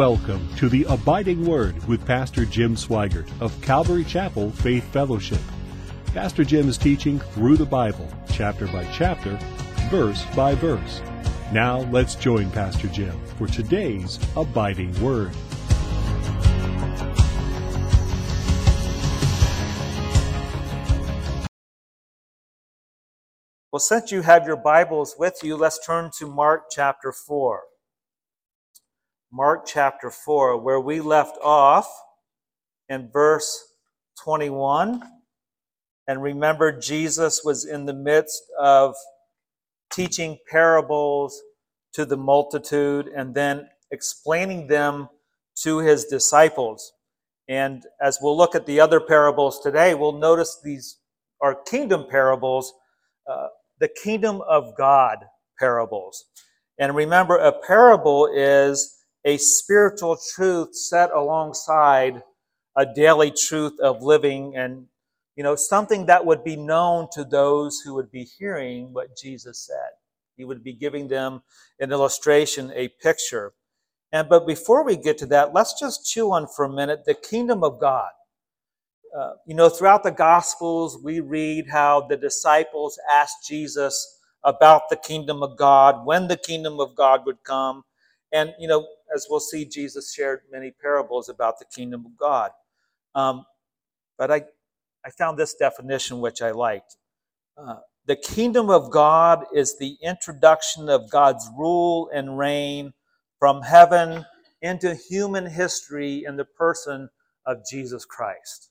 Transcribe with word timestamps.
Welcome 0.00 0.48
to 0.56 0.70
the 0.70 0.84
Abiding 0.84 1.44
Word 1.44 1.86
with 1.86 2.06
Pastor 2.06 2.46
Jim 2.46 2.74
Sweigart 2.74 3.28
of 3.38 3.60
Calvary 3.60 4.02
Chapel 4.02 4.50
Faith 4.50 4.90
Fellowship. 4.94 5.42
Pastor 6.14 6.42
Jim 6.42 6.70
is 6.70 6.78
teaching 6.78 7.18
through 7.18 7.58
the 7.58 7.66
Bible, 7.66 8.08
chapter 8.32 8.66
by 8.68 8.90
chapter, 8.94 9.38
verse 9.90 10.24
by 10.34 10.54
verse. 10.54 11.02
Now 11.52 11.80
let's 11.90 12.14
join 12.14 12.50
Pastor 12.50 12.88
Jim 12.88 13.14
for 13.36 13.46
today's 13.46 14.18
Abiding 14.36 14.98
Word. 15.02 15.36
Well, 23.70 23.80
since 23.80 24.10
you 24.10 24.22
have 24.22 24.46
your 24.46 24.56
Bibles 24.56 25.16
with 25.18 25.40
you, 25.42 25.58
let's 25.58 25.84
turn 25.84 26.10
to 26.18 26.26
Mark 26.26 26.70
chapter 26.70 27.12
4. 27.12 27.64
Mark 29.32 29.64
chapter 29.64 30.10
4, 30.10 30.60
where 30.60 30.80
we 30.80 31.00
left 31.00 31.38
off 31.40 31.88
in 32.88 33.08
verse 33.12 33.74
21. 34.24 35.02
And 36.08 36.20
remember, 36.20 36.76
Jesus 36.76 37.42
was 37.44 37.64
in 37.64 37.86
the 37.86 37.94
midst 37.94 38.42
of 38.58 38.96
teaching 39.92 40.38
parables 40.50 41.40
to 41.92 42.04
the 42.04 42.16
multitude 42.16 43.06
and 43.06 43.32
then 43.32 43.68
explaining 43.92 44.66
them 44.66 45.08
to 45.62 45.78
his 45.78 46.06
disciples. 46.06 46.92
And 47.48 47.84
as 48.02 48.18
we'll 48.20 48.36
look 48.36 48.56
at 48.56 48.66
the 48.66 48.80
other 48.80 48.98
parables 48.98 49.60
today, 49.60 49.94
we'll 49.94 50.18
notice 50.18 50.58
these 50.64 50.98
are 51.40 51.54
kingdom 51.54 52.06
parables, 52.10 52.74
uh, 53.30 53.46
the 53.78 53.88
kingdom 53.88 54.42
of 54.48 54.76
God 54.76 55.18
parables. 55.56 56.24
And 56.80 56.96
remember, 56.96 57.36
a 57.36 57.52
parable 57.52 58.28
is 58.34 58.96
a 59.24 59.36
spiritual 59.36 60.18
truth 60.34 60.74
set 60.74 61.10
alongside 61.12 62.22
a 62.76 62.86
daily 62.86 63.30
truth 63.30 63.78
of 63.80 64.02
living 64.02 64.56
and 64.56 64.86
you 65.36 65.42
know 65.44 65.56
something 65.56 66.06
that 66.06 66.24
would 66.24 66.44
be 66.44 66.56
known 66.56 67.08
to 67.12 67.24
those 67.24 67.80
who 67.80 67.94
would 67.94 68.10
be 68.10 68.24
hearing 68.24 68.92
what 68.92 69.16
Jesus 69.16 69.58
said. 69.66 69.90
He 70.36 70.44
would 70.44 70.64
be 70.64 70.72
giving 70.72 71.08
them 71.08 71.42
an 71.80 71.92
illustration 71.92 72.72
a 72.74 72.88
picture. 73.02 73.52
And 74.12 74.28
but 74.28 74.46
before 74.46 74.84
we 74.84 74.96
get 74.96 75.18
to 75.18 75.26
that 75.26 75.54
let's 75.54 75.78
just 75.78 76.06
chew 76.06 76.32
on 76.32 76.46
for 76.48 76.64
a 76.64 76.72
minute 76.72 77.04
the 77.04 77.14
kingdom 77.14 77.62
of 77.64 77.80
God. 77.80 78.10
Uh, 79.18 79.32
you 79.46 79.54
know 79.54 79.68
throughout 79.68 80.04
the 80.04 80.10
gospels 80.12 80.98
we 81.02 81.20
read 81.20 81.66
how 81.70 82.02
the 82.08 82.16
disciples 82.16 82.98
asked 83.12 83.46
Jesus 83.48 84.18
about 84.44 84.82
the 84.90 84.96
kingdom 84.96 85.42
of 85.42 85.56
God 85.58 86.06
when 86.06 86.28
the 86.28 86.36
kingdom 86.36 86.80
of 86.80 86.94
God 86.96 87.26
would 87.26 87.42
come 87.44 87.84
and, 88.32 88.54
you 88.58 88.68
know, 88.68 88.86
as 89.14 89.26
we'll 89.28 89.40
see, 89.40 89.64
Jesus 89.64 90.14
shared 90.14 90.42
many 90.50 90.70
parables 90.70 91.28
about 91.28 91.58
the 91.58 91.64
kingdom 91.64 92.06
of 92.06 92.16
God. 92.16 92.50
Um, 93.14 93.44
but 94.18 94.30
I, 94.30 94.44
I 95.04 95.10
found 95.10 95.38
this 95.38 95.54
definition 95.54 96.20
which 96.20 96.42
I 96.42 96.52
liked. 96.52 96.96
Uh, 97.56 97.76
the 98.06 98.16
kingdom 98.16 98.70
of 98.70 98.90
God 98.90 99.44
is 99.54 99.78
the 99.78 99.96
introduction 100.02 100.88
of 100.88 101.10
God's 101.10 101.48
rule 101.56 102.08
and 102.12 102.38
reign 102.38 102.92
from 103.38 103.62
heaven 103.62 104.24
into 104.62 104.94
human 104.94 105.46
history 105.46 106.24
in 106.26 106.36
the 106.36 106.44
person 106.44 107.08
of 107.46 107.58
Jesus 107.70 108.04
Christ. 108.04 108.70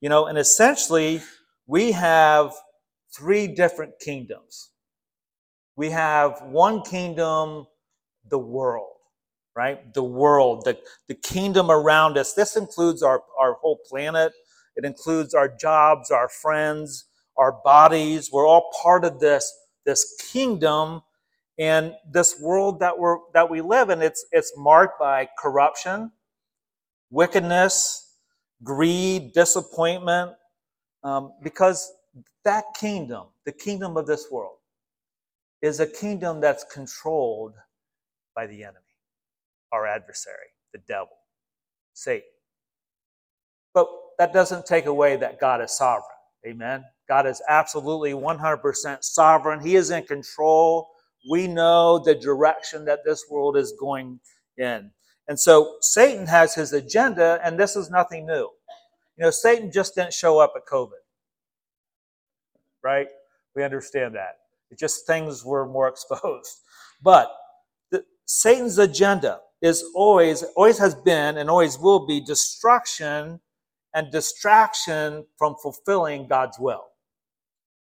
You 0.00 0.08
know, 0.08 0.26
and 0.26 0.36
essentially, 0.36 1.22
we 1.66 1.92
have 1.92 2.52
three 3.14 3.46
different 3.46 3.94
kingdoms. 4.00 4.70
We 5.76 5.90
have 5.90 6.42
one 6.42 6.82
kingdom 6.82 7.66
the 8.30 8.38
world, 8.38 8.96
right? 9.56 9.92
The 9.94 10.04
world, 10.04 10.64
the, 10.64 10.78
the 11.08 11.14
kingdom 11.14 11.70
around 11.70 12.18
us. 12.18 12.34
This 12.34 12.56
includes 12.56 13.02
our, 13.02 13.22
our 13.40 13.54
whole 13.54 13.80
planet, 13.88 14.32
it 14.76 14.84
includes 14.84 15.34
our 15.34 15.48
jobs, 15.48 16.10
our 16.10 16.28
friends, 16.28 17.06
our 17.38 17.52
bodies. 17.64 18.30
We're 18.32 18.46
all 18.46 18.70
part 18.82 19.04
of 19.04 19.20
this, 19.20 19.52
this 19.86 20.14
kingdom 20.32 21.02
and 21.58 21.94
this 22.10 22.40
world 22.40 22.80
that 22.80 22.98
we're 22.98 23.18
that 23.34 23.48
we 23.50 23.60
live 23.60 23.90
in. 23.90 24.02
It's 24.02 24.26
it's 24.32 24.52
marked 24.56 24.98
by 25.00 25.28
corruption, 25.38 26.12
wickedness, 27.10 28.14
greed, 28.62 29.32
disappointment, 29.34 30.32
um, 31.04 31.32
because 31.42 31.92
that 32.44 32.64
kingdom, 32.78 33.26
the 33.46 33.52
kingdom 33.52 33.96
of 33.96 34.06
this 34.06 34.28
world, 34.30 34.56
is 35.62 35.80
a 35.80 35.86
kingdom 35.86 36.40
that's 36.40 36.64
controlled 36.72 37.54
by 38.36 38.46
the 38.46 38.62
enemy, 38.62 38.94
our 39.72 39.86
adversary, 39.86 40.52
the 40.72 40.78
devil, 40.86 41.16
Satan. 41.94 42.28
But 43.74 43.88
that 44.18 44.32
doesn't 44.32 44.66
take 44.66 44.86
away 44.86 45.16
that 45.16 45.40
God 45.40 45.60
is 45.62 45.76
sovereign. 45.76 46.04
Amen. 46.46 46.84
God 47.08 47.26
is 47.26 47.42
absolutely 47.48 48.12
100% 48.12 48.98
sovereign. 49.02 49.60
He 49.60 49.74
is 49.74 49.90
in 49.90 50.04
control. 50.04 50.88
We 51.28 51.48
know 51.48 51.98
the 51.98 52.14
direction 52.14 52.84
that 52.84 53.00
this 53.04 53.24
world 53.30 53.56
is 53.56 53.74
going 53.80 54.20
in. 54.58 54.90
And 55.28 55.38
so 55.38 55.76
Satan 55.80 56.26
has 56.26 56.54
his 56.54 56.72
agenda, 56.72 57.40
and 57.42 57.58
this 57.58 57.74
is 57.74 57.90
nothing 57.90 58.26
new. 58.26 58.48
You 59.16 59.24
know, 59.24 59.30
Satan 59.30 59.72
just 59.72 59.94
didn't 59.94 60.12
show 60.12 60.38
up 60.38 60.52
at 60.56 60.66
COVID, 60.66 60.90
right? 62.84 63.08
We 63.56 63.64
understand 63.64 64.14
that. 64.14 64.36
It 64.70 64.78
just 64.78 65.06
things 65.06 65.44
were 65.44 65.66
more 65.66 65.88
exposed. 65.94 66.60
But 67.02 67.32
Satan's 68.26 68.78
agenda 68.78 69.40
is 69.62 69.84
always, 69.94 70.42
always 70.56 70.78
has 70.78 70.94
been, 70.94 71.38
and 71.38 71.48
always 71.48 71.78
will 71.78 72.06
be 72.06 72.20
destruction 72.20 73.40
and 73.94 74.12
distraction 74.12 75.24
from 75.38 75.56
fulfilling 75.62 76.28
God's 76.28 76.58
will. 76.58 76.84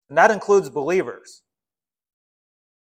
And 0.08 0.18
that 0.18 0.30
includes 0.30 0.68
believers. 0.68 1.42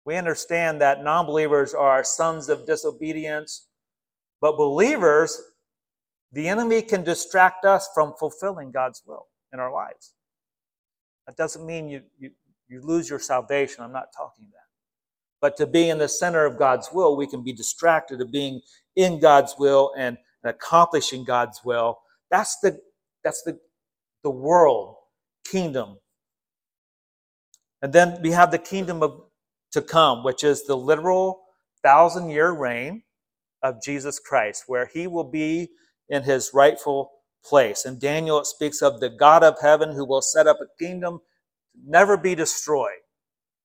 We 0.05 0.15
understand 0.17 0.81
that 0.81 1.03
non 1.03 1.25
believers 1.25 1.73
are 1.73 2.03
sons 2.03 2.49
of 2.49 2.65
disobedience, 2.65 3.67
but 4.41 4.57
believers, 4.57 5.41
the 6.31 6.47
enemy 6.47 6.81
can 6.81 7.03
distract 7.03 7.63
us 7.63 7.89
from 7.93 8.13
fulfilling 8.19 8.71
God's 8.71 9.01
will 9.07 9.27
in 9.53 9.59
our 9.59 9.71
lives. 9.71 10.13
That 11.25 11.37
doesn't 11.37 11.65
mean 11.65 11.87
you, 11.87 12.01
you, 12.19 12.31
you 12.67 12.81
lose 12.81 13.09
your 13.09 13.19
salvation. 13.19 13.83
I'm 13.83 13.93
not 13.93 14.09
talking 14.15 14.45
that. 14.51 14.64
But 15.45 15.57
to 15.57 15.67
be 15.67 15.91
in 15.91 15.99
the 15.99 16.09
center 16.09 16.43
of 16.43 16.57
God's 16.57 16.89
will, 16.91 17.15
we 17.15 17.27
can 17.27 17.43
be 17.43 17.53
distracted 17.53 18.19
of 18.19 18.31
being 18.31 18.61
in 18.95 19.19
God's 19.19 19.53
will 19.59 19.91
and 19.95 20.17
accomplishing 20.43 21.23
God's 21.23 21.61
will. 21.63 21.99
That's 22.31 22.57
the 22.61 22.79
that's 23.23 23.43
the 23.43 23.59
the 24.23 24.31
world 24.31 24.95
kingdom. 25.47 25.97
And 27.83 27.93
then 27.93 28.19
we 28.23 28.31
have 28.31 28.49
the 28.49 28.57
kingdom 28.57 29.03
of 29.03 29.21
to 29.73 29.83
come, 29.83 30.23
which 30.23 30.43
is 30.43 30.65
the 30.65 30.75
literal 30.75 31.43
thousand 31.83 32.31
year 32.31 32.49
reign 32.49 33.03
of 33.61 33.83
Jesus 33.83 34.17
Christ, 34.17 34.63
where 34.65 34.89
he 34.91 35.05
will 35.05 35.29
be 35.29 35.69
in 36.09 36.23
his 36.23 36.55
rightful 36.55 37.11
place. 37.45 37.85
And 37.85 38.01
Daniel 38.01 38.43
speaks 38.45 38.81
of 38.81 38.99
the 38.99 39.11
God 39.11 39.43
of 39.43 39.61
heaven 39.61 39.91
who 39.91 40.07
will 40.07 40.23
set 40.23 40.47
up 40.47 40.57
a 40.59 40.83
kingdom 40.83 41.19
never 41.85 42.17
be 42.17 42.33
destroyed. 42.33 43.04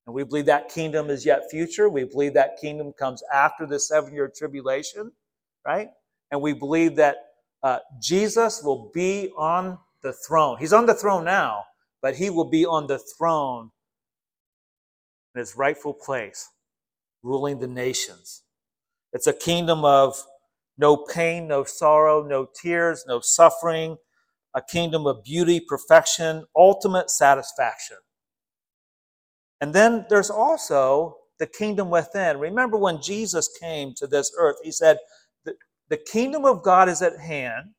And 0.06 0.14
we 0.14 0.24
believe 0.24 0.46
that 0.46 0.70
kingdom 0.70 1.10
is 1.10 1.26
yet 1.26 1.50
future. 1.50 1.88
We 1.88 2.04
believe 2.04 2.34
that 2.34 2.58
kingdom 2.60 2.92
comes 2.92 3.22
after 3.32 3.66
the 3.66 3.80
seven 3.80 4.14
year 4.14 4.32
tribulation, 4.34 5.12
right? 5.66 5.88
And 6.30 6.42
we 6.42 6.52
believe 6.54 6.96
that 6.96 7.16
uh, 7.62 7.80
Jesus 8.00 8.62
will 8.62 8.90
be 8.94 9.30
on 9.38 9.78
the 10.02 10.12
throne. 10.12 10.58
He's 10.58 10.72
on 10.72 10.86
the 10.86 10.94
throne 10.94 11.24
now, 11.24 11.64
but 12.02 12.16
he 12.16 12.30
will 12.30 12.50
be 12.50 12.66
on 12.66 12.86
the 12.88 12.98
throne 12.98 13.70
in 15.34 15.40
his 15.40 15.56
rightful 15.56 15.94
place, 15.94 16.48
ruling 17.22 17.60
the 17.60 17.68
nations. 17.68 18.42
It's 19.12 19.26
a 19.28 19.34
kingdom 19.34 19.84
of 19.84 20.16
no 20.78 20.96
pain, 20.96 21.48
no 21.48 21.64
sorrow, 21.64 22.22
no 22.26 22.48
tears, 22.62 23.04
no 23.08 23.20
suffering, 23.20 23.98
a 24.54 24.62
kingdom 24.62 25.06
of 25.06 25.24
beauty, 25.24 25.60
perfection, 25.60 26.46
ultimate 26.56 27.10
satisfaction. 27.10 27.98
And 29.60 29.74
then 29.74 30.06
there's 30.08 30.30
also 30.30 31.16
the 31.38 31.46
kingdom 31.46 31.90
within. 31.90 32.38
Remember 32.38 32.76
when 32.76 33.02
Jesus 33.02 33.48
came 33.60 33.94
to 33.96 34.06
this 34.06 34.32
earth, 34.38 34.56
he 34.62 34.72
said, 34.72 34.98
The, 35.44 35.54
the 35.88 35.96
kingdom 35.96 36.44
of 36.44 36.62
God 36.62 36.88
is 36.88 37.02
at 37.02 37.18
hand. 37.18 37.70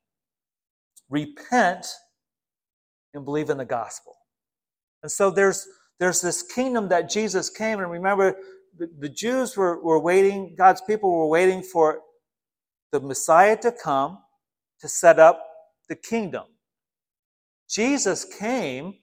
Repent 1.10 1.88
and 3.14 3.26
believe 3.26 3.50
in 3.50 3.58
the 3.58 3.66
gospel. 3.66 4.16
And 5.04 5.12
so 5.12 5.30
there's 5.32 5.68
there's 6.02 6.20
this 6.20 6.42
kingdom 6.42 6.90
that 6.90 7.12
Jesus 7.12 7.48
came, 7.52 7.80
and 7.80 7.92
remember, 7.92 8.36
the, 8.76 8.90
the 8.98 9.10
Jews 9.10 9.56
were, 9.56 9.80
were 9.84 10.00
waiting, 10.00 10.56
God's 10.58 10.82
people 10.82 11.12
were 11.12 11.28
waiting 11.28 11.62
for 11.62 12.00
the 12.92 13.00
Messiah 13.00 13.56
to 13.58 13.72
come 13.72 14.18
to 14.80 14.90
set 14.90 15.20
up 15.20 15.46
the 15.90 15.96
kingdom. 15.96 16.46
Jesus 17.70 18.26
came, 18.26 18.96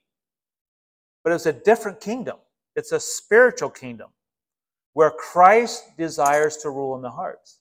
but 1.22 1.30
it 1.30 1.34
was 1.34 1.46
a 1.46 1.52
different 1.52 2.00
kingdom. 2.00 2.38
It's 2.78 2.92
a 2.92 3.00
spiritual 3.00 3.70
kingdom 3.70 4.10
where 4.94 5.12
Christ 5.12 5.84
desires 5.98 6.58
to 6.58 6.70
rule 6.70 6.96
in 6.96 7.02
the 7.02 7.10
hearts. 7.10 7.58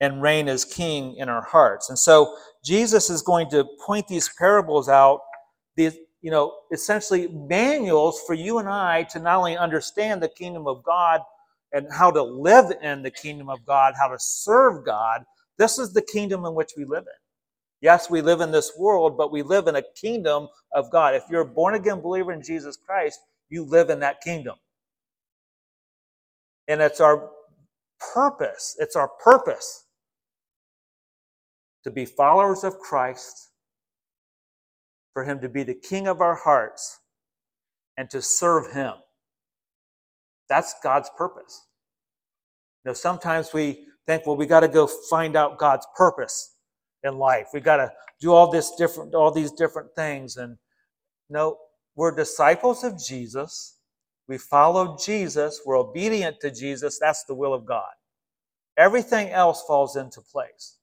and 0.00 0.22
reign 0.22 0.48
as 0.48 0.64
king 0.64 1.16
in 1.16 1.28
our 1.28 1.42
hearts. 1.42 1.90
And 1.90 1.98
so 1.98 2.36
Jesus 2.64 3.10
is 3.10 3.22
going 3.22 3.50
to 3.50 3.66
point 3.86 4.08
these 4.08 4.30
parables 4.38 4.88
out, 4.88 5.20
these, 5.76 5.96
you 6.22 6.30
know, 6.30 6.54
essentially 6.72 7.28
manuals 7.28 8.22
for 8.26 8.34
you 8.34 8.58
and 8.60 8.68
I 8.70 9.04
to 9.04 9.20
not 9.20 9.38
only 9.38 9.58
understand 9.58 10.22
the 10.22 10.28
kingdom 10.30 10.68
of 10.68 10.84
God 10.84 11.22
and 11.72 11.88
how 11.92 12.12
to 12.12 12.22
live 12.22 12.72
in 12.82 13.02
the 13.02 13.12
kingdom 13.12 13.50
of 13.50 13.64
God, 13.66 13.94
how 14.00 14.08
to 14.08 14.18
serve 14.20 14.86
God. 14.86 15.24
This 15.58 15.78
is 15.78 15.94
the 15.94 16.02
kingdom 16.02 16.46
in 16.46 16.54
which 16.54 16.72
we 16.78 16.86
live 16.86 17.04
in. 17.04 17.20
Yes, 17.82 18.10
we 18.10 18.22
live 18.22 18.40
in 18.42 18.52
this 18.52 18.72
world, 18.78 19.18
but 19.18 19.32
we 19.32 19.42
live 19.42 19.68
in 19.68 19.76
a 19.76 19.84
kingdom 19.96 20.48
of 20.74 20.90
God. 20.92 21.14
If 21.14 21.24
you're 21.30 21.42
a 21.42 21.46
born 21.46 21.74
again 21.76 22.00
believer 22.00 22.32
in 22.32 22.42
Jesus 22.42 22.76
Christ, 22.76 23.20
you 23.52 23.64
live 23.64 23.90
in 23.90 24.00
that 24.00 24.20
kingdom. 24.22 24.56
And 26.68 26.80
it's 26.80 27.00
our 27.00 27.30
purpose, 28.14 28.76
it's 28.78 28.96
our 28.96 29.10
purpose 29.22 29.84
to 31.84 31.90
be 31.90 32.04
followers 32.04 32.64
of 32.64 32.78
Christ, 32.78 33.50
for 35.12 35.24
Him 35.24 35.40
to 35.40 35.48
be 35.48 35.62
the 35.64 35.74
King 35.74 36.06
of 36.08 36.20
our 36.20 36.36
hearts, 36.36 37.00
and 37.96 38.08
to 38.10 38.22
serve 38.22 38.72
Him. 38.72 38.94
That's 40.48 40.74
God's 40.82 41.10
purpose. 41.16 41.66
You 42.84 42.90
know, 42.90 42.94
sometimes 42.94 43.52
we 43.52 43.86
think, 44.06 44.26
well, 44.26 44.36
we 44.36 44.46
got 44.46 44.60
to 44.60 44.68
go 44.68 44.88
find 45.10 45.36
out 45.36 45.58
God's 45.58 45.86
purpose 45.96 46.56
in 47.02 47.18
life. 47.18 47.48
We 47.52 47.60
got 47.60 47.76
to 47.76 47.92
do 48.20 48.32
all 48.32 48.50
this 48.50 48.72
different, 48.76 49.14
all 49.14 49.30
these 49.30 49.52
different 49.52 49.90
things. 49.96 50.36
And 50.36 50.56
no, 51.28 51.56
we're 51.96 52.14
disciples 52.14 52.84
of 52.84 52.98
Jesus. 53.02 53.78
We 54.28 54.38
follow 54.38 54.96
Jesus. 55.04 55.60
We're 55.66 55.78
obedient 55.78 56.40
to 56.40 56.50
Jesus. 56.50 56.98
That's 57.00 57.24
the 57.24 57.34
will 57.34 57.54
of 57.54 57.66
God. 57.66 57.90
Everything 58.78 59.30
else 59.30 59.64
falls 59.66 59.96
into 59.96 60.20
place. 60.22 60.78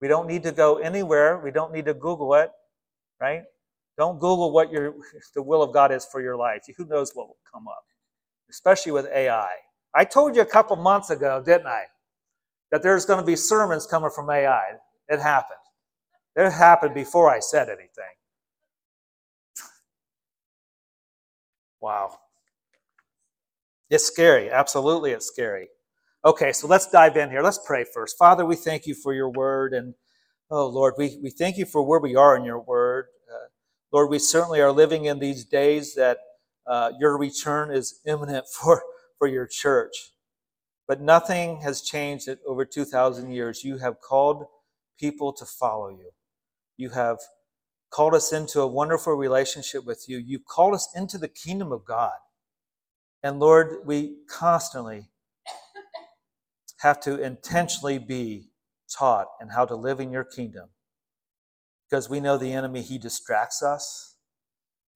We 0.00 0.08
don't 0.08 0.28
need 0.28 0.44
to 0.44 0.52
go 0.52 0.78
anywhere. 0.78 1.40
We 1.40 1.50
don't 1.50 1.72
need 1.72 1.86
to 1.86 1.94
Google 1.94 2.34
it, 2.34 2.50
right? 3.20 3.42
Don't 3.98 4.20
Google 4.20 4.52
what 4.52 4.72
your 4.72 4.94
the 5.34 5.42
will 5.42 5.62
of 5.62 5.74
God 5.74 5.92
is 5.92 6.06
for 6.06 6.22
your 6.22 6.36
life. 6.36 6.62
Who 6.76 6.86
knows 6.86 7.12
what 7.14 7.28
will 7.28 7.38
come 7.52 7.68
up, 7.68 7.84
especially 8.50 8.92
with 8.92 9.06
AI. 9.14 9.50
I 9.94 10.04
told 10.04 10.36
you 10.36 10.42
a 10.42 10.46
couple 10.46 10.76
months 10.76 11.10
ago, 11.10 11.42
didn't 11.44 11.68
I, 11.68 11.84
that 12.72 12.82
there's 12.82 13.06
going 13.06 13.20
to 13.20 13.26
be 13.26 13.36
sermons 13.36 13.86
coming 13.86 14.10
from 14.14 14.30
AI. 14.30 14.62
It 15.08 15.20
happened. 15.20 15.58
It 16.36 16.50
happened 16.50 16.94
before 16.94 17.30
I 17.30 17.40
said 17.40 17.68
anything. 17.68 18.16
Wow. 21.80 22.18
It's 23.90 24.04
scary. 24.04 24.50
Absolutely, 24.50 25.12
it's 25.12 25.26
scary. 25.26 25.68
Okay, 26.24 26.52
so 26.52 26.66
let's 26.66 26.90
dive 26.90 27.16
in 27.16 27.30
here. 27.30 27.42
Let's 27.42 27.60
pray 27.64 27.84
first. 27.84 28.18
Father, 28.18 28.44
we 28.44 28.56
thank 28.56 28.86
you 28.86 28.94
for 28.94 29.14
your 29.14 29.30
word. 29.30 29.72
And 29.72 29.94
oh, 30.50 30.66
Lord, 30.66 30.94
we, 30.98 31.18
we 31.22 31.30
thank 31.30 31.56
you 31.56 31.64
for 31.64 31.82
where 31.82 32.00
we 32.00 32.16
are 32.16 32.36
in 32.36 32.44
your 32.44 32.60
word. 32.60 33.06
Uh, 33.32 33.46
Lord, 33.92 34.10
we 34.10 34.18
certainly 34.18 34.60
are 34.60 34.72
living 34.72 35.06
in 35.06 35.20
these 35.20 35.44
days 35.44 35.94
that 35.94 36.18
uh, 36.66 36.92
your 36.98 37.16
return 37.16 37.70
is 37.70 38.00
imminent 38.06 38.46
for, 38.60 38.82
for 39.18 39.28
your 39.28 39.46
church. 39.46 40.12
But 40.86 41.00
nothing 41.00 41.60
has 41.60 41.82
changed 41.82 42.28
over 42.46 42.64
2,000 42.64 43.30
years. 43.30 43.62
You 43.64 43.78
have 43.78 44.00
called 44.00 44.44
people 44.98 45.32
to 45.34 45.44
follow 45.44 45.90
you. 45.90 46.10
You 46.76 46.90
have 46.90 47.18
called 47.90 48.14
us 48.14 48.32
into 48.32 48.60
a 48.60 48.66
wonderful 48.66 49.14
relationship 49.14 49.84
with 49.84 50.08
you. 50.08 50.18
You 50.18 50.38
called 50.38 50.74
us 50.74 50.88
into 50.94 51.18
the 51.18 51.28
kingdom 51.28 51.72
of 51.72 51.84
God. 51.84 52.14
And 53.22 53.40
Lord, 53.40 53.86
we 53.86 54.16
constantly 54.28 55.10
have 56.78 57.00
to 57.00 57.20
intentionally 57.20 57.98
be 57.98 58.50
taught 58.88 59.26
in 59.40 59.48
how 59.48 59.64
to 59.66 59.74
live 59.74 60.00
in 60.00 60.10
your 60.10 60.24
kingdom. 60.24 60.68
Because 61.88 62.08
we 62.08 62.20
know 62.20 62.36
the 62.36 62.52
enemy, 62.52 62.82
he 62.82 62.98
distracts 62.98 63.62
us. 63.62 64.16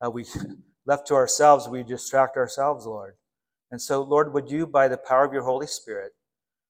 Uh, 0.04 0.10
we 0.10 0.26
left 0.86 1.06
to 1.08 1.14
ourselves, 1.14 1.68
we 1.68 1.82
distract 1.82 2.36
ourselves, 2.36 2.86
Lord. 2.86 3.14
And 3.70 3.80
so, 3.80 4.02
Lord, 4.02 4.34
would 4.34 4.50
you, 4.50 4.66
by 4.66 4.88
the 4.88 4.98
power 4.98 5.24
of 5.24 5.32
your 5.32 5.44
Holy 5.44 5.66
Spirit, 5.66 6.12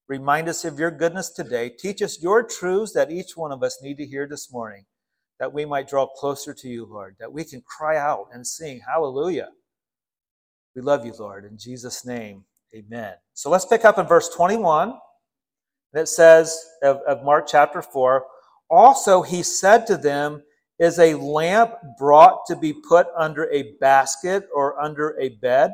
remind 0.09 0.49
us 0.49 0.65
of 0.65 0.79
your 0.79 0.91
goodness 0.91 1.31
today? 1.31 1.69
Teach 1.69 2.01
us 2.01 2.23
your 2.23 2.43
truths 2.45 2.93
that 2.93 3.11
each 3.11 3.37
one 3.37 3.51
of 3.53 3.63
us 3.63 3.81
need 3.83 3.99
to 3.99 4.07
hear 4.07 4.29
this 4.29 4.53
morning, 4.53 4.85
that 5.43 5.53
we 5.53 5.65
might 5.65 5.89
draw 5.89 6.07
closer 6.07 6.55
to 6.55 6.69
you, 6.69 6.85
Lord, 6.85 7.17
that 7.19 7.33
we 7.33 7.43
can 7.43 7.63
cry 7.63 7.97
out 7.97 8.29
and 8.33 8.47
sing, 8.47 8.81
Hallelujah. 8.89 9.49
We 10.77 10.83
love 10.83 11.05
you, 11.05 11.13
Lord. 11.19 11.45
In 11.45 11.59
Jesus' 11.59 12.07
name, 12.07 12.45
Amen. 12.73 13.15
So 13.35 13.51
let's 13.51 13.67
pick 13.67 13.85
up 13.85 13.99
in 13.99 14.07
verse 14.07 14.29
21. 14.29 14.91
And 14.91 16.01
it 16.01 16.07
says 16.07 16.57
of, 16.85 16.99
of 17.09 17.25
Mark 17.25 17.49
chapter 17.49 17.83
4 17.83 18.25
Also 18.71 19.23
he 19.23 19.43
said 19.43 19.85
to 19.89 19.97
them, 19.97 20.45
Is 20.79 21.01
a 21.01 21.15
lamp 21.15 21.75
brought 21.99 22.47
to 22.47 22.55
be 22.55 22.73
put 22.73 23.09
under 23.17 23.51
a 23.51 23.73
basket 23.81 24.47
or 24.55 24.81
under 24.81 25.19
a 25.19 25.31
bed? 25.31 25.73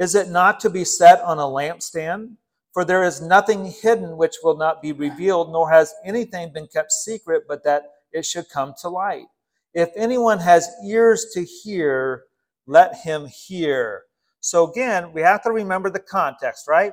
Is 0.00 0.16
it 0.16 0.28
not 0.28 0.58
to 0.58 0.70
be 0.70 0.84
set 0.84 1.20
on 1.20 1.38
a 1.38 1.42
lampstand? 1.42 2.32
For 2.74 2.84
there 2.84 3.04
is 3.04 3.22
nothing 3.22 3.66
hidden 3.66 4.16
which 4.16 4.38
will 4.42 4.56
not 4.56 4.82
be 4.82 4.90
revealed, 4.90 5.52
nor 5.52 5.70
has 5.70 5.94
anything 6.04 6.52
been 6.52 6.66
kept 6.66 6.90
secret, 6.90 7.44
but 7.46 7.62
that 7.62 7.84
it 8.12 8.24
should 8.24 8.48
come 8.52 8.74
to 8.80 8.88
light. 8.88 9.26
If 9.74 9.90
anyone 9.96 10.38
has 10.40 10.68
ears 10.86 11.26
to 11.34 11.44
hear, 11.44 12.24
let 12.66 12.96
him 12.96 13.26
hear. 13.26 14.02
So 14.40 14.70
again, 14.70 15.12
we 15.12 15.20
have 15.22 15.42
to 15.42 15.52
remember 15.52 15.90
the 15.90 16.00
context, 16.00 16.66
right? 16.68 16.92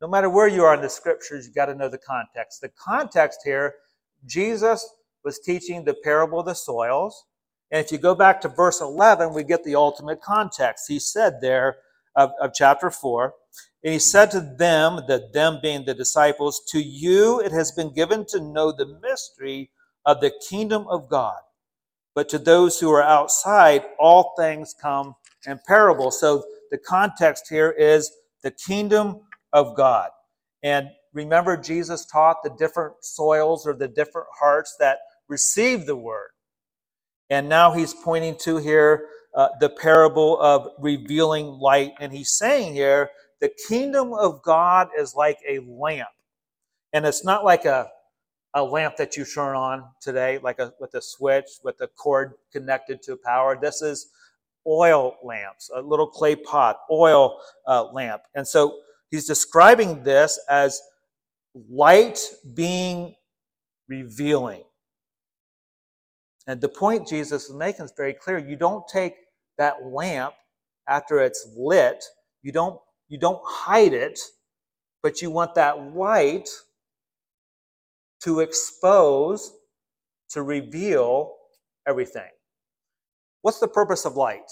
No 0.00 0.08
matter 0.08 0.30
where 0.30 0.48
you 0.48 0.64
are 0.64 0.74
in 0.74 0.80
the 0.80 0.88
scriptures, 0.88 1.46
you 1.46 1.52
got 1.52 1.66
to 1.66 1.74
know 1.74 1.88
the 1.88 1.98
context. 1.98 2.60
The 2.60 2.70
context 2.70 3.40
here, 3.44 3.74
Jesus 4.26 4.88
was 5.24 5.40
teaching 5.40 5.84
the 5.84 5.94
parable 6.02 6.40
of 6.40 6.46
the 6.46 6.54
soils. 6.54 7.26
And 7.70 7.84
if 7.84 7.92
you 7.92 7.98
go 7.98 8.14
back 8.14 8.40
to 8.40 8.48
verse 8.48 8.80
11, 8.80 9.32
we 9.32 9.44
get 9.44 9.62
the 9.64 9.76
ultimate 9.76 10.22
context. 10.22 10.86
He 10.88 10.98
said 10.98 11.40
there 11.40 11.76
of, 12.16 12.30
of 12.40 12.52
chapter 12.54 12.90
4, 12.90 13.34
and 13.84 13.92
he 13.92 13.98
said 13.98 14.30
to 14.32 14.40
them, 14.40 15.00
that 15.08 15.32
them 15.32 15.58
being 15.62 15.84
the 15.84 15.94
disciples, 15.94 16.62
To 16.70 16.80
you 16.80 17.40
it 17.40 17.52
has 17.52 17.72
been 17.72 17.94
given 17.94 18.26
to 18.26 18.40
know 18.40 18.72
the 18.72 18.98
mystery 19.02 19.70
of 20.06 20.20
the 20.20 20.32
kingdom 20.48 20.86
of 20.88 21.08
God. 21.08 21.38
But 22.14 22.28
to 22.30 22.38
those 22.38 22.80
who 22.80 22.90
are 22.90 23.02
outside, 23.02 23.84
all 23.98 24.34
things 24.36 24.74
come 24.80 25.14
in 25.46 25.60
parable. 25.66 26.10
So 26.10 26.44
the 26.70 26.78
context 26.78 27.46
here 27.48 27.70
is 27.70 28.10
the 28.42 28.50
kingdom 28.50 29.20
of 29.52 29.76
God. 29.76 30.10
And 30.62 30.90
remember, 31.12 31.56
Jesus 31.56 32.04
taught 32.06 32.42
the 32.42 32.50
different 32.58 32.94
soils 33.04 33.66
or 33.66 33.74
the 33.74 33.88
different 33.88 34.28
hearts 34.38 34.76
that 34.80 34.98
receive 35.28 35.86
the 35.86 35.96
word. 35.96 36.30
And 37.30 37.48
now 37.48 37.72
he's 37.72 37.94
pointing 37.94 38.36
to 38.38 38.56
here 38.56 39.06
uh, 39.34 39.48
the 39.60 39.70
parable 39.70 40.40
of 40.40 40.68
revealing 40.80 41.46
light. 41.46 41.92
And 42.00 42.12
he's 42.12 42.32
saying 42.32 42.74
here, 42.74 43.10
the 43.40 43.50
kingdom 43.68 44.12
of 44.12 44.42
God 44.42 44.88
is 44.98 45.14
like 45.14 45.38
a 45.48 45.60
lamp. 45.60 46.08
And 46.92 47.06
it's 47.06 47.24
not 47.24 47.44
like 47.44 47.64
a, 47.64 47.88
a 48.54 48.62
lamp 48.62 48.96
that 48.96 49.16
you 49.16 49.24
turn 49.24 49.54
on 49.54 49.84
today, 50.00 50.38
like 50.42 50.58
a, 50.58 50.72
with 50.80 50.94
a 50.94 51.02
switch, 51.02 51.46
with 51.62 51.80
a 51.80 51.86
cord 51.86 52.34
connected 52.52 53.02
to 53.02 53.16
power. 53.16 53.56
This 53.60 53.82
is 53.82 54.08
oil 54.66 55.16
lamps, 55.22 55.70
a 55.74 55.80
little 55.80 56.06
clay 56.06 56.36
pot, 56.36 56.80
oil 56.90 57.40
uh, 57.66 57.84
lamp. 57.92 58.22
And 58.34 58.46
so 58.46 58.78
he's 59.10 59.26
describing 59.26 60.02
this 60.02 60.38
as 60.48 60.80
light 61.68 62.20
being 62.54 63.14
revealing. 63.88 64.62
And 66.46 66.60
the 66.60 66.68
point 66.68 67.06
Jesus 67.08 67.48
is 67.48 67.54
making 67.54 67.84
is 67.84 67.92
very 67.96 68.14
clear. 68.14 68.38
You 68.38 68.56
don't 68.56 68.86
take 68.88 69.14
that 69.58 69.84
lamp 69.84 70.34
after 70.88 71.20
it's 71.20 71.46
lit, 71.56 72.04
you 72.42 72.50
don't, 72.50 72.80
you 73.08 73.18
don't 73.18 73.40
hide 73.44 73.92
it, 73.92 74.18
but 75.02 75.22
you 75.22 75.30
want 75.30 75.54
that 75.54 75.94
light 75.94 76.48
to 78.22 78.40
expose, 78.40 79.52
to 80.30 80.42
reveal 80.42 81.34
everything. 81.86 82.30
What's 83.42 83.58
the 83.58 83.68
purpose 83.68 84.04
of 84.04 84.16
light? 84.16 84.50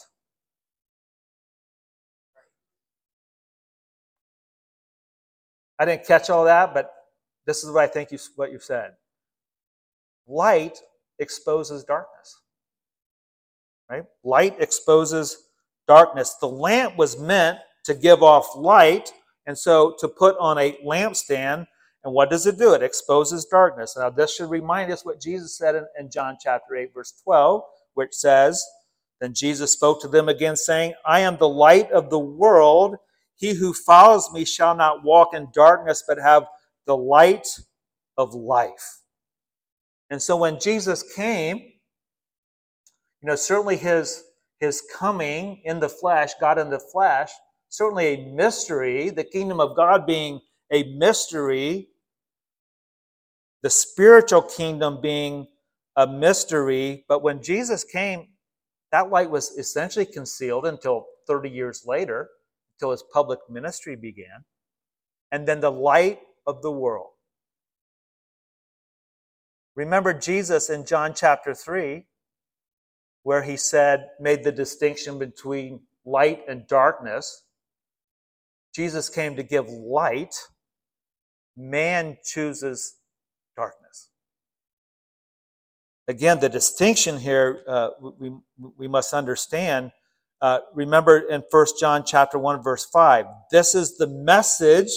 I 5.78 5.84
didn't 5.84 6.06
catch 6.06 6.28
all 6.28 6.44
that, 6.44 6.75
but 6.75 6.92
this 7.46 7.62
is 7.62 7.70
what 7.70 7.84
I 7.84 7.87
think 7.87 8.10
you, 8.10 8.18
what 8.37 8.50
you 8.50 8.58
said. 8.58 8.92
Light 10.26 10.78
exposes 11.18 11.84
darkness. 11.84 12.40
Right? 13.88 14.04
Light 14.25 14.56
exposes 14.58 15.48
darkness. 15.87 16.34
The 16.40 16.48
lamp 16.48 16.96
was 16.96 17.18
meant 17.18 17.58
to 17.84 17.94
give 17.94 18.22
off 18.22 18.54
light, 18.56 19.12
and 19.46 19.56
so 19.56 19.94
to 20.00 20.08
put 20.08 20.37
on 20.38 20.58
a 20.58 20.76
lampstand. 20.84 21.66
And 22.08 22.14
what 22.14 22.30
does 22.30 22.46
it 22.46 22.56
do? 22.56 22.72
It 22.72 22.82
exposes 22.82 23.44
darkness. 23.44 23.94
Now, 23.94 24.08
this 24.08 24.34
should 24.34 24.48
remind 24.48 24.90
us 24.90 25.04
what 25.04 25.20
Jesus 25.20 25.58
said 25.58 25.74
in, 25.74 25.84
in 26.00 26.10
John 26.10 26.38
chapter 26.42 26.74
8, 26.74 26.94
verse 26.94 27.12
12, 27.22 27.60
which 27.92 28.14
says, 28.14 28.64
Then 29.20 29.34
Jesus 29.34 29.74
spoke 29.74 30.00
to 30.00 30.08
them 30.08 30.26
again, 30.26 30.56
saying, 30.56 30.94
I 31.04 31.20
am 31.20 31.36
the 31.36 31.50
light 31.50 31.92
of 31.92 32.08
the 32.08 32.18
world. 32.18 32.96
He 33.36 33.52
who 33.52 33.74
follows 33.74 34.32
me 34.32 34.46
shall 34.46 34.74
not 34.74 35.04
walk 35.04 35.34
in 35.34 35.48
darkness, 35.52 36.02
but 36.08 36.16
have 36.16 36.46
the 36.86 36.96
light 36.96 37.46
of 38.16 38.32
life. 38.32 39.00
And 40.08 40.22
so 40.22 40.34
when 40.38 40.58
Jesus 40.58 41.04
came, 41.14 41.58
you 41.58 43.28
know, 43.28 43.36
certainly 43.36 43.76
his, 43.76 44.24
his 44.60 44.82
coming 44.96 45.60
in 45.62 45.78
the 45.78 45.90
flesh, 45.90 46.30
God 46.40 46.58
in 46.58 46.70
the 46.70 46.80
flesh, 46.80 47.32
certainly 47.68 48.06
a 48.06 48.32
mystery, 48.32 49.10
the 49.10 49.24
kingdom 49.24 49.60
of 49.60 49.76
God 49.76 50.06
being 50.06 50.40
a 50.72 50.84
mystery, 50.96 51.88
the 53.62 53.70
spiritual 53.70 54.42
kingdom 54.42 55.00
being 55.00 55.46
a 55.96 56.06
mystery. 56.06 57.04
But 57.08 57.22
when 57.22 57.42
Jesus 57.42 57.84
came, 57.84 58.28
that 58.92 59.10
light 59.10 59.30
was 59.30 59.50
essentially 59.58 60.06
concealed 60.06 60.66
until 60.66 61.06
30 61.26 61.50
years 61.50 61.84
later, 61.86 62.28
until 62.76 62.92
his 62.92 63.04
public 63.12 63.40
ministry 63.50 63.96
began. 63.96 64.44
And 65.32 65.46
then 65.46 65.60
the 65.60 65.72
light 65.72 66.20
of 66.46 66.62
the 66.62 66.72
world. 66.72 67.10
Remember 69.74 70.12
Jesus 70.12 70.70
in 70.70 70.86
John 70.86 71.12
chapter 71.14 71.54
3, 71.54 72.06
where 73.22 73.42
he 73.42 73.56
said, 73.56 74.08
made 74.18 74.42
the 74.42 74.52
distinction 74.52 75.18
between 75.18 75.80
light 76.04 76.42
and 76.48 76.66
darkness. 76.66 77.44
Jesus 78.74 79.08
came 79.08 79.36
to 79.36 79.42
give 79.42 79.68
light. 79.68 80.34
Man 81.56 82.16
chooses 82.24 82.98
darkness. 83.58 84.10
Again, 86.06 86.38
the 86.40 86.48
distinction 86.48 87.18
here 87.18 87.62
uh, 87.66 87.90
we, 88.18 88.32
we 88.78 88.88
must 88.88 89.12
understand. 89.12 89.90
Uh, 90.40 90.60
remember 90.72 91.18
in 91.18 91.42
1 91.50 91.66
John 91.80 92.04
chapter 92.06 92.38
1, 92.38 92.62
verse 92.62 92.86
5, 92.86 93.26
this 93.50 93.74
is 93.74 93.98
the 93.98 94.06
message 94.06 94.90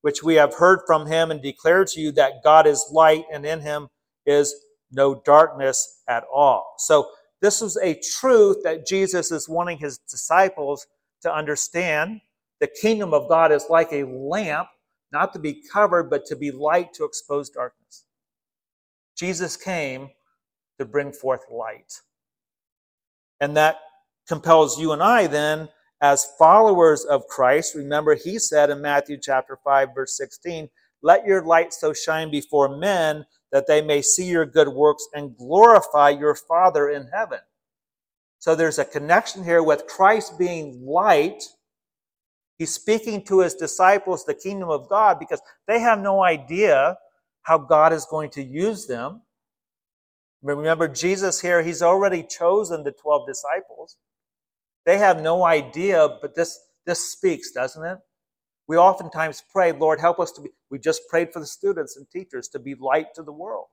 which 0.00 0.22
we 0.22 0.36
have 0.36 0.54
heard 0.54 0.80
from 0.86 1.06
him 1.06 1.30
and 1.30 1.42
declare 1.42 1.84
to 1.84 2.00
you 2.00 2.10
that 2.12 2.42
God 2.42 2.66
is 2.66 2.84
light 2.90 3.24
and 3.32 3.44
in 3.44 3.60
him 3.60 3.88
is 4.24 4.54
no 4.90 5.20
darkness 5.24 6.02
at 6.08 6.24
all. 6.32 6.74
So, 6.78 7.08
this 7.40 7.62
is 7.62 7.76
a 7.76 8.00
truth 8.18 8.64
that 8.64 8.84
Jesus 8.84 9.30
is 9.30 9.48
wanting 9.48 9.78
his 9.78 9.98
disciples 10.10 10.86
to 11.22 11.32
understand. 11.32 12.20
The 12.58 12.66
kingdom 12.66 13.14
of 13.14 13.28
God 13.28 13.52
is 13.52 13.66
like 13.70 13.92
a 13.92 14.02
lamp, 14.02 14.66
not 15.12 15.32
to 15.32 15.38
be 15.38 15.62
covered, 15.72 16.10
but 16.10 16.26
to 16.26 16.36
be 16.36 16.50
light 16.50 16.92
to 16.94 17.04
expose 17.04 17.50
darkness. 17.50 18.04
Jesus 19.16 19.56
came 19.56 20.10
to 20.78 20.84
bring 20.84 21.12
forth 21.12 21.44
light. 21.50 22.00
And 23.40 23.56
that 23.56 23.78
compels 24.26 24.78
you 24.78 24.92
and 24.92 25.02
I 25.02 25.26
then 25.26 25.68
as 26.00 26.32
followers 26.38 27.04
of 27.04 27.26
Christ, 27.26 27.74
remember 27.74 28.14
he 28.14 28.38
said 28.38 28.70
in 28.70 28.80
Matthew 28.80 29.18
chapter 29.20 29.58
5 29.64 29.94
verse 29.94 30.16
16, 30.16 30.70
"Let 31.02 31.26
your 31.26 31.42
light 31.42 31.72
so 31.72 31.92
shine 31.92 32.30
before 32.30 32.68
men 32.68 33.26
that 33.50 33.66
they 33.66 33.82
may 33.82 34.02
see 34.02 34.26
your 34.26 34.46
good 34.46 34.68
works 34.68 35.06
and 35.12 35.36
glorify 35.36 36.10
your 36.10 36.36
Father 36.36 36.88
in 36.88 37.08
heaven." 37.08 37.40
So 38.38 38.54
there's 38.54 38.78
a 38.78 38.84
connection 38.84 39.42
here 39.42 39.62
with 39.62 39.88
Christ 39.88 40.38
being 40.38 40.86
light. 40.86 41.42
He's 42.58 42.74
speaking 42.74 43.24
to 43.26 43.40
his 43.40 43.54
disciples 43.54 44.24
the 44.24 44.34
kingdom 44.34 44.68
of 44.68 44.88
God 44.88 45.18
because 45.20 45.40
they 45.68 45.78
have 45.78 46.00
no 46.00 46.22
idea 46.22 46.98
how 47.42 47.58
God 47.58 47.92
is 47.92 48.04
going 48.04 48.30
to 48.30 48.42
use 48.42 48.86
them. 48.86 49.22
Remember, 50.42 50.88
Jesus 50.88 51.40
here, 51.40 51.62
he's 51.62 51.82
already 51.82 52.22
chosen 52.22 52.84
the 52.84 52.92
12 52.92 53.26
disciples. 53.26 53.96
They 54.84 54.98
have 54.98 55.22
no 55.22 55.44
idea, 55.44 56.08
but 56.20 56.34
this, 56.34 56.58
this 56.84 57.12
speaks, 57.12 57.52
doesn't 57.52 57.84
it? 57.84 57.98
We 58.66 58.76
oftentimes 58.76 59.42
pray, 59.50 59.72
Lord, 59.72 60.00
help 60.00 60.20
us 60.20 60.32
to 60.32 60.42
be, 60.42 60.50
we 60.70 60.78
just 60.78 61.02
prayed 61.08 61.32
for 61.32 61.40
the 61.40 61.46
students 61.46 61.96
and 61.96 62.08
teachers 62.10 62.48
to 62.48 62.58
be 62.58 62.74
light 62.74 63.14
to 63.14 63.22
the 63.22 63.32
world. 63.32 63.66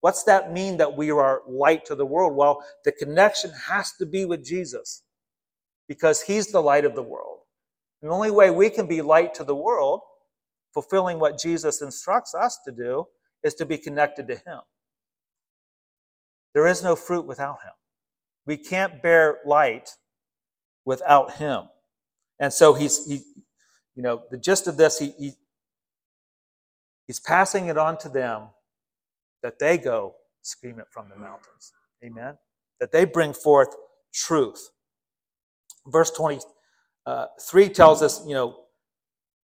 What's 0.00 0.24
that 0.24 0.52
mean 0.52 0.76
that 0.78 0.96
we 0.96 1.10
are 1.10 1.42
light 1.48 1.84
to 1.86 1.94
the 1.94 2.06
world? 2.06 2.36
Well, 2.36 2.64
the 2.84 2.92
connection 2.92 3.52
has 3.68 3.92
to 3.94 4.06
be 4.06 4.24
with 4.24 4.44
Jesus 4.44 5.02
because 5.88 6.22
he's 6.22 6.48
the 6.48 6.60
light 6.60 6.84
of 6.84 6.94
the 6.94 7.02
world. 7.02 7.33
The 8.02 8.08
only 8.08 8.30
way 8.30 8.50
we 8.50 8.70
can 8.70 8.86
be 8.86 9.02
light 9.02 9.34
to 9.34 9.44
the 9.44 9.54
world, 9.54 10.00
fulfilling 10.72 11.18
what 11.18 11.38
Jesus 11.38 11.80
instructs 11.82 12.34
us 12.34 12.58
to 12.64 12.72
do, 12.72 13.06
is 13.42 13.54
to 13.54 13.66
be 13.66 13.78
connected 13.78 14.28
to 14.28 14.34
him. 14.34 14.60
There 16.54 16.66
is 16.66 16.82
no 16.82 16.96
fruit 16.96 17.26
without 17.26 17.62
him. 17.62 17.72
We 18.46 18.56
can't 18.56 19.02
bear 19.02 19.38
light 19.44 19.90
without 20.84 21.36
him. 21.36 21.64
And 22.38 22.52
so 22.52 22.74
he's, 22.74 23.06
he, 23.06 23.22
you 23.94 24.02
know, 24.02 24.22
the 24.30 24.38
gist 24.38 24.66
of 24.66 24.76
this, 24.76 24.98
he, 24.98 25.14
he, 25.18 25.32
he's 27.06 27.20
passing 27.20 27.68
it 27.68 27.78
on 27.78 27.98
to 27.98 28.08
them 28.08 28.48
that 29.42 29.58
they 29.58 29.78
go 29.78 30.14
scream 30.42 30.78
it 30.78 30.86
from 30.90 31.08
the 31.08 31.16
mountains. 31.16 31.72
Amen? 32.04 32.36
That 32.80 32.92
they 32.92 33.04
bring 33.04 33.32
forth 33.32 33.68
truth. 34.12 34.70
Verse 35.86 36.10
23 36.10 36.40
uh, 37.06 37.26
tells 37.72 38.02
us, 38.02 38.26
you 38.26 38.34
know, 38.34 38.56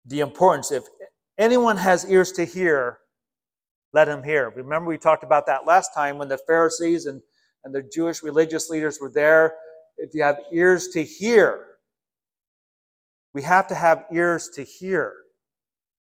the 0.04 0.20
importance. 0.20 0.70
If 0.70 0.84
anyone 1.38 1.76
has 1.76 2.08
ears 2.08 2.32
to 2.32 2.44
hear, 2.44 2.98
let 3.92 4.08
him 4.08 4.22
hear. 4.22 4.50
Remember, 4.50 4.88
we 4.88 4.98
talked 4.98 5.24
about 5.24 5.46
that 5.46 5.66
last 5.66 5.94
time 5.94 6.18
when 6.18 6.28
the 6.28 6.38
Pharisees 6.46 7.06
and, 7.06 7.22
and 7.64 7.74
the 7.74 7.82
Jewish 7.82 8.22
religious 8.22 8.68
leaders 8.68 8.98
were 9.00 9.10
there 9.10 9.54
if 9.98 10.14
you 10.14 10.22
have 10.22 10.38
ears 10.52 10.88
to 10.88 11.02
hear, 11.02 11.66
we 13.32 13.42
have 13.42 13.66
to 13.68 13.74
have 13.74 14.04
ears 14.12 14.48
to 14.54 14.62
hear. 14.62 15.12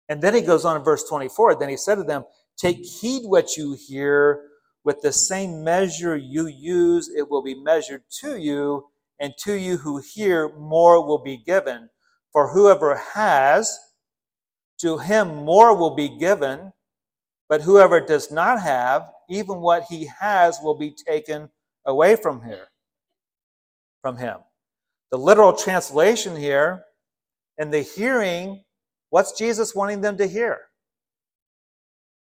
And 0.08 0.20
then 0.22 0.34
he 0.34 0.42
goes 0.42 0.64
on 0.64 0.76
in 0.76 0.84
verse 0.84 1.04
24. 1.08 1.58
Then 1.58 1.68
he 1.68 1.76
said 1.76 1.96
to 1.96 2.04
them, 2.04 2.24
Take 2.56 2.84
heed 2.84 3.22
what 3.24 3.56
you 3.56 3.76
hear. 3.88 4.48
With 4.84 5.00
the 5.00 5.12
same 5.12 5.62
measure 5.62 6.16
you 6.16 6.46
use, 6.46 7.08
it 7.08 7.30
will 7.30 7.42
be 7.42 7.54
measured 7.54 8.02
to 8.20 8.36
you, 8.36 8.86
and 9.22 9.32
to 9.44 9.54
you 9.54 9.78
who 9.78 10.02
hear, 10.14 10.50
more 10.58 11.06
will 11.06 11.22
be 11.22 11.38
given. 11.38 11.88
For 12.32 12.48
whoever 12.52 12.96
has, 13.14 13.78
to 14.80 14.98
him 14.98 15.34
more 15.34 15.74
will 15.74 15.94
be 15.94 16.18
given. 16.18 16.72
But 17.48 17.62
whoever 17.62 18.00
does 18.00 18.30
not 18.30 18.60
have, 18.60 19.04
even 19.30 19.60
what 19.60 19.84
he 19.88 20.10
has 20.20 20.58
will 20.62 20.76
be 20.76 20.94
taken 21.06 21.48
away 21.86 22.16
from 22.16 22.42
him 22.42 22.58
from 24.02 24.16
him. 24.16 24.38
The 25.12 25.18
literal 25.18 25.52
translation 25.52 26.36
here, 26.36 26.84
and 27.58 27.72
the 27.72 27.82
hearing, 27.82 28.64
what's 29.10 29.38
Jesus 29.38 29.74
wanting 29.74 30.00
them 30.00 30.16
to 30.18 30.26
hear? 30.26 30.58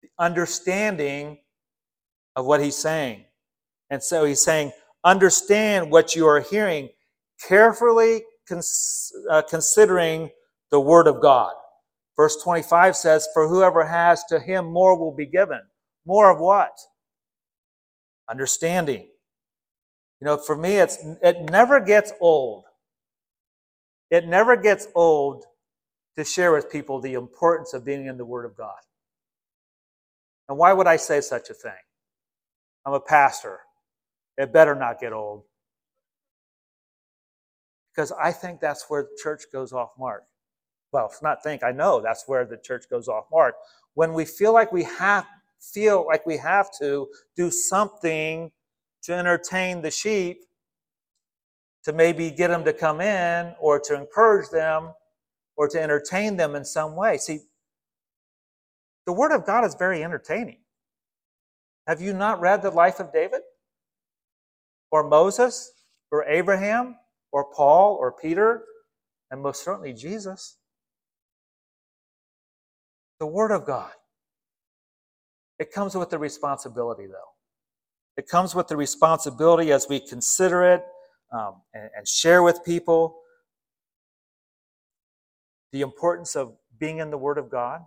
The 0.01 0.09
understanding 0.19 1.39
of 2.35 2.45
what 2.45 2.61
he's 2.61 2.75
saying. 2.75 3.23
And 3.89 4.03
so 4.03 4.25
he's 4.25 4.43
saying, 4.43 4.73
understand 5.03 5.91
what 5.91 6.15
you 6.15 6.27
are 6.27 6.41
hearing, 6.41 6.89
carefully 7.47 8.23
cons- 8.47 9.11
uh, 9.29 9.43
considering 9.49 10.31
the 10.71 10.79
word 10.79 11.07
of 11.07 11.21
God. 11.21 11.53
Verse 12.15 12.41
25 12.43 12.95
says, 12.95 13.27
For 13.33 13.47
whoever 13.47 13.85
has 13.85 14.23
to 14.25 14.39
him 14.39 14.65
more 14.65 14.97
will 14.97 15.15
be 15.15 15.25
given. 15.25 15.61
More 16.05 16.31
of 16.31 16.39
what? 16.39 16.77
Understanding. 18.29 19.07
You 20.21 20.25
know, 20.25 20.37
for 20.37 20.55
me, 20.55 20.77
it's 20.77 20.97
it 21.21 21.49
never 21.51 21.79
gets 21.81 22.13
old. 22.21 22.65
It 24.09 24.27
never 24.27 24.55
gets 24.55 24.87
old 24.95 25.45
to 26.17 26.23
share 26.23 26.53
with 26.53 26.71
people 26.71 27.01
the 27.01 27.13
importance 27.15 27.73
of 27.73 27.85
being 27.85 28.05
in 28.07 28.17
the 28.17 28.25
Word 28.25 28.45
of 28.45 28.55
God. 28.55 28.77
And 30.49 30.57
why 30.57 30.73
would 30.73 30.87
I 30.87 30.97
say 30.97 31.21
such 31.21 31.49
a 31.49 31.53
thing? 31.53 31.73
I'm 32.85 32.93
a 32.93 33.01
pastor. 33.01 33.59
It 34.37 34.51
better 34.51 34.75
not 34.75 34.99
get 34.99 35.13
old. 35.13 35.43
Because 37.93 38.11
I 38.11 38.31
think 38.31 38.59
that's 38.59 38.85
where 38.89 39.03
the 39.03 39.17
church 39.21 39.43
goes 39.51 39.71
off 39.71 39.91
mark. 39.99 40.23
Well, 40.91 41.07
it's 41.11 41.21
not 41.21 41.43
think, 41.43 41.63
I 41.63 41.71
know 41.71 42.01
that's 42.01 42.23
where 42.27 42.45
the 42.45 42.57
church 42.57 42.85
goes 42.89 43.07
off 43.07 43.25
mark. 43.31 43.55
When 43.93 44.13
we 44.13 44.25
feel 44.25 44.53
like 44.53 44.71
we 44.71 44.83
have 44.83 45.25
feel 45.59 46.05
like 46.05 46.25
we 46.25 46.37
have 46.37 46.69
to 46.77 47.07
do 47.37 47.49
something 47.49 48.51
to 49.01 49.13
entertain 49.13 49.81
the 49.81 49.91
sheep, 49.91 50.41
to 51.85 51.93
maybe 51.93 52.29
get 52.31 52.49
them 52.49 52.65
to 52.65 52.73
come 52.73 52.99
in, 53.01 53.53
or 53.59 53.79
to 53.79 53.95
encourage 53.95 54.49
them, 54.49 54.91
or 55.55 55.67
to 55.69 55.81
entertain 55.81 56.35
them 56.35 56.55
in 56.55 56.65
some 56.65 56.95
way. 56.95 57.17
See, 57.17 57.39
the 59.05 59.13
Word 59.13 59.31
of 59.31 59.45
God 59.45 59.65
is 59.65 59.75
very 59.75 60.03
entertaining. 60.03 60.59
Have 61.87 62.01
you 62.01 62.13
not 62.13 62.39
read 62.39 62.61
the 62.61 62.71
life 62.71 62.99
of 62.99 63.13
David? 63.13 63.41
Or 64.93 65.09
Moses? 65.09 65.73
Or 66.11 66.23
Abraham? 66.25 66.95
Or 67.31 67.51
Paul? 67.51 67.97
Or 67.99 68.11
Peter? 68.11 68.63
And 69.31 69.41
most 69.41 69.65
certainly 69.65 69.91
Jesus. 69.91 70.59
The 73.19 73.25
Word 73.25 73.49
of 73.49 73.65
God. 73.65 73.91
It 75.57 75.71
comes 75.71 75.95
with 75.95 76.11
the 76.11 76.19
responsibility, 76.19 77.07
though. 77.07 77.31
It 78.17 78.27
comes 78.29 78.53
with 78.53 78.67
the 78.67 78.77
responsibility 78.77 79.71
as 79.71 79.87
we 79.89 79.99
consider 79.99 80.63
it 80.63 80.83
um, 81.31 81.63
and, 81.73 81.89
and 81.97 82.07
share 82.07 82.43
with 82.43 82.63
people 82.63 83.17
the 85.71 85.81
importance 85.81 86.35
of 86.35 86.55
being 86.79 86.99
in 86.99 87.09
the 87.09 87.17
Word 87.17 87.39
of 87.39 87.49
God. 87.49 87.81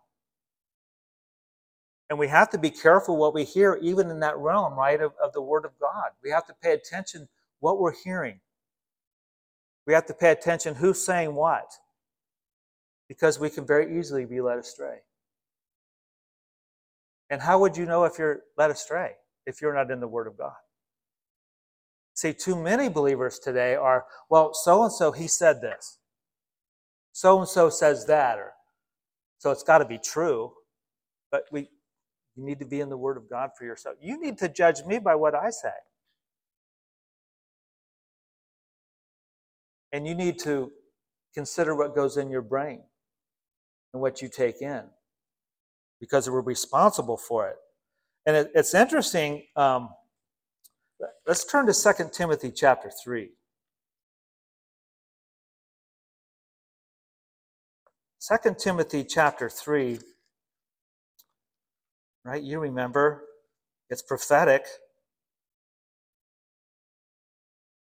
And 2.09 2.19
we 2.19 2.29
have 2.29 2.51
to 2.51 2.59
be 2.59 2.71
careful 2.71 3.17
what 3.17 3.35
we 3.35 3.45
hear, 3.45 3.79
even 3.83 4.11
in 4.11 4.21
that 4.21 4.37
realm, 4.39 4.75
right, 4.75 5.01
of, 5.01 5.13
of 5.23 5.33
the 5.33 5.43
Word 5.43 5.65
of 5.65 5.73
God. 5.81 6.11
We 6.23 6.31
have 6.31 6.47
to 6.47 6.55
pay 6.63 6.73
attention 6.73 7.29
what 7.61 7.81
we're 7.81 7.95
hearing. 8.05 8.41
We 9.87 9.95
have 9.95 10.07
to 10.07 10.15
pay 10.15 10.31
attention 10.31 10.75
who's 10.75 11.05
saying 11.05 11.35
what, 11.35 11.73
because 13.09 13.39
we 13.39 13.51
can 13.51 13.67
very 13.67 13.99
easily 13.99 14.25
be 14.25 14.41
led 14.41 14.59
astray. 14.59 14.99
And 17.31 17.41
how 17.41 17.59
would 17.59 17.77
you 17.77 17.87
know 17.87 18.05
if 18.05 18.19
you're 18.19 18.41
led 18.57 18.71
astray 18.71 19.13
if 19.47 19.61
you're 19.61 19.75
not 19.75 19.91
in 19.91 20.01
the 20.01 20.09
Word 20.09 20.29
of 20.29 20.39
God? 20.39 20.55
See, 22.15 22.33
too 22.33 22.57
many 22.57 22.89
believers 22.89 23.39
today 23.39 23.75
are, 23.75 24.07
well, 24.31 24.55
so 24.55 24.85
and 24.85 24.93
so, 24.93 25.13
he 25.13 25.27
said 25.27 25.61
this. 25.61 25.99
So 27.13 27.39
and 27.41 27.49
so 27.49 27.69
says 27.69 28.07
that, 28.07 28.39
or 28.39 28.53
so 29.39 29.51
it's 29.51 29.63
got 29.63 29.79
to 29.79 29.85
be 29.85 29.99
true. 29.99 30.53
But 31.31 31.45
we, 31.51 31.69
you 32.37 32.45
need 32.45 32.59
to 32.59 32.67
be 32.67 32.81
in 32.81 32.89
the 32.89 32.97
Word 32.97 33.17
of 33.17 33.29
God 33.31 33.51
for 33.59 33.65
yourself. 33.65 33.97
You 34.01 34.21
need 34.21 34.39
to 34.39 34.49
judge 34.49 34.85
me 34.85 34.99
by 34.99 35.15
what 35.15 35.35
I 35.35 35.51
say. 35.51 35.71
And 39.93 40.07
you 40.07 40.15
need 40.15 40.39
to 40.41 40.71
consider 41.35 41.75
what 41.75 41.95
goes 41.95 42.17
in 42.17 42.29
your 42.29 42.43
brain 42.43 42.83
and 43.93 44.03
what 44.03 44.21
you 44.21 44.29
take 44.29 44.61
in 44.61 44.83
because 46.01 46.29
we're 46.29 46.43
responsible 46.43 47.17
for 47.17 47.49
it. 47.49 47.57
And 48.27 48.37
it, 48.37 48.51
it's 48.55 48.75
interesting. 48.75 49.45
Um, 49.55 49.89
let's 51.27 51.45
turn 51.45 51.67
to 51.67 51.73
2 51.73 52.11
Timothy 52.13 52.51
chapter 52.51 52.91
3. 53.03 53.31
2 58.21 58.55
Timothy 58.59 59.05
chapter 59.05 59.49
3, 59.49 60.01
right? 62.27 62.43
You 62.43 62.59
remember, 62.59 63.23
it's 63.89 64.03
prophetic. 64.03 64.67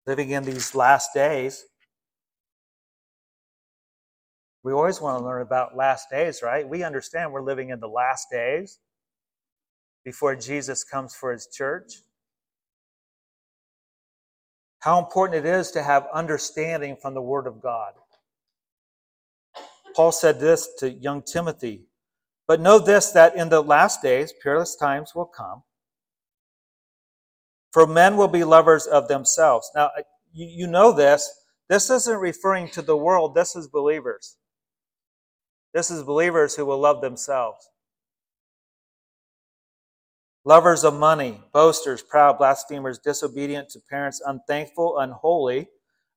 Living 0.07 0.31
in 0.31 0.45
these 0.45 0.75
last 0.75 1.15
days. 1.15 1.65
We 4.65 4.73
always 4.73 5.01
want 5.01 5.21
to 5.21 5.25
learn 5.25 5.43
about 5.43 5.77
last 5.77 6.11
days, 6.11 6.43
right? 6.43 6.69
We 6.69 6.83
understand 6.83 7.33
we're 7.33 7.43
living 7.43 7.71
in 7.71 7.81
the 7.81 7.89
last 7.89 8.29
days 8.31 8.81
before 10.05 10.35
Jesus 10.35 10.83
comes 10.85 11.15
for 11.15 11.33
his 11.33 11.47
church. 11.47 11.93
How 14.81 14.99
important 14.99 15.47
it 15.47 15.49
is 15.49 15.71
to 15.73 15.83
have 15.83 16.07
understanding 16.13 16.97
from 17.01 17.15
the 17.15 17.23
Word 17.23 17.47
of 17.47 17.63
God. 17.63 17.93
Paul 19.95 20.13
said 20.13 20.41
this 20.41 20.69
to 20.79 20.91
young 20.91 21.23
Timothy 21.23 21.85
But 22.47 22.61
know 22.61 22.79
this, 22.79 23.11
that 23.13 23.37
in 23.37 23.49
the 23.49 23.63
last 23.63 24.03
days, 24.03 24.33
peerless 24.43 24.77
times 24.77 25.15
will 25.15 25.27
come. 25.27 25.63
For 27.73 27.87
men 27.87 28.17
will 28.17 28.29
be 28.29 28.45
lovers 28.45 28.87
of 28.87 29.09
themselves. 29.09 29.71
Now, 29.75 29.91
you, 30.33 30.47
you 30.47 30.67
know 30.67 30.93
this. 30.93 31.31
This 31.69 31.89
isn't 31.91 32.19
referring 32.19 32.69
to 32.71 32.83
the 32.83 32.97
world, 32.97 33.35
this 33.35 33.57
is 33.57 33.69
believers. 33.69 34.37
This 35.73 35.91
is 35.91 36.03
believers 36.03 36.55
who 36.55 36.67
will 36.67 36.79
love 36.79 37.01
themselves. 37.01 37.69
Lovers 40.45 40.85
of 40.85 40.95
money, 40.95 41.41
boasters, 41.53 42.03
proud, 42.03 42.37
blasphemers, 42.37 42.99
disobedient 42.99 43.71
to 43.71 43.81
parents, 43.91 44.21
unthankful, 44.25 44.99
unholy, 44.99 45.69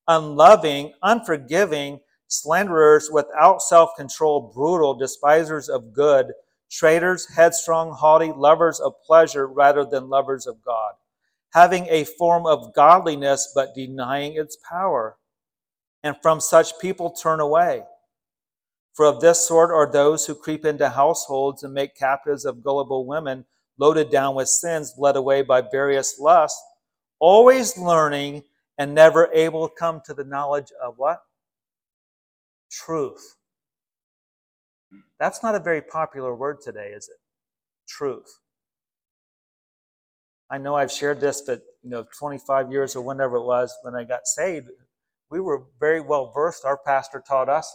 unloving, 0.08 0.94
unforgiving, 1.02 2.02
slanderers, 2.28 3.10
without 3.12 3.62
self 3.62 3.92
control, 3.98 4.52
brutal, 4.54 4.94
despisers 4.94 5.70
of 5.70 5.94
good, 5.94 6.34
traitors, 6.70 7.28
headstrong, 7.36 7.92
haughty, 7.94 8.32
lovers 8.36 8.80
of 8.80 8.94
pleasure 9.06 9.48
rather 9.48 9.86
than 9.86 10.10
lovers 10.10 10.46
of 10.46 10.64
God, 10.64 10.94
having 11.54 11.88
a 11.90 12.04
form 12.04 12.46
of 12.46 12.74
godliness 12.74 13.52
but 13.56 13.76
denying 13.76 14.34
its 14.36 14.58
power. 14.70 15.18
And 16.04 16.16
from 16.22 16.40
such 16.40 16.80
people 16.80 17.12
turn 17.12 17.40
away. 17.40 17.84
For 18.94 19.06
of 19.06 19.20
this 19.20 19.46
sort 19.48 19.72
are 19.72 19.90
those 19.92 20.26
who 20.26 20.36
creep 20.36 20.66
into 20.66 20.90
households 20.90 21.64
and 21.64 21.74
make 21.74 21.96
captives 21.96 22.46
of 22.46 22.64
gullible 22.64 23.06
women, 23.06 23.46
loaded 23.78 24.10
down 24.10 24.36
with 24.36 24.50
sins, 24.50 24.96
led 24.98 25.16
away 25.16 25.44
by 25.44 25.62
various 25.62 26.20
lusts, 26.20 26.60
always 27.20 27.78
learning 27.78 28.44
and 28.78 28.94
never 28.94 29.30
able 29.34 29.68
to 29.68 29.76
come 29.76 30.02
to 30.06 30.14
the 30.14 30.24
knowledge 30.24 30.72
of 30.84 30.96
what? 30.98 31.22
Truth. 32.72 33.36
That's 35.20 35.44
not 35.44 35.56
a 35.56 35.60
very 35.60 35.82
popular 35.82 36.36
word 36.36 36.58
today, 36.62 36.90
is 36.96 37.10
it? 37.10 37.18
Truth. 37.88 38.40
I 40.50 40.58
know 40.58 40.76
I've 40.76 40.92
shared 40.92 41.20
this, 41.20 41.42
but 41.42 41.62
you 41.84 41.90
know, 41.90 42.06
25 42.18 42.72
years 42.72 42.96
or 42.96 43.02
whenever 43.02 43.38
it 43.38 43.46
was 43.46 43.76
when 43.84 43.96
I 43.96 44.04
got 44.04 44.28
saved, 44.28 44.70
we 45.30 45.42
were 45.42 45.64
very 45.80 46.00
well 46.02 46.32
versed. 46.34 46.66
Our 46.66 46.78
pastor 46.78 47.24
taught 47.26 47.50
us 47.50 47.74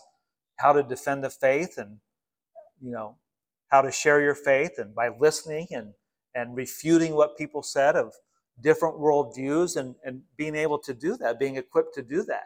how 0.56 0.72
to 0.72 0.82
defend 0.82 1.24
the 1.24 1.30
faith 1.30 1.74
and 1.76 1.98
you 2.80 2.92
know 2.92 3.16
how 3.68 3.82
to 3.82 3.90
share 3.92 4.20
your 4.22 4.34
faith 4.34 4.72
and 4.78 4.94
by 4.94 5.10
listening 5.20 5.66
and 5.70 5.92
and 6.34 6.56
refuting 6.56 7.14
what 7.14 7.36
people 7.36 7.62
said 7.62 7.96
of 7.96 8.14
different 8.60 8.96
worldviews 8.96 9.76
and, 9.76 9.94
and 10.04 10.22
being 10.36 10.54
able 10.54 10.78
to 10.78 10.94
do 10.94 11.16
that, 11.18 11.38
being 11.38 11.56
equipped 11.56 11.94
to 11.94 12.02
do 12.02 12.22
that. 12.24 12.44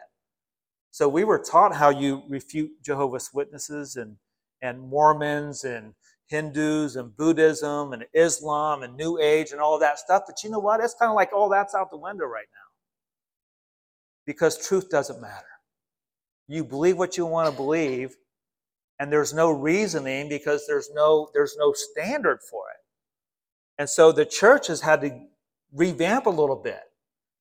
So 0.97 1.07
we 1.07 1.25
were 1.25 1.37
taught 1.37 1.75
how 1.75 1.89
you 1.89 2.23
refute 2.27 2.71
Jehovah's 2.83 3.29
Witnesses 3.31 3.97
and, 3.97 4.15
and 4.63 4.81
Mormons 4.81 5.63
and 5.63 5.93
Hindus 6.25 6.95
and 6.95 7.15
Buddhism 7.15 7.93
and 7.93 8.03
Islam 8.15 8.81
and 8.81 8.97
New 8.97 9.19
Age 9.19 9.51
and 9.51 9.61
all 9.61 9.77
that 9.77 9.99
stuff. 9.99 10.23
But 10.25 10.43
you 10.43 10.49
know 10.49 10.57
what? 10.57 10.79
It's 10.79 10.95
kind 10.95 11.11
of 11.11 11.15
like 11.15 11.31
all 11.31 11.49
that's 11.49 11.75
out 11.75 11.91
the 11.91 11.99
window 11.99 12.25
right 12.25 12.47
now. 12.51 12.67
Because 14.25 14.57
truth 14.57 14.89
doesn't 14.89 15.21
matter. 15.21 15.45
You 16.47 16.63
believe 16.63 16.97
what 16.97 17.15
you 17.15 17.27
want 17.27 17.47
to 17.47 17.55
believe, 17.55 18.15
and 18.97 19.13
there's 19.13 19.35
no 19.35 19.51
reasoning 19.51 20.27
because 20.27 20.65
there's 20.65 20.89
no 20.95 21.29
there's 21.31 21.55
no 21.59 21.73
standard 21.73 22.39
for 22.49 22.63
it. 22.71 22.81
And 23.77 23.87
so 23.87 24.11
the 24.11 24.25
church 24.25 24.65
has 24.65 24.81
had 24.81 25.01
to 25.01 25.11
revamp 25.71 26.25
a 26.25 26.31
little 26.31 26.55
bit. 26.55 26.81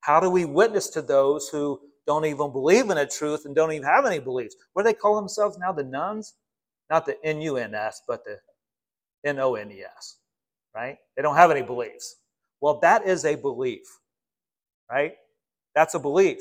How 0.01 0.21
do 0.21 0.29
we 0.29 0.45
witness 0.45 0.91
to 0.91 1.01
those 1.01 1.49
who 1.49 1.81
don't 2.07 2.27
even 2.27 2.53
believe 2.53 2.91
in 2.91 2.99
a 2.99 3.07
truth 3.07 3.47
and 3.47 3.55
don't 3.55 3.73
even 3.73 3.87
have 3.87 4.07
any 4.07 4.19
beliefs? 4.21 4.57
What 4.75 4.83
do 4.83 4.89
they 4.89 4.95
call 4.95 5.17
themselves 5.17 5.59
now? 5.59 5.73
The 5.73 5.85
nuns? 5.85 6.35
Not 6.91 7.07
the 7.07 7.17
N 7.25 7.41
U 7.43 7.57
N 7.57 7.75
S, 7.75 8.03
but 8.09 8.25
the 8.25 8.39
N 9.25 9.39
O 9.41 9.55
N 9.57 9.71
E 9.73 9.83
S, 9.83 10.19
right? 10.75 10.99
They 11.17 11.23
don't 11.23 11.37
have 11.37 11.51
any 11.51 11.63
beliefs. 11.63 12.17
Well, 12.61 12.81
that 12.81 13.07
is 13.07 13.25
a 13.25 13.37
belief, 13.37 13.87
right? 14.91 15.15
That's 15.75 15.95
a 15.95 16.01
belief. 16.01 16.39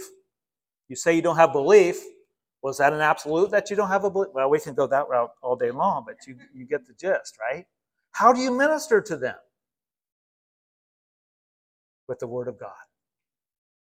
You 0.89 0.95
say 0.97 1.15
you 1.15 1.23
don't 1.23 1.37
have 1.37 1.53
belief, 1.53 1.97
was 2.63 2.79
that 2.79 2.93
an 2.93 3.01
absolute 3.01 3.51
that 3.51 3.69
you 3.71 3.75
don't 3.77 3.89
have 3.89 4.05
a 4.05 4.11
belief? 4.11 4.31
Well, 4.33 4.49
we 4.49 4.59
can 4.59 4.75
go 4.75 4.87
that 4.87 5.09
route 5.09 5.31
all 5.43 5.55
day 5.55 5.71
long, 5.71 6.05
but 6.07 6.17
you, 6.27 6.37
you 6.53 6.65
get 6.65 6.87
the 6.87 6.93
gist, 6.93 7.37
right? 7.39 7.65
How 8.13 8.33
do 8.33 8.41
you 8.41 8.51
minister 8.51 9.01
to 9.01 9.17
them? 9.17 9.35
With 12.07 12.19
the 12.19 12.27
Word 12.27 12.47
of 12.47 12.59
God, 12.59 12.71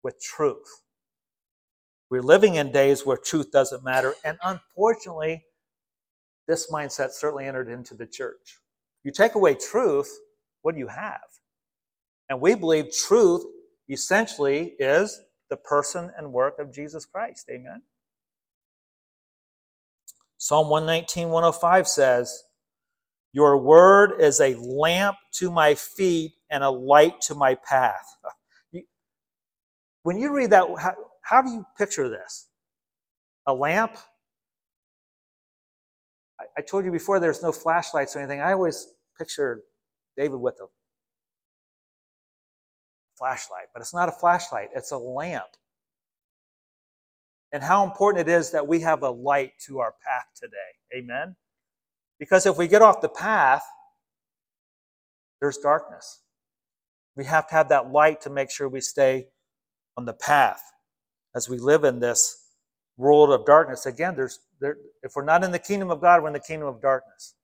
with 0.03 0.21
truth. 0.23 0.82
We're 2.13 2.21
living 2.21 2.57
in 2.57 2.73
days 2.73 3.07
where 3.07 3.17
truth 3.17 3.51
doesn't 3.53 3.83
matter, 3.83 4.13
and 4.23 4.37
unfortunately, 4.45 5.47
this 6.47 6.71
mindset 6.71 7.13
certainly 7.13 7.47
entered 7.47 7.71
into 7.71 7.95
the 7.95 8.07
church. 8.07 8.59
You 9.03 9.13
take 9.13 9.35
away 9.35 9.55
truth, 9.55 10.11
what 10.61 10.75
do 10.75 10.79
you 10.79 10.89
have? 10.89 11.23
And 12.29 12.39
we 12.39 12.55
believe 12.55 12.93
truth 12.93 13.43
essentially 13.89 14.75
is 14.79 15.23
the 15.49 15.57
person 15.57 16.11
and 16.19 16.35
work 16.35 16.59
of 16.59 16.71
Jesus 16.71 17.07
Christ. 17.07 17.49
Amen. 17.51 17.81
Psalm 20.37 20.69
119, 20.69 21.31
105 21.31 21.89
says, 21.89 22.43
Your 23.33 23.57
word 23.57 24.21
is 24.21 24.39
a 24.39 24.55
lamp 24.57 25.17
to 25.37 25.51
my 25.51 25.75
feet 25.75 26.33
and 26.51 26.63
a 26.63 26.69
light 26.69 27.23
to 27.23 27.35
my 27.35 27.55
path. 27.55 28.05
When 30.05 30.19
you 30.19 30.35
read 30.35 30.51
that, 30.51 30.67
how, 31.23 31.43
do 31.43 31.51
you 31.51 31.67
picture 31.79 32.09
this? 32.09 32.49
A 33.47 33.55
lamp? 33.55 33.97
I, 36.41 36.45
I 36.59 36.61
told 36.63 36.85
you 36.85 36.93
before 36.93 37.21
there's 37.21 37.43
no 37.43 37.53
flashlights 37.53 38.15
or 38.15 38.21
anything. 38.21 38.41
I 38.41 38.53
always 38.53 38.87
picture 39.19 39.63
David 40.17 40.37
with 40.37 40.55
a 40.63 40.67
flashlight, 43.19 43.67
but 43.73 43.81
it's 43.81 43.95
not 43.95 44.09
a 44.09 44.13
flashlight, 44.13 44.69
it's 44.75 44.91
a 44.91 44.99
lamp 44.99 45.47
and 47.53 47.63
how 47.63 47.85
important 47.85 48.29
it 48.29 48.33
is 48.33 48.51
that 48.51 48.67
we 48.67 48.81
have 48.81 49.03
a 49.03 49.11
light 49.11 49.53
to 49.67 49.79
our 49.79 49.95
path 50.05 50.27
today. 50.35 50.57
Amen? 50.97 51.37
Because 52.19 52.47
if 52.47 52.57
we 52.57 52.67
get 52.67 52.83
off 52.83 53.01
the 53.01 53.09
path, 53.09 53.63
there's 55.41 55.59
darkness. 55.59 56.23
We 57.15 57.25
have 57.27 57.47
to 57.49 57.55
have 57.55 57.69
that 57.69 57.93
light 57.93 58.23
to 58.23 58.31
make 58.31 58.51
sure 58.51 58.69
we 58.69 58.81
stay 58.81 59.27
on 59.99 60.07
the 60.07 60.15
path 60.15 60.63
as 61.35 61.49
we 61.49 61.59
live 61.59 61.85
in 61.85 62.01
this 62.01 62.43
world 62.97 63.31
of 63.31 63.47
darkness. 63.47 63.87
Again, 63.87 64.15
there's 64.15 64.41
there, 64.61 64.77
if 65.03 65.13
we're 65.17 65.25
not 65.25 65.45
in 65.45 65.51
the 65.51 65.59
kingdom 65.59 65.91
of 65.91 66.01
God, 66.01 66.23
we're 66.23 66.29
in 66.29 66.35
the 66.35 66.41
kingdom 66.41 66.69
of 66.69 66.81
darkness. 66.81 67.35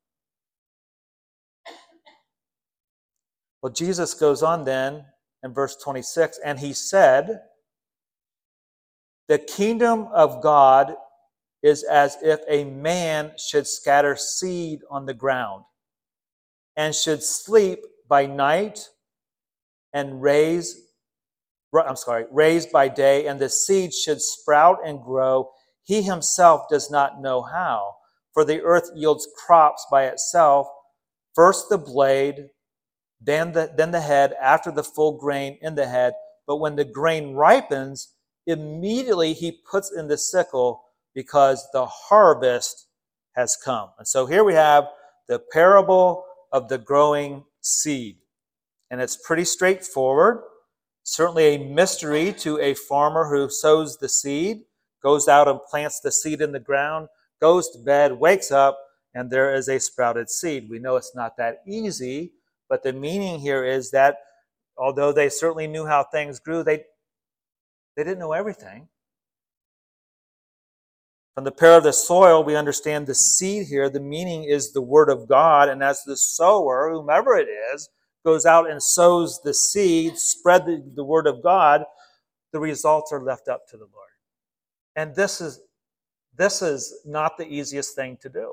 Well, 3.62 3.72
Jesus 3.72 4.14
goes 4.14 4.42
on 4.42 4.64
then 4.64 5.05
in 5.42 5.53
verse 5.53 5.77
26 5.77 6.38
and 6.44 6.59
he 6.59 6.72
said, 6.72 7.40
The 9.27 9.38
kingdom 9.38 10.09
of 10.12 10.42
God 10.42 10.94
is 11.62 11.83
as 11.83 12.16
if 12.22 12.40
a 12.48 12.64
man 12.64 13.33
should 13.37 13.66
scatter 13.66 14.14
seed 14.14 14.81
on 14.90 15.07
the 15.07 15.14
ground 15.14 15.64
and 16.77 16.94
should 16.94 17.22
sleep 17.22 17.81
by 18.09 18.27
night 18.27 18.88
and 19.92 20.22
raise 20.22 20.88
I'm 21.74 21.96
sorry, 21.96 22.24
raised 22.31 22.72
by 22.72 22.88
day, 22.88 23.26
and 23.26 23.38
the 23.38 23.48
seed 23.48 23.92
should 23.92 24.22
sprout 24.22 24.78
and 24.85 25.02
grow. 25.02 25.50
He 25.85 26.02
himself 26.02 26.62
does 26.70 26.90
not 26.90 27.20
know 27.20 27.42
how, 27.42 27.96
for 28.33 28.44
the 28.44 28.62
earth 28.62 28.90
yields 28.94 29.28
crops 29.46 29.87
by 29.90 30.07
itself, 30.07 30.66
first 31.35 31.68
the 31.68 31.78
blade, 31.78 32.48
then 33.20 33.52
the, 33.52 33.72
then 33.76 33.90
the 33.90 34.00
head, 34.00 34.35
after 34.40 34.70
the 34.70 34.85
full 34.85 35.18
grain 35.18 35.59
in 35.61 35.74
the 35.74 35.87
head. 35.87 36.14
But 36.46 36.57
when 36.57 36.76
the 36.76 36.85
grain 36.85 37.35
ripens, 37.35 38.14
immediately 38.46 39.35
he 39.35 39.61
puts 39.70 39.92
in 39.92 40.09
the 40.09 40.16
sickle 40.16 40.83
because 41.14 41.68
the 41.72 41.87
harvest 41.87 42.87
has 43.35 43.57
come. 43.62 43.90
And 43.98 44.07
so 44.07 44.26
here 44.26 44.44
we 44.44 44.54
have 44.54 44.88
the 45.28 45.38
parable 45.38 46.24
of 46.52 46.68
the 46.68 46.78
growing 46.78 47.44
seed. 47.61 48.18
And 48.90 49.00
it's 49.00 49.16
pretty 49.16 49.44
straightforward. 49.44 50.42
Certainly 51.11 51.44
a 51.55 51.59
mystery 51.59 52.35
to 52.35 52.61
a 52.61 52.75
farmer 52.75 53.31
who 53.31 53.49
sows 53.49 53.97
the 53.97 54.11
seed, 54.11 54.64
goes 55.03 55.27
out 55.27 55.49
and 55.49 55.59
plants 55.71 56.01
the 56.01 56.12
seed 56.12 56.42
in 56.42 56.53
the 56.53 56.61
ground, 56.61 57.09
goes 57.40 57.71
to 57.71 57.79
bed, 57.79 58.21
wakes 58.21 58.53
up, 58.53 58.79
and 59.14 59.31
there 59.31 59.55
is 59.55 59.71
a 59.71 59.81
sprouted 59.81 60.29
seed. 60.29 60.68
We 60.68 60.79
know 60.79 60.97
it's 60.97 61.16
not 61.16 61.38
that 61.38 61.62
easy, 61.66 62.33
but 62.68 62.83
the 62.83 62.92
meaning 62.92 63.40
here 63.40 63.64
is 63.64 63.90
that 63.92 64.18
although 64.77 65.11
they 65.11 65.31
certainly 65.31 65.66
knew 65.66 65.87
how 65.87 66.05
things 66.05 66.40
grew, 66.40 66.62
they, 66.62 66.85
they 67.97 68.05
didn't 68.05 68.18
know 68.18 68.33
everything. 68.33 68.88
From 71.35 71.44
the 71.44 71.53
pair 71.53 71.79
of 71.79 71.85
the 71.85 71.92
soil, 71.94 72.44
we 72.44 72.55
understand 72.55 73.07
the 73.07 73.14
seed 73.14 73.68
here. 73.68 73.88
The 73.88 73.99
meaning 73.99 74.44
is 74.44 74.73
the 74.73 74.83
word 74.83 75.09
of 75.09 75.27
God. 75.27 75.71
And 75.71 75.83
as 75.83 76.03
the 76.05 76.18
sower, 76.18 76.90
whomever 76.92 77.35
it 77.35 77.49
is, 77.49 77.88
goes 78.29 78.45
out 78.45 78.71
and 78.71 78.83
sows 78.83 79.41
the 79.43 79.55
seed, 79.55 80.19
spread 80.19 80.67
the, 80.67 80.85
the 80.95 81.03
word 81.03 81.27
of 81.27 81.43
God, 81.43 81.85
the 82.53 82.61
results 82.61 83.11
are 83.11 83.23
left 83.23 83.49
up 83.49 83.62
to 83.71 83.79
the 83.79 83.85
Lord. 83.85 84.11
And 84.95 85.17
this 85.17 85.41
is 85.41 85.61
this 86.37 86.61
is 86.61 86.95
not 87.07 87.38
the 87.38 87.47
easiest 87.49 87.97
thing 87.97 88.19
to 88.21 88.29
do. 88.29 88.53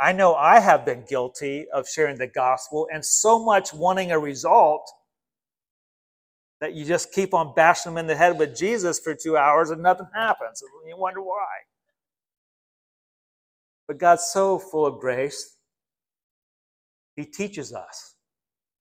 I 0.00 0.12
know 0.12 0.34
I 0.34 0.58
have 0.58 0.84
been 0.84 1.04
guilty 1.08 1.66
of 1.72 1.88
sharing 1.88 2.18
the 2.18 2.26
gospel 2.26 2.88
and 2.92 3.04
so 3.04 3.42
much 3.42 3.72
wanting 3.72 4.10
a 4.10 4.18
result 4.18 4.90
that 6.60 6.74
you 6.74 6.84
just 6.84 7.12
keep 7.12 7.32
on 7.32 7.54
bashing 7.54 7.92
them 7.94 7.98
in 7.98 8.08
the 8.08 8.16
head 8.16 8.36
with 8.36 8.56
Jesus 8.56 8.98
for 8.98 9.14
two 9.14 9.36
hours 9.36 9.70
and 9.70 9.80
nothing 9.80 10.08
happens. 10.12 10.60
And 10.60 10.88
you 10.88 10.96
wonder 10.98 11.22
why. 11.22 11.46
But 13.86 13.98
God's 13.98 14.24
so 14.32 14.58
full 14.58 14.84
of 14.84 14.98
grace, 15.00 15.53
He 17.16 17.24
teaches 17.24 17.72
us. 17.72 18.16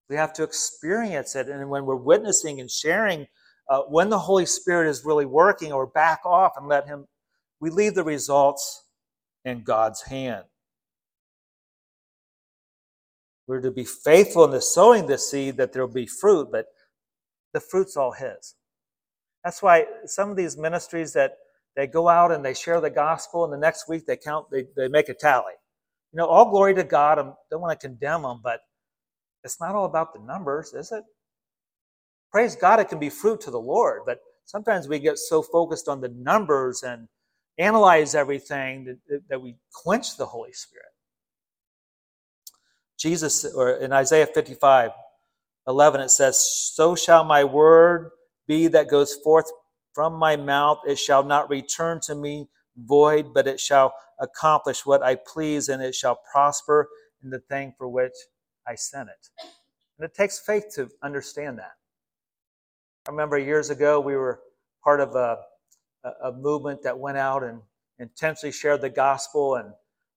We 0.08 0.16
have 0.16 0.32
to 0.34 0.42
experience 0.42 1.36
it. 1.36 1.48
And 1.48 1.68
when 1.70 1.86
we're 1.86 1.96
witnessing 1.96 2.60
and 2.60 2.70
sharing, 2.70 3.26
uh, 3.68 3.82
when 3.82 4.10
the 4.10 4.18
Holy 4.18 4.46
Spirit 4.46 4.88
is 4.88 5.04
really 5.04 5.26
working, 5.26 5.72
or 5.72 5.86
back 5.86 6.20
off 6.24 6.52
and 6.56 6.68
let 6.68 6.86
Him, 6.86 7.06
we 7.60 7.70
leave 7.70 7.94
the 7.94 8.04
results 8.04 8.84
in 9.44 9.62
God's 9.62 10.02
hand. 10.02 10.44
We're 13.46 13.60
to 13.60 13.70
be 13.70 13.84
faithful 13.84 14.44
in 14.44 14.50
the 14.50 14.60
sowing 14.60 15.06
the 15.06 15.18
seed 15.18 15.56
that 15.56 15.72
there 15.72 15.86
will 15.86 15.94
be 15.94 16.06
fruit, 16.06 16.48
but 16.50 16.66
the 17.52 17.60
fruit's 17.60 17.96
all 17.96 18.12
His. 18.12 18.54
That's 19.44 19.62
why 19.62 19.86
some 20.06 20.30
of 20.30 20.36
these 20.36 20.56
ministries 20.56 21.12
that 21.14 21.38
they 21.74 21.86
go 21.86 22.08
out 22.08 22.32
and 22.32 22.44
they 22.44 22.54
share 22.54 22.80
the 22.80 22.90
gospel, 22.90 23.44
and 23.44 23.52
the 23.52 23.58
next 23.58 23.88
week 23.88 24.06
they 24.06 24.16
count, 24.16 24.50
they, 24.50 24.66
they 24.76 24.88
make 24.88 25.08
a 25.08 25.14
tally. 25.14 25.54
You 26.12 26.18
know, 26.18 26.26
all 26.26 26.50
glory 26.50 26.74
to 26.74 26.84
God. 26.84 27.18
I 27.18 27.32
don't 27.50 27.60
want 27.60 27.78
to 27.78 27.86
condemn 27.86 28.22
them, 28.22 28.40
but 28.42 28.60
it's 29.44 29.60
not 29.60 29.74
all 29.74 29.86
about 29.86 30.12
the 30.12 30.20
numbers, 30.20 30.72
is 30.74 30.92
it? 30.92 31.04
Praise 32.30 32.56
God, 32.56 32.80
it 32.80 32.88
can 32.88 32.98
be 32.98 33.10
fruit 33.10 33.40
to 33.42 33.50
the 33.50 33.60
Lord, 33.60 34.02
but 34.06 34.20
sometimes 34.46 34.88
we 34.88 34.98
get 34.98 35.18
so 35.18 35.42
focused 35.42 35.88
on 35.88 36.00
the 36.00 36.08
numbers 36.08 36.82
and 36.82 37.08
analyze 37.58 38.14
everything 38.14 38.96
that, 39.08 39.22
that 39.28 39.40
we 39.42 39.56
quench 39.72 40.16
the 40.16 40.26
Holy 40.26 40.52
Spirit. 40.52 40.86
Jesus, 42.98 43.44
or 43.44 43.72
in 43.72 43.92
Isaiah 43.92 44.26
55, 44.26 44.92
11, 45.66 46.00
it 46.00 46.10
says, 46.10 46.40
So 46.74 46.94
shall 46.94 47.24
my 47.24 47.44
word 47.44 48.10
be 48.46 48.68
that 48.68 48.88
goes 48.88 49.14
forth 49.14 49.50
from 49.94 50.14
my 50.14 50.36
mouth. 50.36 50.78
It 50.86 50.98
shall 50.98 51.24
not 51.24 51.50
return 51.50 52.00
to 52.04 52.14
me 52.14 52.48
void, 52.76 53.34
but 53.34 53.46
it 53.46 53.60
shall 53.60 53.94
accomplish 54.20 54.86
what 54.86 55.02
I 55.02 55.16
please, 55.16 55.68
and 55.68 55.82
it 55.82 55.94
shall 55.94 56.20
prosper 56.32 56.88
in 57.22 57.30
the 57.30 57.40
thing 57.40 57.74
for 57.76 57.88
which 57.88 58.14
I 58.66 58.74
sent 58.74 59.08
it. 59.08 59.44
And 59.98 60.04
it 60.04 60.14
takes 60.14 60.38
faith 60.38 60.64
to 60.74 60.88
understand 61.02 61.58
that. 61.58 61.72
I 63.06 63.10
remember 63.10 63.38
years 63.38 63.70
ago 63.70 64.00
we 64.00 64.16
were 64.16 64.40
part 64.82 65.00
of 65.00 65.14
a, 65.14 65.38
a 66.24 66.32
movement 66.32 66.82
that 66.82 66.98
went 66.98 67.18
out 67.18 67.42
and 67.42 67.60
intentionally 67.98 68.52
shared 68.52 68.80
the 68.80 68.90
gospel 68.90 69.56
and 69.56 69.72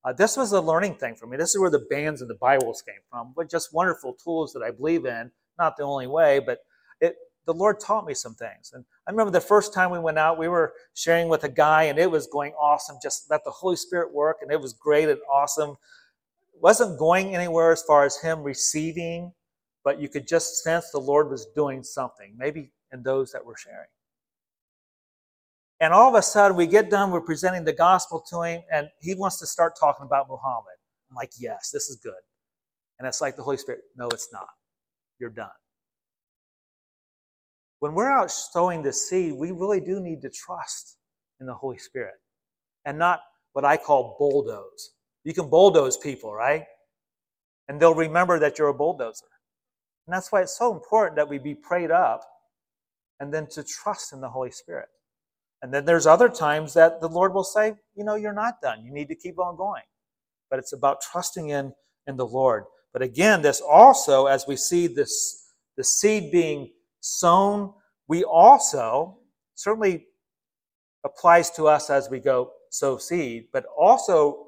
uh, 0.05 0.13
this 0.13 0.37
was 0.37 0.51
a 0.51 0.61
learning 0.61 0.93
thing 0.95 1.15
for 1.15 1.25
me. 1.25 1.35
This 1.35 1.49
is 1.49 1.59
where 1.59 1.71
the 1.71 1.85
bands 1.89 2.21
and 2.21 2.29
the 2.29 2.35
Bibles 2.35 2.83
came 2.83 3.01
from, 3.09 3.33
but 3.35 3.49
just 3.49 3.73
wonderful 3.73 4.13
tools 4.13 4.53
that 4.53 4.61
I 4.61 4.69
believe 4.69 5.03
in. 5.05 5.31
Not 5.57 5.77
the 5.77 5.83
only 5.83 6.05
way, 6.05 6.37
but 6.37 6.59
it, 7.01 7.15
the 7.45 7.53
Lord 7.53 7.79
taught 7.79 8.05
me 8.05 8.13
some 8.13 8.33
things. 8.33 8.71
And 8.73 8.83
I 9.07 9.11
remember 9.11 9.31
the 9.31 9.41
first 9.41 9.73
time 9.73 9.91
we 9.91 9.99
went 9.99 10.17
out, 10.17 10.37
we 10.37 10.47
were 10.47 10.73
sharing 10.93 11.29
with 11.29 11.43
a 11.43 11.49
guy, 11.49 11.83
and 11.83 11.99
it 11.99 12.09
was 12.09 12.27
going 12.27 12.53
awesome. 12.53 12.97
Just 13.01 13.29
let 13.29 13.43
the 13.43 13.51
Holy 13.51 13.75
Spirit 13.75 14.13
work, 14.13 14.37
and 14.41 14.51
it 14.51 14.59
was 14.59 14.73
great 14.73 15.09
and 15.09 15.19
awesome. 15.31 15.71
It 16.53 16.61
wasn't 16.61 16.97
going 16.97 17.35
anywhere 17.35 17.71
as 17.71 17.83
far 17.83 18.05
as 18.05 18.17
him 18.17 18.41
receiving, 18.43 19.31
but 19.83 19.99
you 19.99 20.09
could 20.09 20.27
just 20.27 20.63
sense 20.63 20.89
the 20.91 20.99
Lord 20.99 21.29
was 21.29 21.45
doing 21.55 21.83
something, 21.83 22.33
maybe 22.37 22.71
in 22.91 23.03
those 23.03 23.31
that 23.31 23.45
were 23.45 23.57
sharing. 23.57 23.87
And 25.79 25.93
all 25.93 26.09
of 26.09 26.15
a 26.15 26.21
sudden, 26.21 26.57
we 26.57 26.67
get 26.67 26.89
done, 26.89 27.11
we're 27.11 27.21
presenting 27.21 27.65
the 27.65 27.73
gospel 27.73 28.23
to 28.29 28.41
him, 28.41 28.63
and 28.71 28.87
he 29.01 29.13
wants 29.13 29.39
to 29.39 29.45
start 29.45 29.73
talking 29.79 30.05
about 30.05 30.27
Muhammad. 30.29 30.77
I'm 31.09 31.15
like, 31.15 31.31
yes, 31.37 31.69
this 31.69 31.89
is 31.89 31.97
good. 31.97 32.13
And 32.97 33.07
it's 33.07 33.21
like 33.21 33.35
the 33.35 33.43
Holy 33.43 33.57
Spirit, 33.57 33.81
no, 33.95 34.07
it's 34.07 34.29
not. 34.31 34.47
You're 35.19 35.29
done. 35.29 35.49
When 37.79 37.93
we're 37.93 38.11
out 38.11 38.31
sowing 38.31 38.81
the 38.81 38.93
seed, 38.93 39.33
we 39.33 39.51
really 39.51 39.79
do 39.79 39.99
need 39.99 40.21
to 40.21 40.29
trust 40.29 40.97
in 41.39 41.45
the 41.45 41.53
Holy 41.53 41.77
Spirit 41.77 42.15
and 42.85 42.97
not 42.97 43.21
what 43.53 43.65
I 43.65 43.77
call 43.77 44.15
bulldoze. 44.17 44.91
You 45.23 45.33
can 45.33 45.49
bulldoze 45.49 45.97
people, 45.97 46.33
right? 46.33 46.63
And 47.67 47.79
they'll 47.79 47.95
remember 47.95 48.39
that 48.39 48.57
you're 48.59 48.69
a 48.69 48.73
bulldozer. 48.73 49.25
And 50.07 50.13
that's 50.13 50.31
why 50.31 50.41
it's 50.41 50.57
so 50.57 50.73
important 50.73 51.15
that 51.15 51.27
we 51.27 51.39
be 51.39 51.55
prayed 51.55 51.91
up 51.91 52.21
and 53.19 53.33
then 53.33 53.47
to 53.51 53.63
trust 53.63 54.13
in 54.13 54.21
the 54.21 54.29
Holy 54.29 54.51
Spirit. 54.51 54.87
And 55.61 55.73
then 55.73 55.85
there's 55.85 56.05
other 56.05 56.29
times 56.29 56.73
that 56.75 57.01
the 57.01 57.07
Lord 57.07 57.33
will 57.33 57.43
say, 57.43 57.73
you 57.95 58.03
know, 58.03 58.15
you're 58.15 58.33
not 58.33 58.61
done. 58.61 58.85
You 58.85 58.93
need 58.93 59.07
to 59.07 59.15
keep 59.15 59.39
on 59.39 59.57
going. 59.57 59.81
But 60.49 60.59
it's 60.59 60.73
about 60.73 61.01
trusting 61.01 61.49
in, 61.49 61.73
in 62.07 62.17
the 62.17 62.25
Lord. 62.25 62.65
But 62.93 63.01
again, 63.01 63.41
this 63.41 63.61
also, 63.61 64.27
as 64.27 64.45
we 64.47 64.55
see 64.55 64.87
this 64.87 65.41
the 65.75 65.83
seed 65.83 66.31
being 66.31 66.71
sown, 67.05 67.71
we 68.07 68.23
also 68.23 69.19
certainly 69.53 70.07
applies 71.05 71.51
to 71.51 71.67
us 71.67 71.89
as 71.89 72.09
we 72.09 72.19
go 72.19 72.51
sow 72.71 72.97
seed, 72.97 73.47
but 73.53 73.65
also 73.77 74.47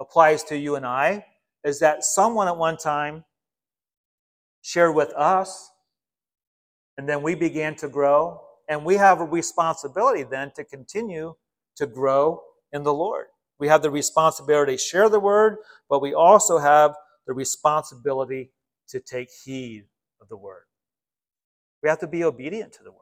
applies 0.00 0.44
to 0.44 0.58
you 0.58 0.76
and 0.76 0.86
I, 0.86 1.24
is 1.64 1.80
that 1.80 2.04
someone 2.04 2.48
at 2.48 2.56
one 2.56 2.76
time 2.76 3.24
shared 4.60 4.94
with 4.94 5.12
us, 5.14 5.70
and 6.98 7.08
then 7.08 7.22
we 7.22 7.34
began 7.34 7.74
to 7.76 7.88
grow, 7.88 8.42
and 8.68 8.84
we 8.84 8.96
have 8.96 9.20
a 9.20 9.24
responsibility 9.24 10.22
then 10.22 10.52
to 10.56 10.64
continue 10.64 11.34
to 11.76 11.86
grow 11.86 12.42
in 12.72 12.82
the 12.82 12.92
Lord. 12.92 13.26
We 13.58 13.68
have 13.68 13.80
the 13.80 13.90
responsibility 13.90 14.72
to 14.72 14.78
share 14.78 15.08
the 15.08 15.20
word, 15.20 15.56
but 15.88 16.02
we 16.02 16.12
also 16.12 16.58
have 16.58 16.94
the 17.26 17.32
responsibility 17.32 18.52
to 18.88 19.00
take 19.00 19.28
heed 19.44 19.86
of 20.20 20.28
the 20.28 20.36
word. 20.36 20.64
We 21.86 21.90
have 21.90 22.00
to 22.00 22.08
be 22.08 22.24
obedient 22.24 22.72
to 22.72 22.82
the 22.82 22.90
word. 22.90 22.98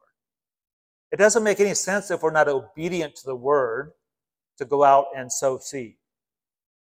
It 1.11 1.17
doesn't 1.17 1.43
make 1.43 1.59
any 1.59 1.73
sense 1.73 2.11
if 2.11 2.23
we're 2.23 2.31
not 2.31 2.49
obedient 2.49 3.17
to 3.17 3.25
the 3.25 3.35
word 3.35 3.93
to 4.59 4.67
go 4.67 4.85
out 4.85 5.07
and 5.17 5.33
sow 5.33 5.57
seed. 5.57 5.97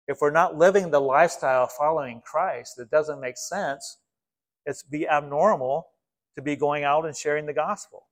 If 0.06 0.18
we're 0.20 0.30
not 0.30 0.54
living 0.54 0.90
the 0.90 1.00
lifestyle 1.00 1.66
following 1.66 2.20
Christ, 2.22 2.78
it 2.78 2.90
doesn't 2.90 3.22
make 3.22 3.38
sense. 3.38 4.00
It's 4.66 4.82
be 4.82 5.08
abnormal 5.08 5.86
to 6.36 6.42
be 6.42 6.56
going 6.56 6.84
out 6.84 7.06
and 7.06 7.16
sharing 7.16 7.46
the 7.46 7.54
gospel. 7.54 8.04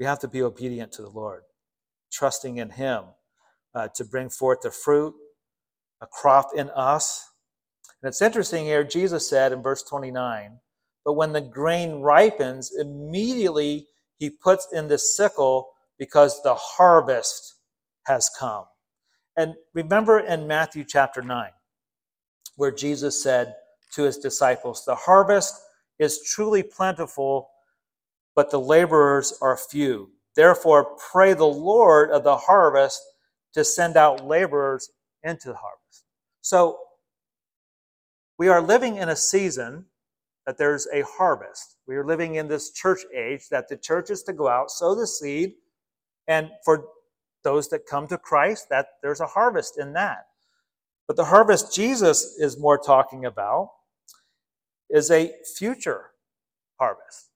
We 0.00 0.06
have 0.06 0.20
to 0.20 0.28
be 0.28 0.40
obedient 0.40 0.92
to 0.92 1.02
the 1.02 1.10
Lord, 1.10 1.42
trusting 2.10 2.56
in 2.56 2.70
Him 2.70 3.04
uh, 3.74 3.88
to 3.96 4.04
bring 4.06 4.30
forth 4.30 4.62
the 4.62 4.70
fruit, 4.70 5.12
a 6.00 6.06
crop 6.06 6.52
in 6.56 6.70
us. 6.70 7.22
And 8.02 8.08
it's 8.08 8.22
interesting 8.22 8.64
here, 8.64 8.82
Jesus 8.82 9.28
said 9.28 9.52
in 9.52 9.62
verse 9.62 9.82
29, 9.82 10.60
but 11.04 11.14
when 11.14 11.32
the 11.32 11.40
grain 11.40 12.00
ripens, 12.00 12.72
immediately 12.78 13.86
he 14.18 14.30
puts 14.30 14.68
in 14.72 14.88
the 14.88 14.98
sickle 14.98 15.70
because 15.98 16.42
the 16.42 16.54
harvest 16.54 17.56
has 18.06 18.30
come. 18.38 18.64
And 19.36 19.54
remember 19.74 20.20
in 20.20 20.46
Matthew 20.46 20.84
chapter 20.86 21.22
9, 21.22 21.50
where 22.56 22.70
Jesus 22.70 23.22
said 23.22 23.54
to 23.94 24.02
his 24.02 24.18
disciples, 24.18 24.84
The 24.84 24.94
harvest 24.94 25.54
is 25.98 26.22
truly 26.22 26.62
plentiful, 26.62 27.50
but 28.34 28.50
the 28.50 28.60
laborers 28.60 29.36
are 29.40 29.56
few. 29.56 30.10
Therefore, 30.36 30.96
pray 31.12 31.34
the 31.34 31.44
Lord 31.44 32.10
of 32.10 32.24
the 32.24 32.36
harvest 32.36 33.00
to 33.54 33.64
send 33.64 33.96
out 33.96 34.26
laborers 34.26 34.90
into 35.22 35.48
the 35.48 35.56
harvest. 35.56 36.04
So, 36.40 36.78
we 38.38 38.48
are 38.48 38.62
living 38.62 38.96
in 38.96 39.08
a 39.08 39.16
season 39.16 39.86
that 40.46 40.58
there's 40.58 40.86
a 40.92 41.02
harvest. 41.02 41.76
We 41.86 41.96
are 41.96 42.04
living 42.04 42.36
in 42.36 42.48
this 42.48 42.72
church 42.72 43.00
age 43.16 43.48
that 43.50 43.68
the 43.68 43.76
church 43.76 44.10
is 44.10 44.22
to 44.24 44.32
go 44.32 44.48
out, 44.48 44.70
sow 44.70 44.94
the 44.94 45.06
seed, 45.06 45.54
and 46.26 46.50
for 46.64 46.86
those 47.44 47.68
that 47.68 47.86
come 47.86 48.06
to 48.08 48.18
Christ, 48.18 48.68
that 48.70 48.86
there's 49.02 49.20
a 49.20 49.26
harvest 49.26 49.78
in 49.78 49.92
that. 49.94 50.26
But 51.06 51.16
the 51.16 51.24
harvest 51.24 51.74
Jesus 51.74 52.36
is 52.38 52.58
more 52.58 52.78
talking 52.78 53.24
about 53.24 53.70
is 54.88 55.10
a 55.10 55.32
future 55.56 56.10
harvest. 56.78 57.30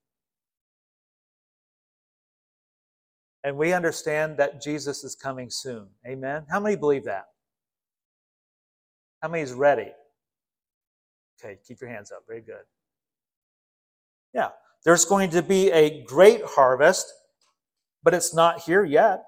And 3.43 3.57
we 3.57 3.73
understand 3.73 4.37
that 4.37 4.61
Jesus 4.61 5.03
is 5.03 5.15
coming 5.15 5.49
soon. 5.49 5.87
Amen. 6.05 6.45
How 6.49 6.59
many 6.59 6.75
believe 6.75 7.05
that? 7.05 7.25
How 9.21 9.29
many 9.29 9.43
is 9.43 9.53
ready? 9.53 9.91
Okay, 11.39 11.57
keep 11.65 11.79
your 11.79 11.89
hands 11.89 12.11
up. 12.11 12.23
Very 12.27 12.41
good. 12.41 12.63
Yeah, 14.33 14.49
there's 14.85 15.05
going 15.05 15.29
to 15.31 15.41
be 15.41 15.71
a 15.71 16.03
great 16.03 16.41
harvest, 16.43 17.11
but 18.03 18.13
it's 18.13 18.33
not 18.33 18.61
here 18.61 18.83
yet. 18.83 19.23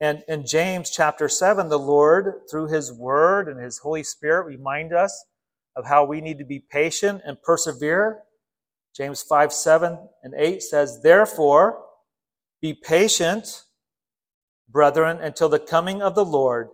And 0.00 0.22
in 0.28 0.46
James 0.46 0.90
chapter 0.90 1.28
7, 1.28 1.68
the 1.68 1.78
Lord, 1.78 2.42
through 2.50 2.68
his 2.68 2.92
word 2.92 3.48
and 3.48 3.60
his 3.60 3.78
Holy 3.78 4.04
Spirit, 4.04 4.44
remind 4.46 4.92
us 4.92 5.26
of 5.74 5.86
how 5.86 6.04
we 6.04 6.20
need 6.20 6.38
to 6.38 6.44
be 6.44 6.60
patient 6.60 7.22
and 7.24 7.40
persevere. 7.42 8.22
James 8.96 9.22
5, 9.22 9.52
7 9.52 9.98
and 10.22 10.34
8 10.36 10.62
says, 10.62 11.02
Therefore, 11.02 11.84
be 12.60 12.74
patient, 12.74 13.64
brethren, 14.68 15.18
until 15.18 15.48
the 15.48 15.58
coming 15.58 16.00
of 16.00 16.14
the 16.14 16.24
Lord. 16.24 16.68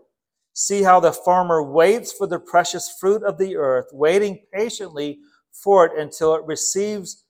See 0.52 0.82
how 0.82 1.00
the 1.00 1.12
farmer 1.12 1.62
waits 1.62 2.12
for 2.12 2.26
the 2.26 2.38
precious 2.38 2.94
fruit 3.00 3.22
of 3.22 3.38
the 3.38 3.56
earth, 3.56 3.86
waiting 3.92 4.44
patiently 4.52 5.18
for 5.50 5.86
it 5.86 5.98
until 5.98 6.34
it 6.34 6.44
receives 6.46 7.23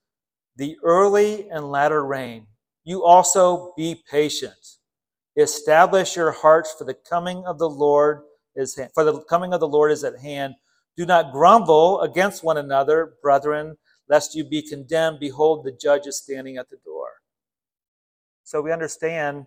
the 0.57 0.77
early 0.83 1.49
and 1.51 1.71
latter 1.71 2.05
rain. 2.05 2.47
You 2.85 3.05
also 3.05 3.73
be 3.77 4.03
patient. 4.11 4.79
Establish 5.37 6.17
your 6.17 6.31
hearts 6.31 6.75
for 6.77 6.85
the 6.85 6.95
coming 6.95 7.45
of 7.47 7.59
the 7.59 7.69
Lord 7.69 8.23
is 8.55 8.79
for 8.95 9.03
the 9.03 9.21
coming 9.23 9.53
of 9.53 9.61
the 9.61 9.69
Lord 9.69 9.91
is 9.91 10.05
at 10.05 10.21
hand. 10.21 10.55
Do 10.97 11.05
not 11.05 11.33
grumble 11.33 12.01
against 12.03 12.45
one 12.45 12.57
another, 12.57 13.15
brethren, 13.21 13.77
lest 14.09 14.37
you 14.37 14.45
be 14.45 14.63
condemned. 14.63 15.19
Behold, 15.19 15.65
the 15.65 15.73
judge 15.73 16.07
is 16.07 16.19
standing 16.19 16.57
at 16.57 16.71
the 16.71 16.77
door. 16.85 17.09
So 18.45 18.63
we 18.63 18.71
understand 18.71 19.47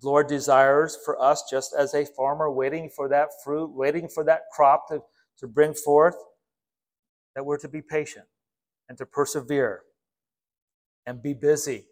the 0.00 0.08
Lord 0.08 0.26
desires 0.26 0.98
for 1.04 1.20
us, 1.22 1.44
just 1.48 1.74
as 1.78 1.94
a 1.94 2.04
farmer 2.04 2.50
waiting 2.50 2.90
for 2.90 3.08
that 3.08 3.28
fruit, 3.44 3.70
waiting 3.70 4.08
for 4.08 4.24
that 4.24 4.42
crop 4.52 4.88
to, 4.88 5.02
to 5.38 5.46
bring 5.46 5.74
forth, 5.74 6.16
that 7.36 7.46
we're 7.46 7.58
to 7.58 7.68
be 7.68 7.82
patient 7.82 8.26
and 8.88 8.98
to 8.98 9.06
persevere 9.06 9.82
and 11.06 11.22
be 11.22 11.34
busy 11.34 11.86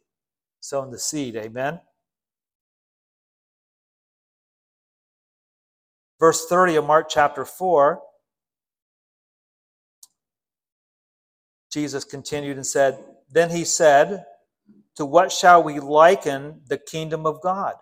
sowing 0.61 0.91
the 0.91 0.99
seed. 0.99 1.37
Amen. 1.37 1.81
Verse 6.19 6.47
30 6.47 6.77
of 6.77 6.87
Mark 6.87 7.09
chapter 7.09 7.47
4, 7.47 8.01
Jesus 11.73 12.05
continued 12.05 12.57
and 12.57 12.67
said, 12.67 13.03
Then 13.31 13.51
he 13.51 13.65
said, 13.65 14.27
To 14.97 15.07
what 15.07 15.33
shall 15.33 15.63
we 15.63 15.81
liken 15.81 16.61
the 16.69 16.77
kingdom 16.77 17.25
of 17.25 17.41
God? 17.41 17.75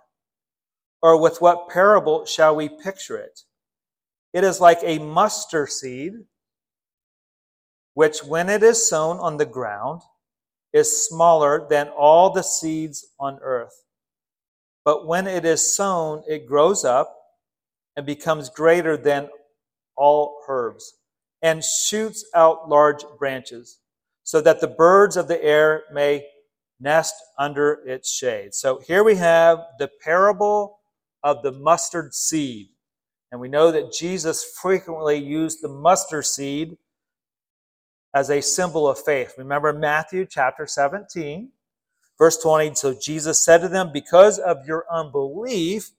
Or 1.03 1.21
with 1.21 1.41
what 1.41 1.69
parable 1.69 2.27
shall 2.27 2.55
we 2.55 2.69
picture 2.69 3.17
it? 3.17 3.41
It 4.33 4.45
is 4.45 4.61
like 4.61 4.81
a 4.83 4.99
mustard 4.99 5.71
seed, 5.71 6.13
which 7.95 8.23
when 8.23 8.49
it 8.49 8.63
is 8.63 8.89
sown 8.89 9.19
on 9.19 9.37
the 9.37 9.47
ground, 9.47 10.03
is 10.73 11.07
smaller 11.07 11.67
than 11.69 11.89
all 11.89 12.31
the 12.31 12.43
seeds 12.43 13.07
on 13.19 13.39
earth. 13.43 13.85
But 14.85 15.07
when 15.07 15.27
it 15.27 15.45
is 15.45 15.75
sown, 15.75 16.23
it 16.29 16.47
grows 16.47 16.85
up 16.85 17.15
and 17.97 18.07
becomes 18.07 18.49
greater 18.49 18.97
than 18.97 19.29
all 19.97 20.41
herbs, 20.49 20.95
and 21.43 21.65
shoots 21.65 22.25
out 22.35 22.69
large 22.69 23.05
branches, 23.19 23.81
so 24.23 24.41
that 24.41 24.61
the 24.61 24.69
birds 24.69 25.17
of 25.17 25.27
the 25.27 25.43
air 25.43 25.83
may 25.93 26.25
nest 26.81 27.15
under 27.39 27.81
its 27.87 28.13
shade. 28.13 28.55
So 28.55 28.81
here 28.87 29.03
we 29.03 29.17
have 29.17 29.59
the 29.79 29.91
parable 30.05 30.79
of 31.25 31.43
the 31.43 31.53
mustard 31.53 32.15
seed. 32.15 32.69
And 33.33 33.41
we 33.41 33.49
know 33.49 33.73
that 33.73 33.93
Jesus 33.93 34.57
frequently 34.63 35.17
used 35.17 35.61
the 35.61 35.69
mustard 35.69 36.25
seed 36.25 36.79
as 38.15 38.31
a 38.31 38.41
symbol 38.41 38.89
of 38.89 38.99
faith. 38.99 39.35
Remember 39.39 39.73
Matthew 39.73 40.27
chapter 40.29 40.67
17, 40.67 41.51
verse 42.19 42.39
20. 42.39 42.75
So 42.75 42.95
Jesus 42.95 43.41
said 43.41 43.61
to 43.63 43.69
them, 43.69 43.91
Because 43.93 44.39
of 44.39 44.67
your 44.67 44.85
unbelief, 44.91 45.91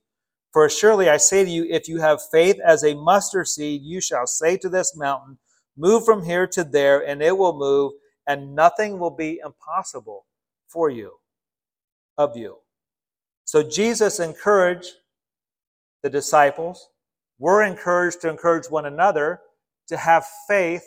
for 0.52 0.68
surely 0.70 1.10
I 1.10 1.18
say 1.18 1.44
to 1.44 1.50
you, 1.50 1.66
if 1.70 1.88
you 1.88 2.00
have 2.00 2.20
faith 2.32 2.60
as 2.66 2.84
a 2.84 2.96
mustard 2.96 3.48
seed, 3.48 3.82
you 3.84 4.02
shall 4.02 4.26
say 4.26 4.58
to 4.58 4.70
this 4.70 4.96
mountain, 4.98 5.38
Move 5.78 6.04
from 6.04 6.24
here 6.24 6.48
to 6.48 6.64
there, 6.64 7.08
and 7.08 7.22
it 7.22 7.38
will 7.38 7.58
move, 7.58 7.94
and 8.28 8.54
nothing 8.56 9.00
will 9.00 9.16
be 9.16 9.40
impossible 9.46 10.26
for 10.68 10.90
you, 10.90 11.14
of 12.18 12.36
you. 12.36 12.58
So 13.46 13.64
Jesus 13.64 14.20
encouraged 14.20 14.94
the 16.04 16.10
disciples. 16.10 16.90
We're 17.38 17.64
encouraged 17.64 18.22
to 18.22 18.30
encourage 18.30 18.68
one 18.70 18.86
another 18.86 19.42
to 19.88 19.98
have 19.98 20.26
faith 20.48 20.84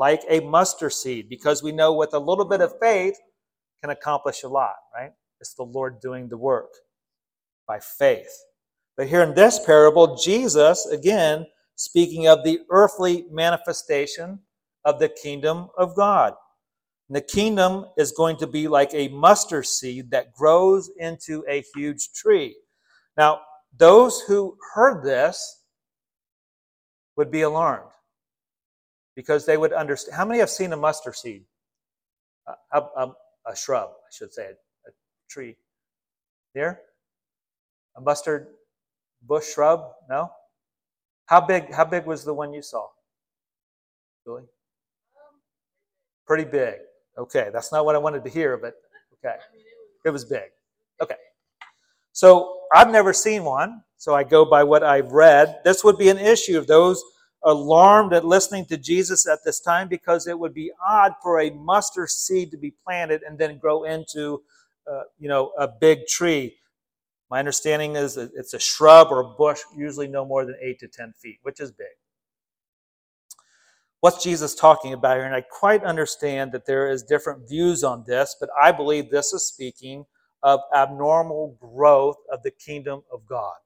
like 0.00 0.24
a 0.30 0.40
mustard 0.40 0.94
seed, 0.94 1.28
because 1.28 1.62
we 1.62 1.72
know 1.72 1.92
with 1.92 2.14
a 2.14 2.18
little 2.18 2.46
bit 2.46 2.62
of 2.62 2.72
faith 2.80 3.18
can 3.82 3.90
accomplish 3.90 4.44
a 4.44 4.48
lot, 4.48 4.76
right? 4.94 5.10
It's 5.40 5.52
the 5.52 5.62
Lord 5.62 6.00
doing 6.00 6.26
the 6.26 6.38
work 6.38 6.72
by 7.68 7.80
faith. 7.80 8.32
But 8.96 9.08
here 9.08 9.22
in 9.22 9.34
this 9.34 9.62
parable, 9.64 10.16
Jesus, 10.16 10.86
again, 10.86 11.44
speaking 11.76 12.28
of 12.28 12.44
the 12.44 12.60
earthly 12.70 13.26
manifestation 13.30 14.38
of 14.86 14.98
the 15.00 15.10
kingdom 15.10 15.68
of 15.76 15.94
God. 15.94 16.32
And 17.10 17.16
the 17.16 17.20
kingdom 17.20 17.84
is 17.98 18.12
going 18.12 18.38
to 18.38 18.46
be 18.46 18.68
like 18.68 18.94
a 18.94 19.08
mustard 19.08 19.66
seed 19.66 20.10
that 20.12 20.32
grows 20.32 20.90
into 20.96 21.44
a 21.46 21.62
huge 21.74 22.08
tree. 22.14 22.56
Now, 23.18 23.42
those 23.76 24.22
who 24.22 24.56
heard 24.74 25.04
this 25.04 25.62
would 27.16 27.30
be 27.30 27.42
alarmed 27.42 27.89
because 29.20 29.44
they 29.44 29.58
would 29.58 29.74
understand. 29.74 30.16
How 30.16 30.24
many 30.24 30.40
have 30.40 30.48
seen 30.48 30.72
a 30.72 30.78
mustard 30.78 31.14
seed? 31.14 31.44
A, 32.72 32.78
a, 32.78 33.12
a 33.46 33.54
shrub, 33.54 33.90
I 33.90 34.10
should 34.10 34.32
say, 34.32 34.44
a, 34.44 34.88
a 34.88 34.92
tree. 35.28 35.56
Here? 36.54 36.80
A 37.98 38.00
mustard 38.00 38.46
bush 39.20 39.44
shrub? 39.52 39.82
No? 40.08 40.30
How 41.26 41.38
big 41.38 41.70
how 41.70 41.84
big 41.84 42.06
was 42.06 42.24
the 42.24 42.32
one 42.32 42.54
you 42.54 42.62
saw? 42.62 42.86
Julie? 44.24 44.48
Pretty 46.26 46.44
big. 46.44 46.76
Okay, 47.18 47.50
that's 47.52 47.70
not 47.72 47.84
what 47.84 47.94
I 47.94 47.98
wanted 47.98 48.24
to 48.24 48.30
hear, 48.30 48.56
but 48.56 48.72
okay. 49.18 49.36
It 50.06 50.10
was 50.10 50.24
big. 50.24 50.48
Okay. 51.02 51.20
So 52.12 52.60
I've 52.72 52.90
never 52.90 53.12
seen 53.12 53.44
one, 53.44 53.82
so 53.98 54.14
I 54.14 54.24
go 54.24 54.46
by 54.46 54.64
what 54.64 54.82
I've 54.82 55.12
read. 55.12 55.60
This 55.62 55.84
would 55.84 55.98
be 55.98 56.08
an 56.08 56.18
issue 56.18 56.56
of 56.56 56.66
those 56.66 57.04
alarmed 57.44 58.12
at 58.12 58.24
listening 58.24 58.66
to 58.66 58.76
Jesus 58.76 59.26
at 59.26 59.40
this 59.44 59.60
time 59.60 59.88
because 59.88 60.26
it 60.26 60.38
would 60.38 60.54
be 60.54 60.70
odd 60.86 61.14
for 61.22 61.40
a 61.40 61.50
mustard 61.50 62.10
seed 62.10 62.50
to 62.50 62.56
be 62.56 62.74
planted 62.84 63.22
and 63.22 63.38
then 63.38 63.58
grow 63.58 63.84
into, 63.84 64.42
uh, 64.90 65.02
you 65.18 65.28
know, 65.28 65.52
a 65.58 65.66
big 65.66 66.06
tree. 66.06 66.56
My 67.30 67.38
understanding 67.38 67.96
is 67.96 68.16
it's 68.16 68.54
a 68.54 68.58
shrub 68.58 69.08
or 69.10 69.20
a 69.20 69.34
bush, 69.36 69.60
usually 69.76 70.08
no 70.08 70.24
more 70.24 70.44
than 70.44 70.56
8 70.60 70.80
to 70.80 70.88
10 70.88 71.14
feet, 71.22 71.38
which 71.42 71.60
is 71.60 71.70
big. 71.70 71.86
What's 74.00 74.22
Jesus 74.22 74.54
talking 74.54 74.94
about 74.94 75.18
here? 75.18 75.26
And 75.26 75.34
I 75.34 75.42
quite 75.42 75.84
understand 75.84 76.52
that 76.52 76.66
there 76.66 76.90
is 76.90 77.02
different 77.02 77.48
views 77.48 77.84
on 77.84 78.04
this, 78.06 78.34
but 78.40 78.48
I 78.60 78.72
believe 78.72 79.10
this 79.10 79.32
is 79.32 79.46
speaking 79.46 80.06
of 80.42 80.60
abnormal 80.74 81.56
growth 81.60 82.16
of 82.32 82.42
the 82.42 82.50
kingdom 82.50 83.02
of 83.12 83.26
God. 83.26 83.56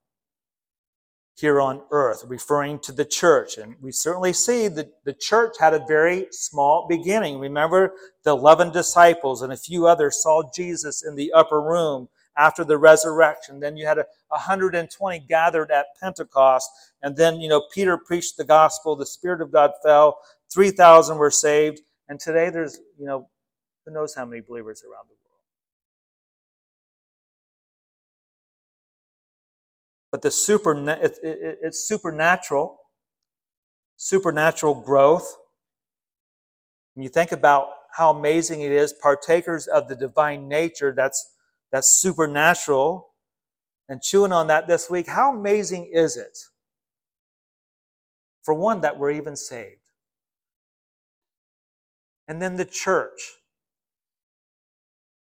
Here 1.36 1.60
on 1.60 1.82
earth, 1.90 2.24
referring 2.26 2.78
to 2.78 2.92
the 2.92 3.04
church. 3.04 3.58
And 3.58 3.74
we 3.80 3.90
certainly 3.90 4.32
see 4.32 4.68
that 4.68 5.04
the 5.04 5.12
church 5.12 5.56
had 5.58 5.74
a 5.74 5.84
very 5.86 6.28
small 6.30 6.86
beginning. 6.88 7.38
Remember, 7.38 7.94
the 8.22 8.30
11 8.30 8.72
disciples 8.72 9.42
and 9.42 9.52
a 9.52 9.56
few 9.56 9.86
others 9.86 10.22
saw 10.22 10.48
Jesus 10.54 11.04
in 11.04 11.16
the 11.16 11.32
upper 11.32 11.60
room 11.60 12.08
after 12.36 12.64
the 12.64 12.78
resurrection. 12.78 13.60
Then 13.60 13.76
you 13.76 13.86
had 13.86 13.98
a 13.98 14.06
120 14.28 15.20
gathered 15.28 15.70
at 15.70 15.86
Pentecost. 16.00 16.70
And 17.02 17.16
then, 17.16 17.40
you 17.40 17.48
know, 17.48 17.64
Peter 17.72 17.98
preached 17.98 18.36
the 18.36 18.44
gospel, 18.44 18.96
the 18.96 19.06
Spirit 19.06 19.40
of 19.40 19.52
God 19.52 19.72
fell, 19.82 20.18
3,000 20.52 21.18
were 21.18 21.30
saved. 21.30 21.80
And 22.08 22.20
today 22.20 22.50
there's, 22.50 22.78
you 22.98 23.06
know, 23.06 23.28
who 23.84 23.92
knows 23.92 24.14
how 24.14 24.24
many 24.24 24.40
believers 24.40 24.82
around 24.84 25.06
the 25.08 25.14
world. 25.14 25.23
But 30.14 30.22
the 30.22 30.30
super, 30.30 30.76
it's 30.86 31.88
supernatural, 31.88 32.78
supernatural 33.96 34.80
growth. 34.80 35.26
When 36.94 37.02
you 37.02 37.08
think 37.08 37.32
about 37.32 37.70
how 37.96 38.10
amazing 38.12 38.60
it 38.60 38.70
is, 38.70 38.92
partakers 38.92 39.66
of 39.66 39.88
the 39.88 39.96
divine 39.96 40.46
nature, 40.46 40.94
that's 40.96 41.32
that's 41.72 41.98
supernatural. 42.00 43.08
And 43.88 44.00
chewing 44.00 44.30
on 44.30 44.46
that 44.46 44.68
this 44.68 44.88
week, 44.88 45.08
how 45.08 45.34
amazing 45.34 45.90
is 45.92 46.16
it? 46.16 46.38
For 48.44 48.54
one, 48.54 48.82
that 48.82 48.96
we're 48.96 49.10
even 49.10 49.34
saved. 49.34 49.80
And 52.28 52.40
then 52.40 52.54
the 52.54 52.64
church. 52.64 53.32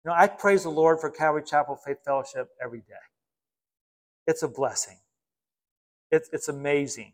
You 0.03 0.11
know, 0.11 0.15
I 0.15 0.27
praise 0.27 0.61
the 0.61 0.69
Lord 0.69 1.01
for 1.01 1.09
Calvary 1.09 1.41
Chapel 1.43 1.75
Faith 1.75 1.97
Fellowship 2.05 2.49
every 2.63 2.81
day. 2.81 3.14
It's 4.27 4.43
a 4.43 4.47
blessing. 4.47 4.97
It's, 6.11 6.29
it's 6.33 6.47
amazing 6.47 7.13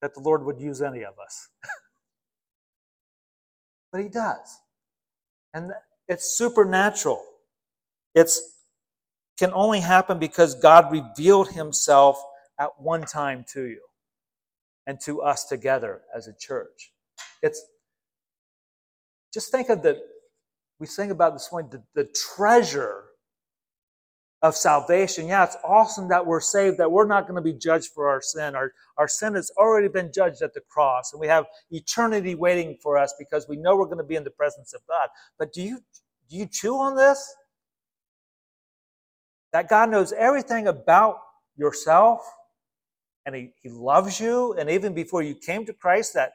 that 0.00 0.14
the 0.14 0.20
Lord 0.20 0.44
would 0.44 0.60
use 0.60 0.82
any 0.82 1.04
of 1.04 1.14
us. 1.18 1.48
but 3.92 4.02
He 4.02 4.08
does. 4.08 4.60
And 5.54 5.72
it's 6.08 6.36
supernatural. 6.36 7.22
It's 8.14 8.40
can 9.38 9.50
only 9.54 9.80
happen 9.80 10.18
because 10.18 10.54
God 10.54 10.92
revealed 10.92 11.50
himself 11.50 12.22
at 12.60 12.80
one 12.80 13.02
time 13.02 13.44
to 13.52 13.64
you 13.64 13.80
and 14.86 15.00
to 15.00 15.22
us 15.22 15.44
together 15.44 16.02
as 16.14 16.28
a 16.28 16.34
church. 16.38 16.92
It's 17.42 17.64
just 19.32 19.50
think 19.50 19.68
of 19.68 19.82
the 19.82 20.00
we 20.78 20.86
sing 20.86 21.10
about 21.10 21.32
this 21.32 21.50
morning 21.50 21.70
the, 21.70 21.82
the 21.94 22.08
treasure 22.36 23.04
of 24.42 24.56
salvation. 24.56 25.28
Yeah, 25.28 25.44
it's 25.44 25.56
awesome 25.64 26.08
that 26.08 26.26
we're 26.26 26.40
saved, 26.40 26.78
that 26.78 26.90
we're 26.90 27.06
not 27.06 27.28
going 27.28 27.36
to 27.36 27.42
be 27.42 27.52
judged 27.58 27.90
for 27.94 28.08
our 28.08 28.22
sin. 28.22 28.56
Our, 28.56 28.72
our 28.98 29.08
sin 29.08 29.34
has 29.34 29.50
already 29.56 29.88
been 29.88 30.12
judged 30.12 30.42
at 30.42 30.54
the 30.54 30.62
cross, 30.68 31.12
and 31.12 31.20
we 31.20 31.28
have 31.28 31.46
eternity 31.70 32.34
waiting 32.34 32.76
for 32.82 32.98
us 32.98 33.14
because 33.18 33.46
we 33.48 33.56
know 33.56 33.76
we're 33.76 33.86
going 33.86 33.98
to 33.98 34.04
be 34.04 34.16
in 34.16 34.24
the 34.24 34.30
presence 34.30 34.74
of 34.74 34.82
God. 34.88 35.08
But 35.38 35.52
do 35.52 35.62
you 35.62 35.80
do 36.30 36.36
you 36.38 36.46
chew 36.46 36.76
on 36.76 36.96
this? 36.96 37.34
that 39.52 39.68
God 39.68 39.90
knows 39.90 40.12
everything 40.12 40.66
about 40.68 41.18
yourself 41.56 42.20
and 43.26 43.34
he, 43.34 43.52
he 43.62 43.68
loves 43.68 44.20
you. 44.20 44.54
And 44.54 44.70
even 44.70 44.94
before 44.94 45.22
you 45.22 45.34
came 45.34 45.64
to 45.66 45.72
Christ, 45.72 46.14
that 46.14 46.32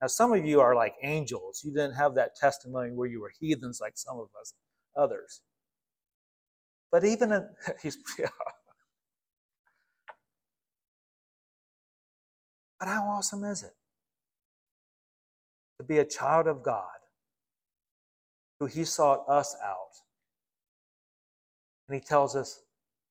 now 0.00 0.08
some 0.08 0.32
of 0.32 0.44
you 0.44 0.60
are 0.60 0.74
like 0.74 0.94
angels. 1.02 1.62
You 1.64 1.72
didn't 1.72 1.94
have 1.94 2.14
that 2.14 2.36
testimony 2.36 2.92
where 2.92 3.08
you 3.08 3.20
were 3.20 3.32
heathens 3.40 3.80
like 3.80 3.94
some 3.96 4.18
of 4.18 4.28
us 4.40 4.54
others. 4.96 5.42
But 6.90 7.04
even 7.04 7.32
in, 7.32 7.48
he's 7.82 7.98
But 12.78 12.88
how 12.88 13.04
awesome 13.08 13.44
is 13.44 13.62
it 13.62 13.74
to 15.78 15.84
be 15.84 15.98
a 15.98 16.04
child 16.04 16.46
of 16.46 16.62
God 16.62 16.88
who 18.58 18.66
he 18.66 18.84
sought 18.84 19.28
us 19.28 19.54
out 19.62 19.76
and 21.86 21.94
he 21.94 22.00
tells 22.00 22.34
us, 22.34 22.62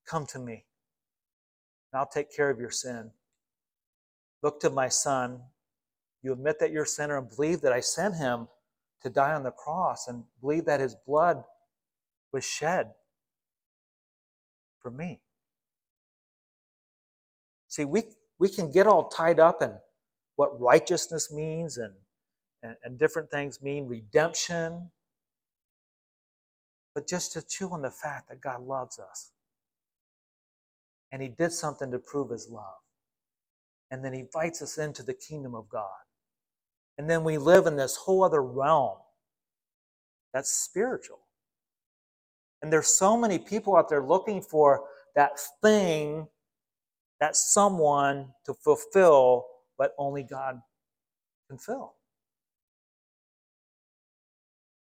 Come 0.08 0.26
to 0.28 0.40
me, 0.40 0.66
and 1.92 2.00
I'll 2.00 2.08
take 2.08 2.36
care 2.36 2.50
of 2.50 2.60
your 2.60 2.72
sin. 2.72 3.12
Look 4.42 4.60
to 4.62 4.72
my 4.72 4.88
son. 4.88 5.42
You 6.24 6.34
admit 6.34 6.60
that 6.60 6.72
you're 6.72 6.84
a 6.84 6.88
sinner 6.88 7.18
and 7.18 7.30
believe 7.30 7.62
that 7.62 7.74
I 7.74 7.80
sent 7.80 8.16
him 8.16 8.48
to 9.04 9.10
die 9.10 9.34
on 9.34 9.44
the 9.44 9.52
cross 9.52 10.08
and 10.08 10.24
believe 10.42 10.66
that 10.66 10.80
his 10.80 10.96
blood 11.06 11.44
was 12.34 12.44
shed 12.44 12.92
for 14.82 14.92
me. 14.92 15.22
See, 17.68 17.86
we, 17.86 18.04
we 18.40 18.50
can 18.50 18.72
get 18.72 18.88
all 18.88 19.10
tied 19.10 19.40
up 19.40 19.62
in 19.62 19.74
what 20.36 20.60
righteousness 20.60 21.32
means 21.32 21.78
and, 21.78 21.94
and, 22.64 22.76
and 22.84 22.98
different 22.98 23.30
things 23.30 23.62
mean, 23.62 23.88
redemption, 23.88 24.92
but 26.96 27.08
just 27.08 27.34
to 27.34 27.42
chew 27.42 27.70
on 27.70 27.82
the 27.82 27.92
fact 27.92 28.30
that 28.30 28.42
God 28.42 28.62
loves 28.64 29.00
us. 29.00 29.32
And 31.12 31.22
He 31.22 31.28
did 31.28 31.52
something 31.52 31.92
to 31.92 32.00
prove 32.00 32.32
His 32.32 32.50
love. 32.50 32.82
And 33.92 34.04
then 34.04 34.14
He 34.14 34.22
invites 34.22 34.62
us 34.62 34.78
into 34.78 35.04
the 35.04 35.14
kingdom 35.14 35.56
of 35.56 35.70
God. 35.70 35.90
And 36.98 37.10
then 37.10 37.24
we 37.24 37.38
live 37.38 37.66
in 37.66 37.78
this 37.78 37.96
whole 37.96 38.24
other 38.24 38.44
realm 38.44 38.98
that's 40.34 40.52
spiritual. 40.52 41.20
And 42.62 42.72
there's 42.72 42.98
so 42.98 43.16
many 43.16 43.40
people 43.40 43.76
out 43.76 43.90
there 43.90 44.04
looking 44.04 44.42
for 44.42 44.84
that 45.16 45.40
thing, 45.62 46.28
that 47.20 47.36
someone 47.36 48.34
to 48.46 48.54
fulfill, 48.54 49.46
but 49.78 49.94
only 49.98 50.24
God 50.24 50.62
can 51.50 51.58
fill. 51.58 51.94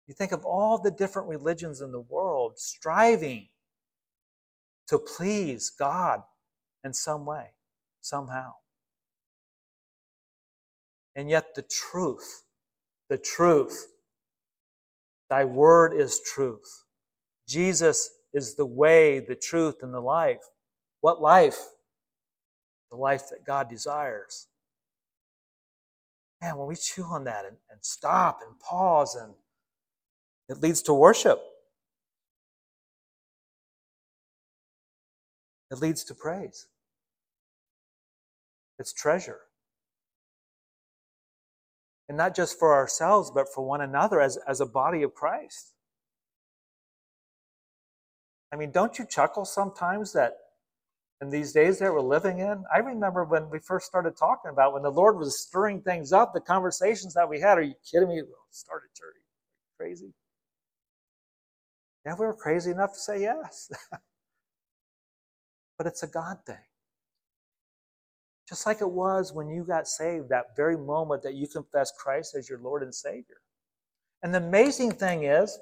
You 0.08 0.13
think 0.13 0.32
of 0.32 0.43
all 0.43 0.78
the 0.78 0.91
different 0.91 1.30
religions 1.30 1.82
in 1.82 1.91
the 1.91 2.02
world 2.02 2.60
striving 2.60 3.47
to 4.88 5.00
please 5.00 5.69
God 5.69 6.21
in 6.84 6.93
some 6.93 7.26
way, 7.26 7.52
somehow. 8.02 8.54
And 11.15 11.30
yet, 11.30 11.56
the 11.56 11.62
truth, 11.62 12.43
the 13.10 13.17
truth, 13.17 13.88
thy 15.30 15.45
word 15.45 15.93
is 15.93 16.19
truth. 16.21 16.84
Jesus 17.52 18.12
is 18.34 18.56
the 18.56 18.66
way, 18.66 19.20
the 19.20 19.36
truth, 19.36 19.84
and 19.84 19.94
the 19.94 20.00
life. 20.00 20.42
What 21.02 21.22
life? 21.22 21.60
The 22.90 22.98
life 22.98 23.24
that 23.30 23.46
God 23.46 23.70
desires. 23.70 24.48
Man, 26.42 26.58
when 26.58 26.68
we 26.68 26.76
chew 26.76 27.04
on 27.04 27.26
that 27.26 27.46
and, 27.46 27.58
and 27.70 27.80
stop 27.82 28.40
and 28.48 28.58
pause 28.60 29.16
and 29.16 29.34
it 30.50 30.62
leads 30.62 30.82
to 30.84 30.94
worship. 30.94 31.40
It 35.70 35.80
leads 35.80 36.04
to 36.06 36.16
praise. 36.16 36.68
It's 38.80 38.94
treasure. 38.94 39.42
And 42.10 42.18
not 42.18 42.36
just 42.36 42.60
for 42.60 42.74
ourselves, 42.74 43.32
but 43.32 43.48
for 43.54 43.66
one 43.66 43.82
another 43.82 44.20
as, 44.20 44.38
as 44.48 44.60
a 44.60 44.66
body 44.66 45.04
of 45.04 45.14
Christ. 45.14 45.74
I 48.52 48.58
mean, 48.58 48.71
don't 48.71 48.97
you 48.99 49.06
chuckle 49.06 49.45
sometimes 49.45 50.12
that 50.13 50.33
in 51.21 51.29
these 51.29 51.54
days 51.54 51.79
that 51.79 51.93
we're 51.93 52.02
living 52.02 52.39
in? 52.39 52.63
I 52.73 52.79
remember 52.79 53.23
when 53.23 53.49
we 53.49 53.60
first 53.60 53.85
started 53.85 54.17
talking 54.17 54.52
about 54.52 54.73
when 54.73 54.83
the 54.83 54.91
Lord 54.91 55.17
was 55.17 55.39
stirring 55.39 55.81
things 55.81 56.12
up, 56.12 56.33
the 56.33 56.41
conversations 56.41 57.13
that 57.13 57.29
we 57.29 57.39
had. 57.39 57.58
Are 57.58 57.63
you 57.63 57.75
kidding 57.89 58.10
me? 58.10 58.21
Started 58.49 58.87
church. 58.93 59.15
Crazy. 59.77 60.13
Yeah, 62.06 62.15
we 62.19 62.25
were 62.25 62.35
crazy 62.35 62.71
enough 62.71 62.93
to 62.93 62.99
say 62.99 63.21
yes. 63.21 63.71
but 65.77 65.87
it's 65.87 66.04
a 66.04 66.08
God 66.08 66.39
thing. 66.45 66.58
Just 68.49 68.65
like 68.65 68.81
it 68.81 68.91
was 68.91 69.31
when 69.31 69.49
you 69.49 69.63
got 69.63 69.87
saved, 69.87 70.27
that 70.29 70.58
very 70.58 70.77
moment 70.77 71.23
that 71.23 71.35
you 71.35 71.47
confessed 71.47 71.93
Christ 71.97 72.35
as 72.35 72.49
your 72.49 72.60
Lord 72.60 72.83
and 72.83 72.93
Savior. 72.93 73.37
And 74.23 74.33
the 74.33 74.39
amazing 74.39 74.91
thing 74.91 75.23
is, 75.23 75.58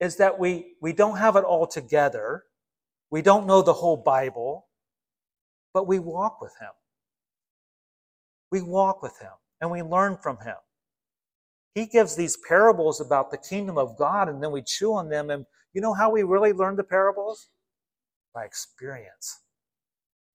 is 0.00 0.16
that 0.16 0.38
we, 0.38 0.74
we 0.80 0.92
don't 0.92 1.18
have 1.18 1.36
it 1.36 1.44
all 1.44 1.66
together. 1.66 2.44
We 3.10 3.22
don't 3.22 3.46
know 3.46 3.62
the 3.62 3.72
whole 3.72 3.96
Bible, 3.96 4.66
but 5.74 5.86
we 5.86 5.98
walk 5.98 6.40
with 6.40 6.54
Him. 6.60 6.70
We 8.50 8.62
walk 8.62 9.02
with 9.02 9.18
Him 9.20 9.32
and 9.60 9.70
we 9.70 9.82
learn 9.82 10.18
from 10.22 10.38
Him 10.38 10.56
he 11.78 11.86
gives 11.86 12.16
these 12.16 12.36
parables 12.36 13.00
about 13.00 13.30
the 13.30 13.38
kingdom 13.38 13.78
of 13.78 13.96
God, 13.96 14.28
and 14.28 14.42
then 14.42 14.50
we 14.50 14.62
chew 14.62 14.94
on 14.94 15.08
them. 15.08 15.30
And 15.30 15.46
you 15.72 15.80
know 15.80 15.94
how 15.94 16.10
we 16.10 16.24
really 16.24 16.52
learn 16.52 16.74
the 16.74 16.82
parables? 16.82 17.50
By 18.34 18.44
experience, 18.44 19.42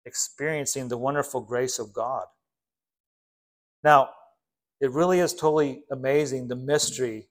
experiencing 0.05 0.89
the 0.89 0.99
wonderful 0.99 1.41
grace 1.41 1.79
of 1.79 1.93
God. 1.93 2.25
Now, 3.85 4.11
it 4.81 4.91
really 4.91 5.21
is 5.21 5.33
totally 5.33 5.85
amazing 5.93 6.49
the 6.49 6.57
mystery 6.57 7.28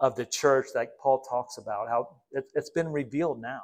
of 0.00 0.16
the 0.16 0.26
church 0.26 0.66
that 0.74 0.98
Paul 1.00 1.22
talks 1.28 1.58
about, 1.58 1.88
how 1.88 2.16
it's 2.32 2.70
been 2.70 2.88
revealed 2.88 3.40
now. 3.40 3.62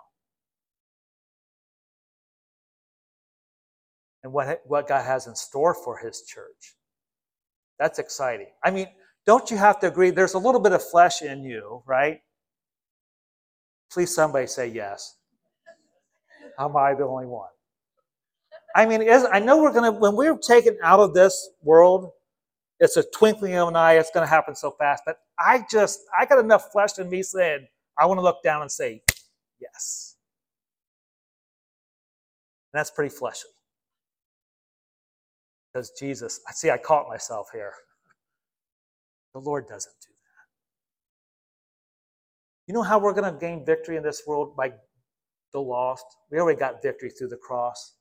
and 4.24 4.32
what, 4.32 4.62
what 4.66 4.88
God 4.88 5.04
has 5.04 5.26
in 5.26 5.36
store 5.36 5.74
for 5.74 5.98
his 5.98 6.22
church. 6.22 6.74
That's 7.78 7.98
exciting. 7.98 8.48
I 8.64 8.70
mean, 8.70 8.86
don't 9.26 9.50
you 9.50 9.58
have 9.58 9.78
to 9.80 9.86
agree? 9.86 10.10
There's 10.10 10.34
a 10.34 10.38
little 10.38 10.60
bit 10.60 10.72
of 10.72 10.82
flesh 10.82 11.22
in 11.22 11.44
you, 11.44 11.82
right? 11.86 12.20
Please, 13.92 14.14
somebody 14.14 14.46
say 14.46 14.68
yes. 14.68 15.18
Am 16.58 16.76
I 16.76 16.94
the 16.94 17.04
only 17.04 17.26
one? 17.26 17.48
I 18.74 18.86
mean, 18.86 19.08
I 19.08 19.38
know 19.38 19.62
we're 19.62 19.72
going 19.72 19.92
to, 19.92 19.98
when 19.98 20.16
we're 20.16 20.36
taken 20.36 20.76
out 20.82 21.00
of 21.00 21.14
this 21.14 21.50
world, 21.62 22.10
it's 22.80 22.96
a 22.96 23.04
twinkling 23.14 23.54
of 23.54 23.68
an 23.68 23.76
eye. 23.76 23.94
It's 23.94 24.10
going 24.10 24.26
to 24.26 24.30
happen 24.30 24.56
so 24.56 24.72
fast. 24.72 25.04
But 25.06 25.18
I 25.38 25.64
just, 25.70 26.00
I 26.18 26.26
got 26.26 26.38
enough 26.38 26.70
flesh 26.72 26.98
in 26.98 27.10
me 27.10 27.22
saying, 27.22 27.66
I 27.98 28.06
want 28.06 28.18
to 28.18 28.22
look 28.22 28.42
down 28.42 28.62
and 28.62 28.70
say, 28.70 29.02
yes. 29.60 30.16
And 32.72 32.78
that's 32.80 32.90
pretty 32.90 33.14
fleshly. 33.14 33.50
Because 35.72 35.92
Jesus, 35.98 36.40
I 36.48 36.52
see 36.52 36.70
I 36.70 36.78
caught 36.78 37.08
myself 37.08 37.48
here. 37.52 37.72
The 39.34 39.40
Lord 39.40 39.66
doesn't 39.66 39.94
do 40.00 40.12
that. 40.12 40.22
You 42.68 42.74
know 42.74 42.82
how 42.82 42.98
we're 42.98 43.14
going 43.14 43.32
to 43.32 43.38
gain 43.38 43.64
victory 43.66 43.96
in 43.96 44.02
this 44.04 44.22
world 44.26 44.56
by 44.56 44.72
the 45.52 45.60
lost? 45.60 46.06
We 46.30 46.38
already 46.38 46.58
got 46.58 46.82
victory 46.82 47.10
through 47.10 47.28
the 47.28 47.36
cross. 47.36 47.94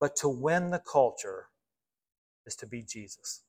But 0.00 0.16
to 0.16 0.28
win 0.28 0.70
the 0.70 0.80
culture 0.80 1.46
is 2.46 2.56
to 2.56 2.66
be 2.66 2.82
Jesus. 2.82 3.43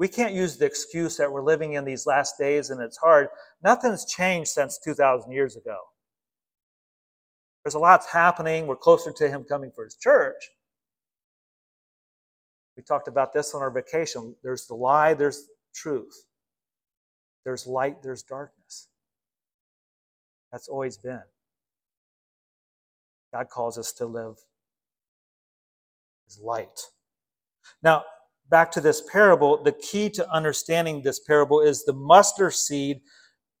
We 0.00 0.08
can't 0.08 0.32
use 0.32 0.56
the 0.56 0.64
excuse 0.64 1.18
that 1.18 1.30
we're 1.30 1.44
living 1.44 1.74
in 1.74 1.84
these 1.84 2.06
last 2.06 2.38
days 2.38 2.70
and 2.70 2.80
it's 2.80 2.96
hard. 2.96 3.28
Nothing's 3.62 4.06
changed 4.06 4.48
since 4.48 4.78
2,000 4.78 5.30
years 5.30 5.56
ago. 5.56 5.76
There's 7.62 7.74
a 7.74 7.78
lot's 7.78 8.10
happening. 8.10 8.66
We're 8.66 8.76
closer 8.76 9.12
to 9.12 9.28
Him 9.28 9.44
coming 9.44 9.70
for 9.70 9.84
His 9.84 9.96
church. 9.96 10.42
We 12.78 12.82
talked 12.82 13.08
about 13.08 13.34
this 13.34 13.54
on 13.54 13.60
our 13.60 13.70
vacation. 13.70 14.34
There's 14.42 14.66
the 14.66 14.74
lie, 14.74 15.12
there's 15.12 15.48
truth. 15.74 16.24
There's 17.44 17.66
light, 17.66 18.02
there's 18.02 18.22
darkness. 18.22 18.88
That's 20.50 20.68
always 20.68 20.96
been. 20.96 21.20
God 23.34 23.50
calls 23.50 23.76
us 23.76 23.92
to 23.92 24.06
live 24.06 24.36
as 26.26 26.40
light. 26.40 26.80
Now, 27.82 28.04
back 28.50 28.70
to 28.72 28.80
this 28.80 29.00
parable, 29.00 29.62
the 29.62 29.72
key 29.72 30.10
to 30.10 30.30
understanding 30.30 31.02
this 31.02 31.20
parable 31.20 31.60
is 31.60 31.84
the 31.84 31.92
mustard 31.92 32.52
seed, 32.52 33.00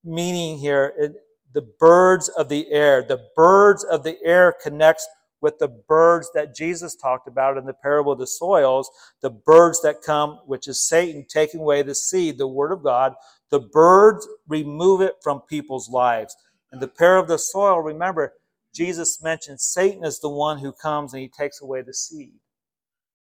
meaning 0.04 0.58
here 0.58 1.14
the 1.52 1.66
birds 1.78 2.28
of 2.28 2.48
the 2.48 2.70
air. 2.70 3.02
The 3.02 3.26
birds 3.34 3.84
of 3.84 4.02
the 4.02 4.18
air 4.24 4.54
connects 4.62 5.06
with 5.40 5.58
the 5.58 5.68
birds 5.68 6.30
that 6.34 6.54
Jesus 6.54 6.94
talked 6.94 7.26
about 7.26 7.56
in 7.56 7.64
the 7.64 7.72
parable 7.72 8.12
of 8.12 8.18
the 8.18 8.26
soils, 8.26 8.90
the 9.22 9.30
birds 9.30 9.80
that 9.82 10.02
come, 10.02 10.38
which 10.46 10.68
is 10.68 10.86
Satan 10.86 11.24
taking 11.28 11.60
away 11.60 11.82
the 11.82 11.94
seed, 11.94 12.36
the 12.36 12.46
word 12.46 12.72
of 12.72 12.82
God. 12.82 13.14
The 13.50 13.60
birds 13.60 14.28
remove 14.48 15.00
it 15.00 15.14
from 15.22 15.40
people's 15.48 15.88
lives. 15.88 16.36
And 16.72 16.80
the 16.80 16.88
parable 16.88 17.22
of 17.22 17.28
the 17.28 17.38
soil, 17.38 17.80
remember, 17.80 18.34
Jesus 18.74 19.22
mentioned 19.22 19.60
Satan 19.60 20.04
is 20.04 20.20
the 20.20 20.28
one 20.28 20.58
who 20.58 20.72
comes 20.72 21.14
and 21.14 21.22
he 21.22 21.28
takes 21.28 21.60
away 21.60 21.82
the 21.82 21.94
seed. 21.94 22.34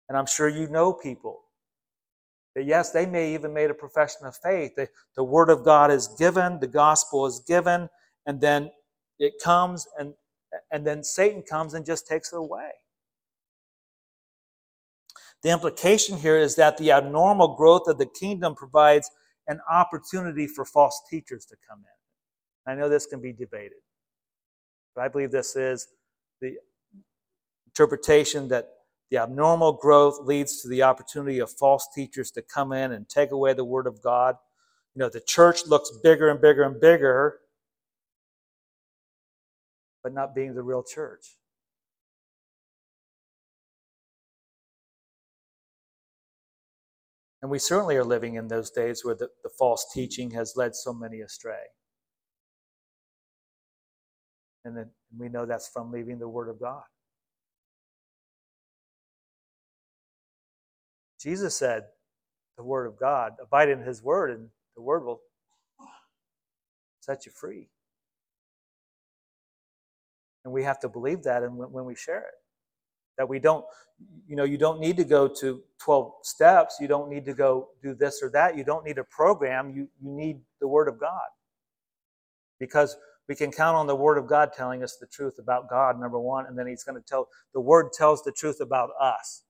And 0.09 0.18
I'm 0.18 0.26
sure 0.26 0.49
you 0.49 0.68
know 0.68 0.91
people 0.91 1.43
that, 2.58 2.66
yes, 2.66 2.89
they 2.89 3.05
may 3.05 3.36
even 3.36 3.53
made 3.53 3.70
a 3.70 3.76
profession 3.76 4.26
of 4.26 4.36
faith. 4.36 4.74
The, 4.76 4.89
the 5.16 5.24
word 5.24 5.51
of 5.51 5.64
God 5.64 5.91
is 5.91 6.08
given, 6.08 6.60
the 6.60 6.66
gospel 6.66 7.28
is 7.28 7.39
given, 7.47 7.88
and 8.26 8.41
then 8.41 8.72
it 9.20 9.34
comes 9.43 9.88
and 9.99 10.16
and 10.72 10.88
then 10.88 11.03
Satan 11.03 11.43
comes 11.43 11.76
and 11.76 11.86
just 11.86 12.08
takes 12.08 12.34
it 12.34 12.38
away. 12.38 12.72
The 15.43 15.49
implication 15.49 16.18
here 16.18 16.38
is 16.38 16.55
that 16.55 16.78
the 16.78 16.91
abnormal 16.91 17.55
growth 17.55 17.88
of 17.88 17.99
the 17.99 18.08
kingdom 18.08 18.55
provides 18.55 19.12
an 19.47 19.60
opportunity 19.70 20.47
for 20.47 20.66
false 20.66 20.99
teachers 21.10 21.45
to 21.47 21.58
come 21.70 21.80
in. 21.80 22.72
I 22.72 22.76
know 22.76 22.89
this 22.89 23.05
can 23.05 23.22
be 23.22 23.34
debated, 23.34 23.78
but 24.95 25.03
I 25.03 25.10
believe 25.10 25.30
this 25.30 25.55
is 25.55 25.89
the 26.41 26.55
interpretation 27.68 28.47
that 28.47 28.70
the 29.10 29.18
abnormal 29.18 29.74
growth 29.74 30.20
leads 30.22 30.62
to 30.62 30.68
the 30.68 30.84
opportunity 30.84 31.39
of 31.39 31.49
false 31.51 31.88
teachers 31.93 32.32
to 32.32 32.41
come 32.41 32.74
in 32.74 32.91
and 32.91 33.08
take 33.08 33.32
away 33.32 33.53
the 33.53 33.64
word 33.66 33.88
of 33.88 34.01
God. 34.01 34.36
You 34.95 34.99
know, 34.99 35.10
the 35.10 35.22
church 35.22 35.66
looks 35.66 35.91
bigger 36.03 36.30
and 36.30 36.41
bigger 36.41 36.64
and 36.64 36.80
bigger, 36.80 37.39
but 40.03 40.14
not 40.14 40.36
being 40.36 40.55
the 40.55 40.64
real 40.64 40.84
church. 40.84 41.38
And 47.41 47.51
we 47.51 47.60
certainly 47.60 47.95
are 47.95 48.03
living 48.03 48.36
in 48.36 48.47
those 48.47 48.72
days 48.72 49.05
where 49.05 49.16
the, 49.16 49.30
the 49.43 49.49
false 49.58 49.86
teaching 49.93 50.32
has 50.32 50.53
led 50.58 50.76
so 50.76 50.91
many 50.93 51.22
astray. 51.22 51.68
And 54.66 54.76
then 54.76 54.89
we 55.18 55.30
know 55.30 55.45
that's 55.45 55.70
from 55.70 55.91
leaving 55.91 56.20
the 56.20 56.28
Word 56.28 56.49
of 56.49 56.60
God. 56.60 56.84
Jesus 61.28 61.57
said, 61.57 61.84
the 62.55 62.63
Word 62.63 62.86
of 62.86 62.97
God, 62.97 63.34
abide 63.41 63.67
in 63.67 63.82
His 63.82 64.01
Word, 64.01 64.32
and 64.32 64.47
the 64.78 64.82
Word 64.82 65.03
will 65.03 65.19
set 67.01 67.25
you 67.25 67.34
free. 67.34 67.67
And 70.45 70.53
we 70.53 70.63
have 70.63 70.80
to 70.80 70.88
believe 70.88 71.23
that 71.23 71.43
and 71.43 71.57
when 71.57 71.84
we 71.84 71.95
share 71.95 72.19
it. 72.19 72.36
That 73.17 73.28
we 73.28 73.39
don't, 73.39 73.65
you 74.25 74.38
know, 74.38 74.45
you 74.45 74.57
don't 74.57 74.80
need 74.80 74.95
to 74.95 75.03
go 75.03 75.28
to 75.41 75.61
12 75.82 76.13
steps. 76.23 76.78
You 76.80 76.88
don't 76.88 77.09
need 77.09 77.25
to 77.25 77.34
go 77.34 77.71
do 77.84 77.93
this 77.93 78.23
or 78.23 78.30
that. 78.30 78.55
You 78.55 78.63
don't 78.63 78.86
need 78.86 78.97
a 78.97 79.03
program. 79.03 79.71
You, 79.71 79.89
you 80.01 80.09
need 80.09 80.39
the 80.61 80.67
Word 80.69 80.88
of 80.88 80.97
God. 80.97 81.28
Because 82.57 82.95
we 83.28 83.36
can 83.36 83.51
count 83.51 83.75
on 83.75 83.86
the 83.86 83.97
Word 83.97 84.17
of 84.17 84.28
God 84.28 84.51
telling 84.55 84.82
us 84.82 84.95
the 84.95 85.07
truth 85.07 85.39
about 85.39 85.69
God, 85.69 85.99
number 85.99 86.19
one, 86.19 86.45
and 86.45 86.57
then 86.57 86.67
He's 86.67 86.86
going 86.86 86.95
to 86.95 87.05
tell, 87.05 87.28
the 87.53 87.59
Word 87.59 87.91
tells 87.91 88.23
the 88.23 88.32
truth 88.32 88.61
about 88.61 88.91
us. 88.97 89.43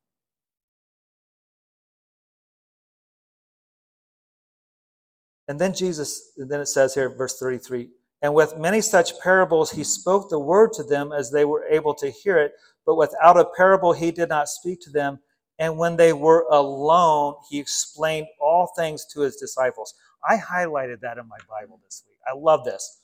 And 5.47 5.59
then 5.59 5.73
Jesus, 5.73 6.31
then 6.37 6.59
it 6.59 6.67
says 6.67 6.93
here, 6.93 7.09
verse 7.09 7.39
33 7.39 7.89
and 8.21 8.33
with 8.33 8.57
many 8.57 8.81
such 8.81 9.19
parables, 9.19 9.71
he 9.71 9.83
spoke 9.83 10.29
the 10.29 10.39
word 10.39 10.73
to 10.73 10.83
them 10.83 11.11
as 11.11 11.31
they 11.31 11.45
were 11.45 11.65
able 11.65 11.93
to 11.95 12.09
hear 12.09 12.37
it. 12.37 12.53
But 12.85 12.95
without 12.95 13.39
a 13.39 13.45
parable, 13.55 13.93
he 13.93 14.11
did 14.11 14.29
not 14.29 14.49
speak 14.49 14.81
to 14.81 14.89
them. 14.89 15.19
And 15.59 15.77
when 15.77 15.97
they 15.97 16.13
were 16.13 16.45
alone, 16.51 17.35
he 17.49 17.59
explained 17.59 18.27
all 18.39 18.71
things 18.75 19.05
to 19.13 19.21
his 19.21 19.35
disciples. 19.35 19.93
I 20.27 20.37
highlighted 20.37 20.99
that 21.01 21.17
in 21.17 21.27
my 21.27 21.37
Bible 21.49 21.79
this 21.83 22.03
week. 22.07 22.17
I 22.27 22.35
love 22.35 22.63
this. 22.63 23.01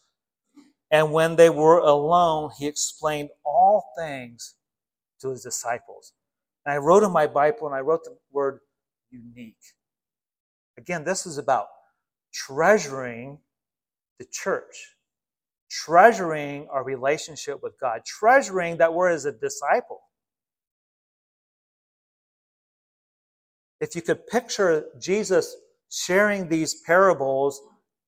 And 0.89 1.11
when 1.11 1.35
they 1.35 1.49
were 1.49 1.79
alone, 1.79 2.51
he 2.57 2.67
explained 2.67 3.29
all 3.43 3.91
things 3.97 4.55
to 5.21 5.29
his 5.29 5.43
disciples. 5.43 6.13
And 6.65 6.73
I 6.73 6.77
wrote 6.77 7.03
in 7.03 7.11
my 7.11 7.27
Bible, 7.27 7.67
and 7.67 7.75
I 7.75 7.79
wrote 7.79 8.03
the 8.03 8.15
word 8.31 8.59
unique. 9.09 9.55
Again, 10.77 11.03
this 11.03 11.25
is 11.25 11.37
about 11.37 11.67
treasuring 12.33 13.39
the 14.19 14.25
church 14.31 14.93
treasuring 15.73 16.67
our 16.69 16.83
relationship 16.83 17.63
with 17.63 17.73
God, 17.79 18.01
treasuring 18.05 18.77
that 18.77 18.93
we're 18.93 19.09
as 19.09 19.25
a 19.25 19.31
disciple. 19.31 20.01
If 23.81 23.95
you 23.95 24.01
could 24.01 24.27
picture 24.27 24.85
Jesus 25.01 25.55
sharing 25.89 26.47
these 26.47 26.81
parables 26.85 27.59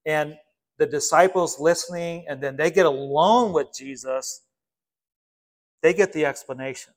and 0.05 0.35
the 0.77 0.85
disciples 0.85 1.59
listening, 1.59 2.25
and 2.29 2.41
then 2.41 2.55
they 2.55 2.69
get 2.69 2.85
alone 2.85 3.51
with 3.51 3.67
Jesus, 3.75 4.41
they 5.81 5.93
get 5.93 6.13
the 6.13 6.25
explanation. 6.25 6.93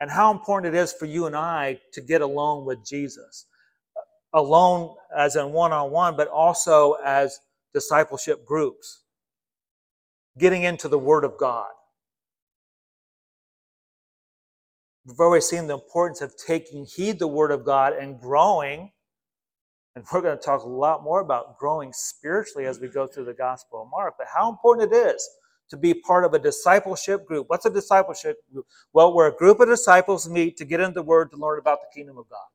And 0.00 0.10
how 0.10 0.30
important 0.30 0.74
it 0.74 0.78
is 0.78 0.92
for 0.92 1.06
you 1.06 1.26
and 1.26 1.34
I 1.34 1.80
to 1.94 2.00
get 2.00 2.20
alone 2.20 2.64
with 2.64 2.84
Jesus. 2.86 3.46
Alone 4.32 4.94
as 5.16 5.36
in 5.36 5.52
one 5.52 5.72
on 5.72 5.90
one, 5.90 6.16
but 6.16 6.28
also 6.28 6.96
as 7.04 7.40
discipleship 7.72 8.44
groups, 8.44 9.04
getting 10.38 10.62
into 10.62 10.88
the 10.88 10.98
Word 10.98 11.24
of 11.24 11.38
God. 11.38 11.68
We've 15.06 15.20
always 15.20 15.46
seen 15.46 15.66
the 15.66 15.74
importance 15.74 16.20
of 16.20 16.34
taking 16.36 16.84
heed 16.84 17.18
the 17.18 17.26
Word 17.26 17.50
of 17.50 17.64
God 17.64 17.94
and 17.94 18.20
growing. 18.20 18.92
And 19.96 20.04
we're 20.12 20.20
going 20.20 20.36
to 20.36 20.44
talk 20.44 20.62
a 20.62 20.68
lot 20.68 21.02
more 21.02 21.20
about 21.20 21.58
growing 21.58 21.94
spiritually 21.94 22.66
as 22.66 22.78
we 22.78 22.88
go 22.88 23.06
through 23.06 23.24
the 23.24 23.32
Gospel 23.32 23.82
of 23.82 23.88
Mark. 23.90 24.14
But 24.18 24.26
how 24.32 24.50
important 24.50 24.92
it 24.92 24.96
is 24.96 25.26
to 25.70 25.78
be 25.78 25.94
part 25.94 26.24
of 26.24 26.34
a 26.34 26.38
discipleship 26.38 27.26
group. 27.26 27.48
What's 27.48 27.64
a 27.64 27.70
discipleship 27.70 28.36
group? 28.52 28.66
Well, 28.92 29.14
where 29.14 29.28
a 29.28 29.34
group 29.34 29.60
of 29.60 29.68
disciples 29.68 30.28
meet 30.28 30.58
to 30.58 30.66
get 30.66 30.80
into 30.80 30.94
the 30.94 31.02
Word 31.02 31.30
to 31.30 31.38
learn 31.38 31.58
about 31.58 31.78
the 31.80 31.98
kingdom 31.98 32.18
of 32.18 32.28
God. 32.28 32.46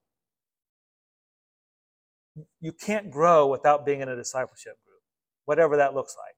You 2.61 2.71
can't 2.71 3.11
grow 3.11 3.47
without 3.47 3.85
being 3.85 4.01
in 4.01 4.09
a 4.09 4.15
discipleship 4.15 4.77
group 4.85 4.93
whatever 5.45 5.77
that 5.77 5.93
looks 5.93 6.15
like. 6.17 6.35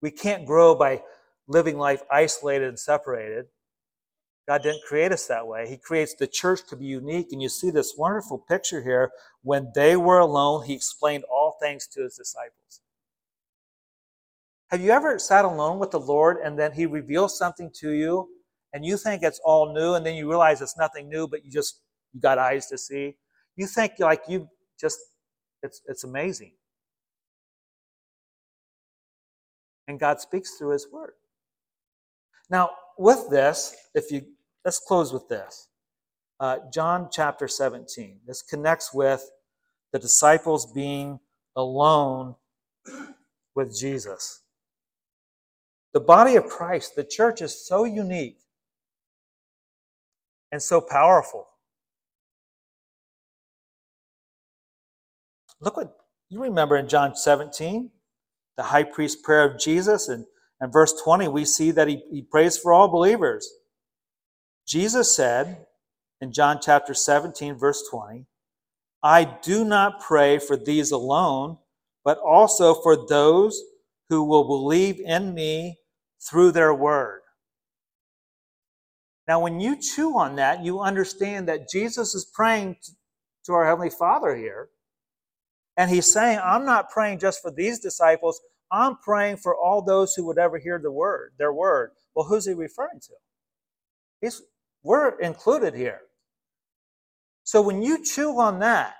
We 0.00 0.10
can't 0.10 0.46
grow 0.46 0.74
by 0.74 1.02
living 1.48 1.78
life 1.78 2.02
isolated 2.10 2.68
and 2.68 2.78
separated. 2.78 3.46
God 4.48 4.62
didn't 4.62 4.82
create 4.86 5.12
us 5.12 5.26
that 5.26 5.46
way. 5.46 5.68
He 5.68 5.76
creates 5.76 6.14
the 6.14 6.26
church 6.26 6.60
to 6.68 6.76
be 6.76 6.86
unique. 6.86 7.28
And 7.30 7.40
you 7.40 7.48
see 7.48 7.70
this 7.70 7.94
wonderful 7.96 8.38
picture 8.38 8.82
here. 8.82 9.12
When 9.42 9.70
they 9.74 9.96
were 9.96 10.18
alone, 10.18 10.64
he 10.66 10.74
explained 10.74 11.24
all 11.24 11.56
things 11.62 11.86
to 11.88 12.02
his 12.02 12.16
disciples. 12.16 12.80
Have 14.70 14.80
you 14.80 14.90
ever 14.90 15.18
sat 15.18 15.44
alone 15.44 15.78
with 15.78 15.90
the 15.90 16.00
Lord 16.00 16.38
and 16.42 16.58
then 16.58 16.72
he 16.72 16.86
reveals 16.86 17.38
something 17.38 17.70
to 17.80 17.90
you 17.90 18.28
and 18.72 18.84
you 18.84 18.96
think 18.96 19.22
it's 19.22 19.40
all 19.44 19.72
new 19.72 19.94
and 19.94 20.04
then 20.04 20.16
you 20.16 20.28
realize 20.28 20.60
it's 20.60 20.78
nothing 20.78 21.08
new, 21.08 21.28
but 21.28 21.44
you 21.44 21.50
just 21.52 21.82
you 22.12 22.20
got 22.20 22.38
eyes 22.38 22.66
to 22.68 22.78
see? 22.78 23.16
You 23.54 23.66
think 23.66 23.92
like 23.98 24.22
you 24.28 24.48
just 24.82 24.98
it's 25.62 25.80
it's 25.86 26.04
amazing. 26.04 26.52
And 29.88 29.98
God 29.98 30.20
speaks 30.20 30.56
through 30.56 30.72
his 30.72 30.88
word. 30.92 31.14
Now, 32.50 32.70
with 32.98 33.30
this, 33.30 33.74
if 33.94 34.10
you 34.10 34.26
let's 34.64 34.80
close 34.80 35.12
with 35.12 35.28
this. 35.28 35.68
Uh, 36.40 36.58
John 36.74 37.08
chapter 37.12 37.46
17. 37.46 38.18
This 38.26 38.42
connects 38.42 38.92
with 38.92 39.30
the 39.92 40.00
disciples 40.00 40.72
being 40.72 41.20
alone 41.54 42.34
with 43.54 43.78
Jesus. 43.78 44.42
The 45.94 46.00
body 46.00 46.34
of 46.34 46.46
Christ, 46.46 46.96
the 46.96 47.04
church, 47.04 47.42
is 47.42 47.64
so 47.66 47.84
unique 47.84 48.40
and 50.50 50.60
so 50.60 50.80
powerful. 50.80 51.46
Look 55.62 55.76
what 55.76 55.96
you 56.28 56.42
remember 56.42 56.76
in 56.76 56.88
John 56.88 57.14
17, 57.14 57.90
the 58.56 58.62
high 58.64 58.82
priest 58.82 59.22
prayer 59.22 59.44
of 59.44 59.60
Jesus, 59.60 60.08
and, 60.08 60.26
and 60.60 60.72
verse 60.72 60.92
20, 61.02 61.28
we 61.28 61.44
see 61.44 61.70
that 61.70 61.86
he, 61.86 62.02
he 62.10 62.22
prays 62.22 62.58
for 62.58 62.72
all 62.72 62.88
believers. 62.88 63.48
Jesus 64.66 65.14
said 65.14 65.66
in 66.20 66.32
John 66.32 66.58
chapter 66.60 66.94
17, 66.94 67.56
verse 67.56 67.84
20, 67.90 68.26
I 69.04 69.24
do 69.42 69.64
not 69.64 70.00
pray 70.00 70.38
for 70.38 70.56
these 70.56 70.90
alone, 70.90 71.58
but 72.04 72.18
also 72.18 72.74
for 72.74 73.06
those 73.06 73.62
who 74.08 74.24
will 74.24 74.44
believe 74.44 74.98
in 75.00 75.32
me 75.32 75.78
through 76.28 76.52
their 76.52 76.74
word. 76.74 77.20
Now, 79.28 79.40
when 79.40 79.60
you 79.60 79.80
chew 79.80 80.18
on 80.18 80.36
that, 80.36 80.64
you 80.64 80.80
understand 80.80 81.46
that 81.48 81.68
Jesus 81.68 82.14
is 82.14 82.24
praying 82.24 82.76
to 83.44 83.52
our 83.52 83.64
Heavenly 83.64 83.90
Father 83.90 84.34
here. 84.34 84.68
And 85.76 85.90
he's 85.90 86.12
saying, 86.12 86.38
I'm 86.42 86.64
not 86.64 86.90
praying 86.90 87.18
just 87.18 87.40
for 87.40 87.50
these 87.50 87.78
disciples, 87.78 88.40
I'm 88.70 88.96
praying 88.96 89.36
for 89.38 89.56
all 89.56 89.82
those 89.82 90.14
who 90.14 90.26
would 90.26 90.38
ever 90.38 90.58
hear 90.58 90.78
the 90.78 90.90
word, 90.90 91.32
their 91.38 91.52
word. 91.52 91.90
Well, 92.14 92.26
who's 92.26 92.46
he 92.46 92.54
referring 92.54 93.00
to? 93.00 93.12
He's, 94.20 94.42
we're 94.82 95.18
included 95.20 95.74
here. 95.74 96.00
So 97.44 97.60
when 97.60 97.82
you 97.82 98.04
chew 98.04 98.38
on 98.38 98.60
that, 98.60 98.94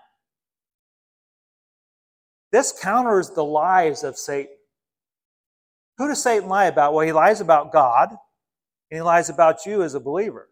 this 2.51 2.79
counters 2.83 3.31
the 3.31 3.45
lies 3.45 4.05
of 4.05 4.18
Satan. 4.18 4.53
Who 5.97 6.09
does 6.09 6.23
Satan 6.23 6.49
lie 6.49 6.66
about? 6.66 6.93
Well, 6.93 7.07
he 7.07 7.12
lies 7.12 7.41
about 7.41 7.73
God, 7.73 8.11
and 8.11 8.99
he 8.99 9.01
lies 9.01 9.31
about 9.31 9.64
you 9.64 9.83
as 9.83 9.95
a 9.95 10.01
believer. 10.01 10.49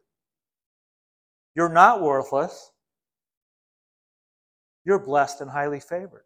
You're 1.55 1.69
not 1.69 2.01
worthless. 2.01 2.71
You're 4.85 4.99
blessed 4.99 5.41
and 5.41 5.51
highly 5.51 5.81
favored. 5.81 6.25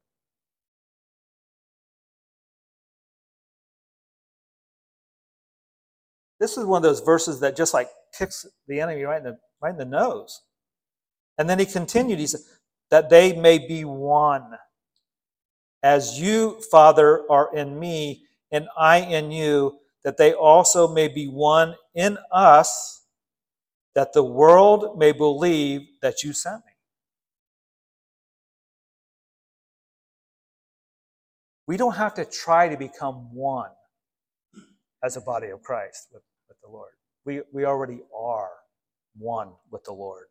This 6.40 6.56
is 6.56 6.64
one 6.64 6.78
of 6.78 6.82
those 6.82 7.00
verses 7.00 7.40
that 7.40 7.56
just 7.56 7.74
like 7.74 7.88
kicks 8.16 8.44
the 8.68 8.80
enemy 8.80 9.02
right 9.02 9.18
in 9.18 9.24
the, 9.24 9.38
right 9.62 9.70
in 9.70 9.78
the 9.78 9.84
nose. 9.84 10.42
And 11.38 11.48
then 11.48 11.58
he 11.58 11.66
continued, 11.66 12.18
he 12.18 12.26
said, 12.26 12.40
that 12.90 13.10
they 13.10 13.32
may 13.34 13.58
be 13.58 13.84
one. 13.84 14.52
As 15.82 16.20
you, 16.20 16.60
Father, 16.70 17.24
are 17.30 17.54
in 17.54 17.78
me, 17.78 18.24
and 18.52 18.68
I 18.76 18.98
in 18.98 19.30
you, 19.30 19.78
that 20.04 20.16
they 20.16 20.32
also 20.32 20.86
may 20.86 21.08
be 21.08 21.26
one 21.26 21.74
in 21.94 22.18
us, 22.30 23.06
that 23.94 24.12
the 24.12 24.24
world 24.24 24.98
may 24.98 25.12
believe 25.12 25.82
that 26.02 26.22
you 26.22 26.32
sent 26.32 26.64
me. 26.66 26.73
We 31.66 31.76
don't 31.76 31.96
have 31.96 32.14
to 32.14 32.24
try 32.24 32.68
to 32.68 32.76
become 32.76 33.34
one 33.34 33.70
as 35.02 35.16
a 35.16 35.20
body 35.20 35.48
of 35.48 35.62
Christ 35.62 36.08
with, 36.12 36.22
with 36.48 36.58
the 36.62 36.68
Lord. 36.68 36.90
We, 37.24 37.40
we 37.52 37.64
already 37.64 38.00
are 38.16 38.50
one 39.16 39.52
with 39.70 39.84
the 39.84 39.92
Lord. 39.92 40.26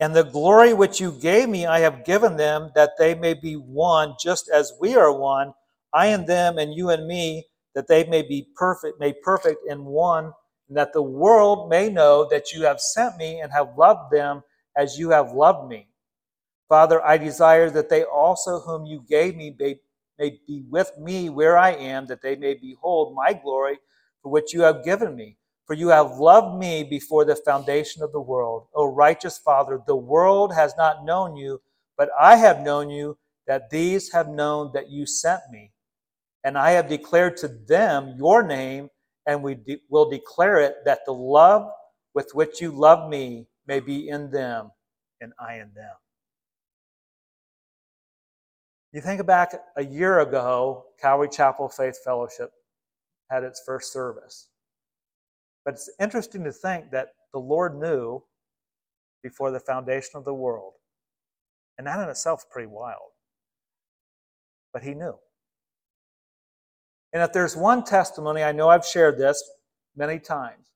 And 0.00 0.16
the 0.16 0.24
glory 0.24 0.74
which 0.74 1.00
you 1.00 1.12
gave 1.12 1.48
me, 1.48 1.66
I 1.66 1.80
have 1.80 2.04
given 2.04 2.36
them, 2.36 2.72
that 2.74 2.92
they 2.98 3.14
may 3.14 3.34
be 3.34 3.54
one, 3.54 4.14
just 4.20 4.50
as 4.52 4.72
we 4.80 4.96
are 4.96 5.16
one, 5.16 5.52
I 5.94 6.06
and 6.06 6.26
them, 6.26 6.58
and 6.58 6.74
you 6.74 6.90
and 6.90 7.06
me, 7.06 7.46
that 7.74 7.86
they 7.88 8.04
may 8.04 8.22
be 8.22 8.48
perfect, 8.56 8.98
made 8.98 9.14
perfect 9.22 9.60
in 9.68 9.84
one, 9.84 10.32
and 10.68 10.76
that 10.76 10.92
the 10.92 11.02
world 11.02 11.70
may 11.70 11.88
know 11.88 12.26
that 12.30 12.52
you 12.52 12.62
have 12.62 12.80
sent 12.80 13.16
me 13.16 13.40
and 13.40 13.52
have 13.52 13.76
loved 13.78 14.12
them 14.12 14.42
as 14.76 14.98
you 14.98 15.10
have 15.10 15.32
loved 15.32 15.68
me. 15.68 15.88
Father, 16.72 17.04
I 17.04 17.18
desire 17.18 17.68
that 17.68 17.90
they 17.90 18.02
also, 18.02 18.58
whom 18.60 18.86
you 18.86 19.04
gave 19.06 19.36
me, 19.36 19.54
may, 19.58 19.78
may 20.18 20.40
be 20.48 20.64
with 20.70 20.90
me 20.98 21.28
where 21.28 21.58
I 21.58 21.72
am, 21.72 22.06
that 22.06 22.22
they 22.22 22.34
may 22.34 22.54
behold 22.54 23.14
my 23.14 23.34
glory 23.34 23.78
for 24.22 24.32
which 24.32 24.54
you 24.54 24.62
have 24.62 24.82
given 24.82 25.14
me. 25.14 25.36
For 25.66 25.74
you 25.74 25.88
have 25.88 26.12
loved 26.12 26.58
me 26.58 26.82
before 26.82 27.26
the 27.26 27.36
foundation 27.36 28.02
of 28.02 28.12
the 28.12 28.22
world. 28.22 28.68
O 28.74 28.86
righteous 28.86 29.36
Father, 29.36 29.82
the 29.86 29.94
world 29.96 30.54
has 30.54 30.74
not 30.78 31.04
known 31.04 31.36
you, 31.36 31.60
but 31.98 32.08
I 32.18 32.36
have 32.36 32.60
known 32.62 32.88
you, 32.88 33.18
that 33.46 33.68
these 33.68 34.10
have 34.12 34.28
known 34.28 34.70
that 34.72 34.88
you 34.88 35.04
sent 35.04 35.42
me. 35.50 35.72
And 36.42 36.56
I 36.56 36.70
have 36.70 36.88
declared 36.88 37.36
to 37.38 37.48
them 37.48 38.14
your 38.16 38.42
name, 38.42 38.88
and 39.26 39.42
we 39.42 39.56
de- 39.56 39.82
will 39.90 40.08
declare 40.08 40.58
it 40.62 40.76
that 40.86 41.00
the 41.04 41.12
love 41.12 41.70
with 42.14 42.30
which 42.32 42.62
you 42.62 42.70
love 42.70 43.10
me 43.10 43.46
may 43.66 43.80
be 43.80 44.08
in 44.08 44.30
them, 44.30 44.70
and 45.20 45.34
I 45.38 45.56
in 45.56 45.70
them. 45.74 46.01
You 48.92 49.00
think 49.00 49.24
back 49.24 49.54
a 49.76 49.84
year 49.84 50.20
ago, 50.20 50.84
Calvary 51.00 51.28
Chapel 51.30 51.68
Faith 51.68 51.98
Fellowship 52.04 52.52
had 53.30 53.42
its 53.42 53.62
first 53.64 53.90
service. 53.92 54.48
But 55.64 55.74
it's 55.74 55.90
interesting 55.98 56.44
to 56.44 56.52
think 56.52 56.90
that 56.90 57.14
the 57.32 57.38
Lord 57.38 57.74
knew 57.78 58.22
before 59.22 59.50
the 59.50 59.60
foundation 59.60 60.16
of 60.16 60.24
the 60.24 60.34
world. 60.34 60.74
And 61.78 61.86
that 61.86 62.00
in 62.00 62.08
itself 62.08 62.40
is 62.40 62.46
pretty 62.50 62.68
wild. 62.68 63.12
But 64.74 64.82
He 64.82 64.92
knew. 64.92 65.14
And 67.14 67.22
if 67.22 67.32
there's 67.32 67.56
one 67.56 67.84
testimony, 67.84 68.42
I 68.42 68.52
know 68.52 68.68
I've 68.68 68.86
shared 68.86 69.18
this 69.18 69.42
many 69.96 70.18
times. 70.18 70.66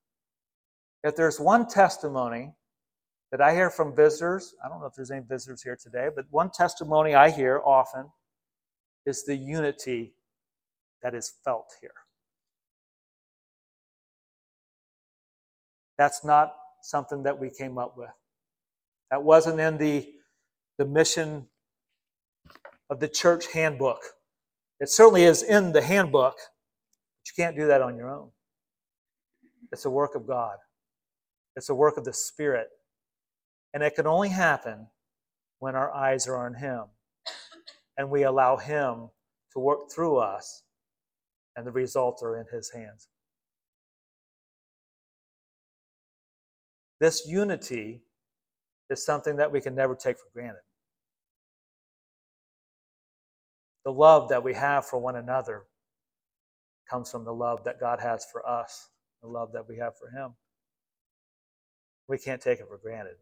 If 1.04 1.16
there's 1.16 1.38
one 1.38 1.66
testimony 1.66 2.54
that 3.32 3.40
I 3.40 3.54
hear 3.54 3.70
from 3.70 3.94
visitors, 3.94 4.54
I 4.64 4.68
don't 4.68 4.80
know 4.80 4.86
if 4.86 4.94
there's 4.94 5.10
any 5.10 5.24
visitors 5.28 5.62
here 5.62 5.76
today, 5.80 6.08
but 6.14 6.26
one 6.30 6.50
testimony 6.50 7.14
I 7.14 7.30
hear 7.30 7.60
often 7.64 8.10
is 9.04 9.24
the 9.24 9.36
unity 9.36 10.14
that 11.02 11.14
is 11.14 11.34
felt 11.44 11.66
here. 11.80 11.90
That's 15.98 16.24
not 16.24 16.54
something 16.82 17.22
that 17.24 17.38
we 17.38 17.50
came 17.50 17.78
up 17.78 17.96
with. 17.96 18.10
That 19.10 19.22
wasn't 19.22 19.60
in 19.60 19.78
the, 19.78 20.08
the 20.78 20.84
mission 20.84 21.46
of 22.90 23.00
the 23.00 23.08
church 23.08 23.52
handbook. 23.52 24.00
It 24.80 24.88
certainly 24.90 25.24
is 25.24 25.42
in 25.42 25.72
the 25.72 25.82
handbook, 25.82 26.34
but 26.36 27.28
you 27.28 27.42
can't 27.42 27.56
do 27.56 27.66
that 27.66 27.80
on 27.82 27.96
your 27.96 28.10
own. 28.10 28.30
It's 29.72 29.84
a 29.84 29.90
work 29.90 30.14
of 30.14 30.26
God, 30.26 30.56
it's 31.56 31.70
a 31.70 31.74
work 31.74 31.96
of 31.96 32.04
the 32.04 32.12
Spirit. 32.12 32.68
And 33.74 33.82
it 33.82 33.94
can 33.94 34.06
only 34.06 34.28
happen 34.28 34.86
when 35.58 35.74
our 35.74 35.92
eyes 35.92 36.26
are 36.26 36.36
on 36.36 36.54
Him 36.54 36.84
and 37.96 38.10
we 38.10 38.24
allow 38.24 38.56
Him 38.56 39.08
to 39.52 39.58
work 39.58 39.90
through 39.94 40.18
us, 40.18 40.64
and 41.56 41.66
the 41.66 41.72
results 41.72 42.22
are 42.22 42.38
in 42.38 42.46
His 42.52 42.70
hands. 42.70 43.08
This 47.00 47.26
unity 47.26 48.02
is 48.90 49.04
something 49.04 49.36
that 49.36 49.50
we 49.50 49.60
can 49.60 49.74
never 49.74 49.94
take 49.94 50.18
for 50.18 50.26
granted. 50.32 50.62
The 53.84 53.92
love 53.92 54.28
that 54.30 54.42
we 54.42 54.54
have 54.54 54.84
for 54.84 54.98
one 54.98 55.16
another 55.16 55.64
comes 56.90 57.10
from 57.10 57.24
the 57.24 57.32
love 57.32 57.64
that 57.64 57.80
God 57.80 58.00
has 58.00 58.26
for 58.30 58.46
us, 58.48 58.88
the 59.22 59.28
love 59.28 59.52
that 59.52 59.68
we 59.68 59.76
have 59.78 59.96
for 59.96 60.10
Him. 60.10 60.34
We 62.08 62.18
can't 62.18 62.40
take 62.40 62.60
it 62.60 62.66
for 62.68 62.78
granted. 62.78 63.16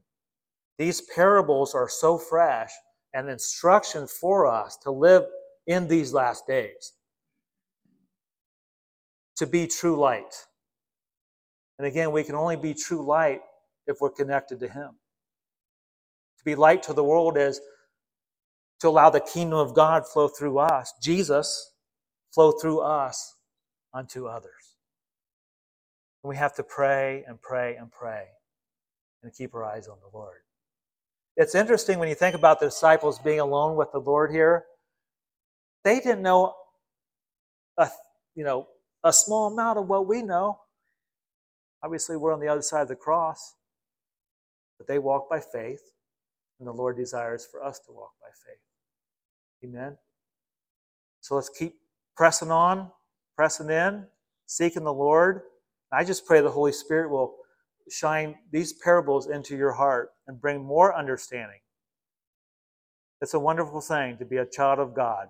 These 0.79 1.03
parables 1.15 1.75
are 1.75 1.89
so 1.89 2.19
fresh 2.19 2.73
and 3.15 3.29
instruction 3.31 4.07
for 4.09 4.47
us 4.47 4.77
to 4.85 4.91
live 4.93 5.25
in 5.67 5.89
these 5.89 6.13
last 6.15 6.47
days, 6.47 6.93
to 9.37 9.47
be 9.47 9.67
true 9.69 9.97
light 9.97 10.35
And 11.79 11.87
again, 11.87 12.13
we 12.13 12.25
can 12.25 12.35
only 12.35 12.57
be 12.57 12.75
true 12.75 13.05
light 13.05 13.41
if 13.87 13.99
we're 14.01 14.11
connected 14.11 14.61
to 14.61 14.69
Him. 14.69 14.91
To 16.39 16.45
be 16.45 16.55
light 16.55 16.85
to 16.85 16.93
the 16.93 17.05
world 17.05 17.39
is 17.39 17.61
to 18.81 18.89
allow 18.89 19.11
the 19.11 19.21
kingdom 19.21 19.59
of 19.59 19.75
God 19.75 20.07
flow 20.09 20.29
through 20.29 20.59
us, 20.59 20.95
Jesus 21.03 21.73
flow 22.35 22.53
through 22.53 22.81
us 22.81 23.37
unto 23.95 24.27
others. 24.27 24.77
And 26.25 26.31
we 26.31 26.37
have 26.37 26.55
to 26.57 26.65
pray 26.65 27.25
and 27.29 27.43
pray 27.43 27.77
and 27.77 27.93
pray 27.93 28.27
and 29.25 29.35
keep 29.35 29.55
our 29.55 29.65
eyes 29.65 29.89
on 29.89 29.99
the 30.01 30.19
Lord. 30.19 30.44
It's 31.37 31.55
interesting 31.55 31.99
when 31.99 32.09
you 32.09 32.15
think 32.15 32.37
about 32.37 32.61
the 32.61 32.67
disciples 32.67 33.19
being 33.19 33.41
alone 33.41 33.77
with 33.77 33.91
the 33.93 33.99
Lord 33.99 34.31
here. 34.31 34.65
They 35.83 35.97
didn't 35.97 36.23
know 36.23 36.55
a, 37.77 37.89
you 38.35 38.45
know, 38.45 38.69
a 39.03 39.13
small 39.13 39.53
amount 39.53 39.79
of 39.79 39.89
what 39.89 40.07
we 40.07 40.23
know. 40.23 40.61
Obviously, 41.83 42.17
we're 42.17 42.33
on 42.33 42.41
the 42.41 42.49
other 42.49 42.63
side 42.63 42.83
of 42.83 42.89
the 42.89 42.97
cross, 42.97 43.57
but 44.79 44.87
they 44.87 44.99
walk 44.99 45.29
by 45.29 45.41
faith, 45.41 45.83
and 46.59 46.69
the 46.69 46.73
Lord 46.73 46.97
desires 46.97 47.47
for 47.51 47.63
us 47.63 47.81
to 47.81 47.93
walk 47.93 48.13
by 48.23 48.29
faith. 48.47 49.69
Amen. 49.69 49.99
So 51.21 51.35
let's 51.35 51.51
keep 51.51 51.75
pressing 52.17 52.51
on, 52.51 52.91
pressing 53.37 53.71
in, 53.71 54.07
seeking 54.47 54.85
the 54.85 54.93
Lord. 54.93 55.43
I 55.93 56.05
just 56.05 56.27
pray 56.27 56.41
the 56.41 56.51
Holy 56.51 56.73
Spirit 56.73 57.11
will 57.11 57.35
shine 57.91 58.37
these 58.51 58.73
parables 58.73 59.29
into 59.29 59.57
your 59.57 59.73
heart 59.73 60.11
and 60.27 60.41
bring 60.41 60.65
more 60.65 60.97
understanding. 60.97 61.59
It's 63.21 63.35
a 63.35 63.39
wonderful 63.39 63.81
thing 63.81 64.19
to 64.19 64.25
be 64.25 64.39
a 64.39 64.47
child 64.47 64.79
of 64.79 64.95
God, 64.95 65.29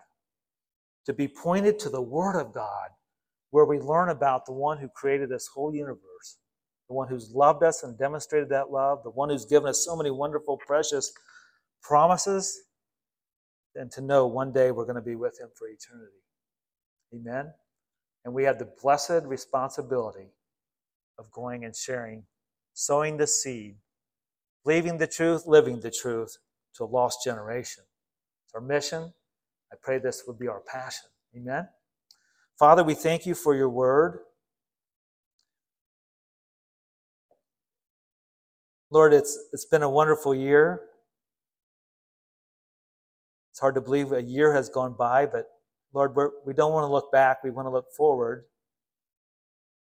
to 1.06 1.12
be 1.12 1.28
pointed 1.28 1.78
to 1.80 1.90
the 1.90 2.02
Word 2.02 2.38
of 2.40 2.52
God, 2.52 2.90
where 3.50 3.64
we 3.64 3.78
learn 3.78 4.08
about 4.08 4.46
the 4.46 4.52
one 4.52 4.78
who 4.78 4.88
created 4.88 5.28
this 5.28 5.48
whole 5.54 5.74
universe, 5.74 6.38
the 6.88 6.94
one 6.94 7.08
who's 7.08 7.32
loved 7.34 7.62
us 7.62 7.82
and 7.82 7.98
demonstrated 7.98 8.48
that 8.48 8.70
love, 8.70 9.02
the 9.04 9.10
one 9.10 9.30
who's 9.30 9.44
given 9.44 9.68
us 9.68 9.84
so 9.84 9.96
many 9.96 10.10
wonderful, 10.10 10.58
precious 10.66 11.12
promises, 11.82 12.64
and 13.76 13.90
to 13.92 14.00
know 14.00 14.26
one 14.26 14.52
day 14.52 14.70
we're 14.70 14.84
going 14.84 14.96
to 14.96 15.02
be 15.02 15.16
with 15.16 15.38
Him 15.40 15.48
for 15.56 15.68
eternity. 15.68 16.18
Amen. 17.14 17.52
And 18.24 18.34
we 18.34 18.44
have 18.44 18.58
the 18.58 18.72
blessed 18.82 19.24
responsibility 19.24 20.30
of 21.18 21.30
going 21.30 21.64
and 21.64 21.76
sharing 21.76 22.24
sowing 22.74 23.16
the 23.16 23.26
seed, 23.26 23.76
believing 24.64 24.98
the 24.98 25.06
truth, 25.06 25.46
living 25.46 25.80
the 25.80 25.90
truth 25.90 26.36
to 26.76 26.84
a 26.84 26.86
lost 26.86 27.24
generation. 27.24 27.84
It's 28.44 28.54
our 28.54 28.60
mission. 28.60 29.14
I 29.72 29.76
pray 29.80 29.98
this 29.98 30.24
would 30.26 30.38
be 30.38 30.48
our 30.48 30.60
passion. 30.60 31.08
Amen. 31.36 31.68
Father, 32.58 32.84
we 32.84 32.94
thank 32.94 33.26
you 33.26 33.34
for 33.34 33.54
your 33.54 33.68
word. 33.68 34.20
Lord, 38.90 39.12
it's, 39.12 39.38
it's 39.52 39.64
been 39.64 39.82
a 39.82 39.90
wonderful 39.90 40.34
year. 40.34 40.82
It's 43.50 43.60
hard 43.60 43.74
to 43.76 43.80
believe 43.80 44.12
a 44.12 44.22
year 44.22 44.52
has 44.52 44.68
gone 44.68 44.94
by, 44.98 45.26
but 45.26 45.46
Lord, 45.92 46.14
we're, 46.14 46.30
we 46.44 46.52
do 46.52 46.62
not 46.62 46.72
want 46.72 46.84
to 46.84 46.92
look 46.92 47.12
back. 47.12 47.42
We 47.44 47.50
want 47.50 47.66
to 47.66 47.70
look 47.70 47.86
forward 47.96 48.44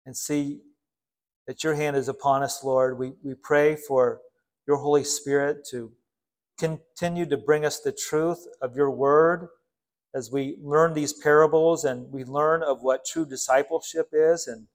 and 0.05 0.17
see 0.17 0.61
that 1.51 1.65
your 1.65 1.75
hand 1.75 1.97
is 1.97 2.07
upon 2.07 2.43
us, 2.43 2.63
Lord. 2.63 2.97
We, 2.97 3.11
we 3.23 3.33
pray 3.33 3.75
for 3.75 4.21
your 4.65 4.77
Holy 4.77 5.03
Spirit 5.03 5.67
to 5.69 5.91
continue 6.57 7.25
to 7.25 7.35
bring 7.35 7.65
us 7.65 7.81
the 7.81 7.91
truth 7.91 8.47
of 8.61 8.77
your 8.77 8.89
word 8.89 9.49
as 10.15 10.31
we 10.31 10.55
learn 10.61 10.93
these 10.93 11.11
parables 11.11 11.83
and 11.83 12.09
we 12.09 12.23
learn 12.23 12.63
of 12.63 12.83
what 12.83 13.03
true 13.03 13.25
discipleship 13.25 14.11
is. 14.13 14.47
And 14.47 14.67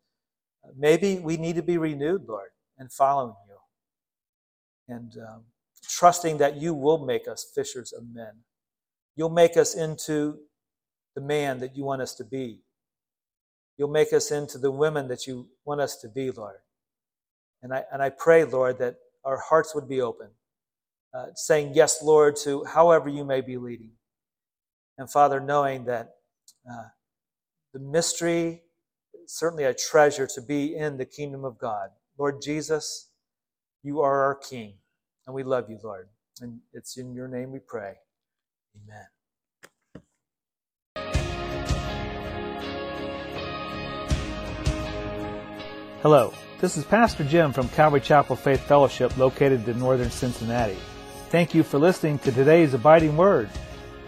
maybe 0.77 1.19
we 1.19 1.39
need 1.39 1.57
to 1.57 1.63
be 1.63 1.79
renewed, 1.79 2.27
Lord, 2.29 2.51
and 2.77 2.93
following 2.93 3.35
you 3.49 4.95
and 4.95 5.17
um, 5.17 5.45
trusting 5.89 6.37
that 6.37 6.57
you 6.57 6.75
will 6.75 7.07
make 7.07 7.27
us 7.27 7.51
fishers 7.55 7.95
of 7.95 8.05
men. 8.13 8.33
You'll 9.17 9.31
make 9.31 9.57
us 9.57 9.75
into 9.75 10.41
the 11.15 11.23
man 11.23 11.59
that 11.61 11.75
you 11.75 11.85
want 11.85 12.03
us 12.03 12.15
to 12.17 12.25
be. 12.25 12.61
You'll 13.79 13.89
make 13.89 14.13
us 14.13 14.31
into 14.31 14.59
the 14.59 14.71
women 14.71 15.09
that 15.09 15.27
you 15.27 15.49
want 15.65 15.81
us 15.81 15.97
to 16.03 16.09
be, 16.11 16.31
Lord. 16.31 16.57
And 17.63 17.73
I, 17.73 17.85
and 17.93 18.03
I 18.03 18.11
pray, 18.11 18.45
Lord, 18.45 18.79
that 18.79 18.97
our 19.25 19.39
hearts 19.39 19.75
would 19.75 19.89
be 19.89 20.01
open, 20.01 20.29
uh, 21.15 21.27
saying 21.35 21.73
yes, 21.75 22.03
Lord, 22.03 22.37
to 22.45 22.65
however 22.65 23.09
you 23.09 23.25
may 23.25 23.41
be 23.41 23.57
leading. 23.57 23.93
And 24.99 25.11
Father, 25.11 25.41
knowing 25.41 25.85
that 25.87 26.15
uh, 26.71 26.85
the 27.73 27.81
mystery, 27.81 28.63
certainly 29.27 29.65
a 29.65 29.75
treasure 29.75 30.27
to 30.27 30.41
be 30.41 30.77
in 30.77 30.97
the 30.97 31.05
kingdom 31.05 31.45
of 31.45 31.59
God. 31.59 31.91
Lord 32.19 32.41
Jesus, 32.43 33.11
you 33.83 34.01
are 34.01 34.23
our 34.25 34.35
King, 34.35 34.75
and 35.27 35.35
we 35.35 35.43
love 35.43 35.69
you, 35.69 35.79
Lord. 35.83 36.09
And 36.41 36.61
it's 36.73 36.97
in 36.97 37.15
your 37.15 37.29
name 37.29 37.53
we 37.53 37.59
pray. 37.59 37.95
Amen. 38.85 39.16
Hello. 46.09 46.33
This 46.61 46.77
is 46.77 46.85
Pastor 46.85 47.25
Jim 47.25 47.53
from 47.53 47.69
Calvary 47.71 48.01
Chapel 48.01 48.37
Faith 48.37 48.61
Fellowship 48.61 49.17
located 49.17 49.69
in 49.69 49.81
northern 49.81 50.09
Cincinnati. 50.09 50.77
Thank 51.31 51.53
you 51.53 51.65
for 51.65 51.81
listening 51.81 52.21
to 52.21 52.31
today's 52.31 52.75
Abiding 52.75 53.17
Word. 53.17 53.51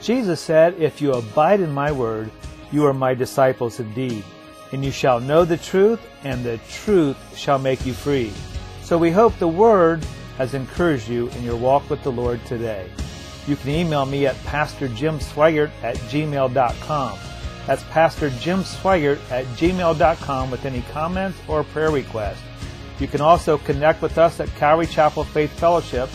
Jesus 0.01 0.41
said, 0.41 0.81
If 0.81 1.03
you 1.03 1.13
abide 1.13 1.59
in 1.59 1.73
my 1.73 1.91
word, 1.91 2.31
you 2.71 2.87
are 2.87 2.95
my 2.95 3.15
disciples 3.15 3.81
indeed, 3.81 4.23
and 4.71 4.85
you 4.85 4.93
shall 4.93 5.19
know 5.19 5.45
the 5.45 5.57
truth, 5.57 5.99
and 6.23 6.45
the 6.45 6.61
truth 6.71 7.17
shall 7.37 7.59
make 7.59 7.85
you 7.85 7.95
free. 7.95 8.33
So 8.81 8.97
we 8.97 9.11
hope 9.11 9.37
the 9.41 9.49
word 9.49 10.07
has 10.37 10.55
encouraged 10.55 11.09
you 11.09 11.31
in 11.31 11.43
your 11.43 11.57
walk 11.57 11.91
with 11.91 12.05
the 12.05 12.13
Lord 12.13 12.39
today. 12.47 12.89
You 13.49 13.57
can 13.57 13.71
email 13.71 14.07
me 14.07 14.25
at 14.25 14.37
pastorjimsweigart 14.45 15.73
at 15.83 15.97
gmail.com. 15.97 17.19
That's 17.69 17.85
Pastor 17.85 18.31
Jim 18.31 18.61
Sweigart 18.61 19.21
at 19.31 19.45
gmail.com 19.59 20.51
with 20.51 20.65
any 20.65 20.81
comments 20.91 21.39
or 21.47 21.65
prayer 21.65 21.91
requests. 21.91 22.41
You 22.99 23.07
can 23.07 23.21
also 23.21 23.59
connect 23.59 24.01
with 24.01 24.17
us 24.17 24.41
at 24.41 24.49
Calvary 24.57 24.87
Chapel 24.87 25.23
Faith 25.23 25.51
Fellowship. 25.61 26.09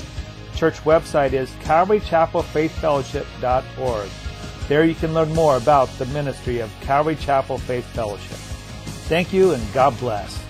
Church 0.56 0.80
website 0.80 1.34
is 1.34 1.52
calvarychapelfaithfellowship.org. 1.62 4.10
There 4.68 4.84
you 4.84 4.96
can 4.96 5.14
learn 5.14 5.32
more 5.36 5.58
about 5.58 5.90
the 6.00 6.08
ministry 6.08 6.60
of 6.60 6.72
Calvary 6.82 7.18
Chapel 7.18 7.60
Faith 7.60 7.86
Fellowship. 7.94 8.38
Thank 9.06 9.32
you 9.32 9.52
and 9.52 9.62
God 9.74 9.96
bless. 10.00 10.44